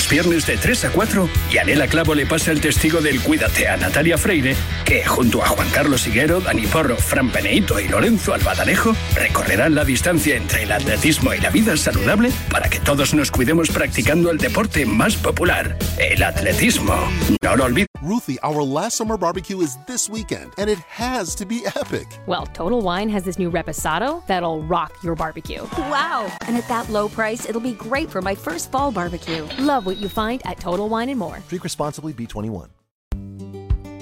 Viernes 0.08 0.46
de 0.46 0.56
3 0.56 0.86
a 0.86 0.90
4, 0.90 1.28
Yanela 1.50 1.86
Clavo 1.86 2.14
le 2.14 2.26
pasa 2.26 2.52
el 2.52 2.60
testigo 2.60 3.00
del 3.00 3.20
Cuídate 3.20 3.68
a 3.68 3.76
Natalia 3.76 4.18
Freire, 4.18 4.54
que 4.84 5.04
junto 5.04 5.42
a 5.42 5.48
Juan 5.48 5.68
Carlos 5.70 6.06
Higuero, 6.06 6.40
Dani 6.40 6.66
Porro, 6.66 6.96
Fran 6.96 7.30
Peneito 7.30 7.80
y 7.80 7.88
Lorenzo 7.88 8.34
Albadalejo 8.34 8.94
recorrerán 9.14 9.74
la 9.74 9.84
distancia 9.84 10.36
entre 10.36 10.64
el 10.64 10.72
atletismo 10.72 11.32
y 11.34 11.40
la 11.40 11.50
vida 11.50 11.76
saludable 11.76 12.30
para 12.50 12.68
que 12.68 12.80
todos 12.80 13.14
nos 13.14 13.30
cuidemos 13.30 13.70
practicando 13.70 14.30
el 14.30 14.38
deporte 14.38 14.86
más 14.86 15.16
popular, 15.16 15.76
el 15.98 16.22
atletismo. 16.22 16.96
No 17.42 17.56
lo 17.56 17.64
olvides. 17.64 17.91
Ruthie, 18.02 18.36
our 18.42 18.64
last 18.64 18.96
summer 18.96 19.16
barbecue 19.16 19.60
is 19.60 19.78
this 19.86 20.10
weekend, 20.10 20.52
and 20.58 20.68
it 20.68 20.78
has 20.88 21.36
to 21.36 21.46
be 21.46 21.64
epic. 21.76 22.08
Well, 22.26 22.46
Total 22.46 22.80
Wine 22.80 23.08
has 23.08 23.22
this 23.22 23.38
new 23.38 23.48
reposado 23.48 24.26
that'll 24.26 24.60
rock 24.62 24.92
your 25.04 25.14
barbecue. 25.14 25.62
Wow! 25.78 26.26
And 26.40 26.56
at 26.56 26.66
that 26.66 26.88
low 26.88 27.08
price, 27.08 27.48
it'll 27.48 27.60
be 27.60 27.74
great 27.74 28.10
for 28.10 28.20
my 28.20 28.34
first 28.34 28.72
fall 28.72 28.90
barbecue. 28.90 29.46
Love 29.60 29.86
what 29.86 29.98
you 29.98 30.08
find 30.08 30.42
at 30.44 30.58
Total 30.58 30.88
Wine 30.88 31.10
and 31.10 31.18
More. 31.18 31.38
Drink 31.48 31.62
responsibly, 31.62 32.12
B21. 32.12 32.70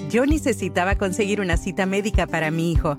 Yo 0.09 0.25
necesitaba 0.25 0.95
conseguir 0.95 1.39
una 1.39 1.55
cita 1.55 1.85
médica 1.85 2.25
para 2.25 2.49
mi 2.49 2.71
hijo. 2.71 2.97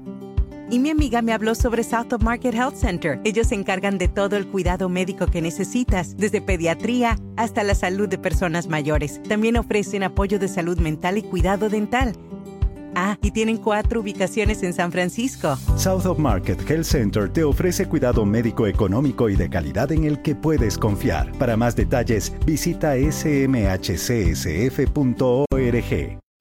Y 0.73 0.79
mi 0.79 0.89
amiga 0.89 1.21
me 1.21 1.35
habló 1.35 1.55
sobre 1.55 1.85
South 1.85 2.15
of 2.15 2.23
Market 2.23 2.55
Health 2.55 2.77
Center. 2.77 3.21
Ellos 3.25 3.49
se 3.49 3.55
encargan 3.55 3.99
de 3.99 4.09
todo 4.09 4.39
el 4.39 4.47
cuidado 4.47 4.89
médico 4.89 5.27
que 5.27 5.43
necesitas, 5.43 6.17
desde 6.17 6.41
pediatría 6.41 7.19
hasta 7.37 7.63
la 7.63 7.75
salud 7.75 8.09
de 8.09 8.17
personas 8.17 8.69
mayores. 8.69 9.23
También 9.25 9.59
ofrecen 9.59 10.03
apoyo 10.03 10.39
de 10.39 10.49
salud 10.49 10.79
mental 10.79 11.19
y 11.19 11.23
cuidado 11.25 11.69
dental. 11.69 12.15
Ah, 12.95 13.19
y 13.21 13.33
tienen 13.33 13.59
cuatro 13.59 14.01
ubicaciones 14.01 14.63
en 14.63 14.73
San 14.73 14.91
Francisco. 14.93 15.59
South 15.77 16.07
of 16.07 16.19
Market 16.19 16.59
Health 16.67 16.87
Center 16.87 17.29
te 17.29 17.45
ofrece 17.45 17.87
cuidado 17.87 18.25
médico 18.25 18.67
económico 18.67 19.29
y 19.29 19.37
de 19.37 19.51
calidad 19.51 19.93
en 19.93 20.05
el 20.05 20.23
que 20.23 20.35
puedes 20.35 20.79
confiar. 20.79 21.33
Para 21.33 21.55
más 21.55 21.77
detalles, 21.77 22.33
visita 22.47 22.95
smhcsf.org. 22.95 23.83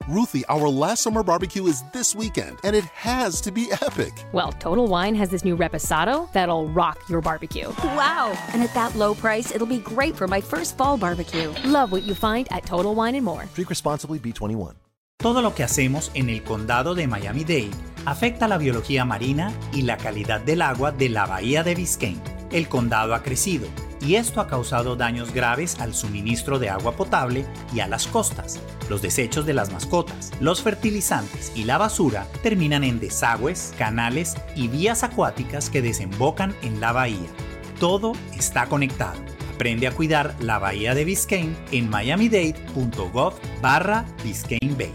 Ruthie, 0.08 0.44
our 0.48 0.68
last 0.68 1.02
summer 1.02 1.22
barbecue 1.22 1.66
is 1.66 1.82
this 1.92 2.14
weekend, 2.14 2.58
and 2.64 2.74
it 2.74 2.84
has 2.84 3.40
to 3.42 3.52
be 3.52 3.70
epic. 3.72 4.12
Well, 4.32 4.52
Total 4.52 4.86
Wine 4.86 5.14
has 5.14 5.30
this 5.30 5.44
new 5.44 5.56
reposado 5.56 6.30
that'll 6.32 6.68
rock 6.68 6.98
your 7.08 7.20
barbecue. 7.20 7.68
Wow. 7.82 8.32
And 8.52 8.62
at 8.62 8.74
that 8.74 8.94
low 8.96 9.14
price, 9.14 9.54
it'll 9.54 9.66
be 9.66 9.78
great 9.78 10.16
for 10.16 10.26
my 10.26 10.40
first 10.40 10.76
fall 10.76 10.96
barbecue. 10.96 11.52
Love 11.64 11.92
what 11.92 12.02
you 12.02 12.14
find 12.14 12.48
at 12.50 12.64
Total 12.66 12.94
Wine 12.94 13.14
and 13.14 13.24
More. 13.24 13.44
Drink 13.54 13.70
responsibly, 13.70 14.18
B21. 14.18 14.74
Todo 15.18 15.40
lo 15.40 15.54
que 15.54 15.62
hacemos 15.62 16.10
en 16.14 16.28
el 16.30 16.42
condado 16.42 16.96
de 16.96 17.06
Miami-Dade 17.06 17.70
afecta 18.06 18.48
la 18.48 18.58
biología 18.58 19.04
marina 19.04 19.52
y 19.72 19.82
la 19.82 19.96
calidad 19.96 20.40
del 20.40 20.62
agua 20.62 20.90
de 20.90 21.08
la 21.10 21.26
bahía 21.26 21.62
de 21.62 21.76
Biscayne. 21.76 22.20
El 22.50 22.68
condado 22.68 23.14
ha 23.14 23.22
crecido 23.22 23.68
y 24.04 24.16
esto 24.16 24.40
ha 24.40 24.46
causado 24.46 24.96
daños 24.96 25.32
graves 25.32 25.78
al 25.80 25.94
suministro 25.94 26.58
de 26.58 26.70
agua 26.70 26.96
potable 26.96 27.46
y 27.74 27.80
a 27.80 27.88
las 27.88 28.06
costas. 28.06 28.60
Los 28.88 29.02
desechos 29.02 29.46
de 29.46 29.54
las 29.54 29.72
mascotas, 29.72 30.32
los 30.40 30.62
fertilizantes 30.62 31.52
y 31.54 31.64
la 31.64 31.78
basura 31.78 32.26
terminan 32.42 32.84
en 32.84 33.00
desagües, 33.00 33.72
canales 33.78 34.34
y 34.56 34.68
vías 34.68 35.02
acuáticas 35.04 35.70
que 35.70 35.82
desembocan 35.82 36.54
en 36.62 36.80
la 36.80 36.92
bahía. 36.92 37.30
Todo 37.78 38.12
está 38.36 38.66
conectado. 38.66 39.20
Aprende 39.54 39.86
a 39.86 39.92
cuidar 39.92 40.34
la 40.40 40.58
bahía 40.58 40.94
de 40.94 41.04
Biscayne 41.04 41.54
en 41.70 41.88
miamidade.gov 41.88 43.34
barra 43.60 44.04
Biscayne 44.24 44.74
Bay. 44.76 44.92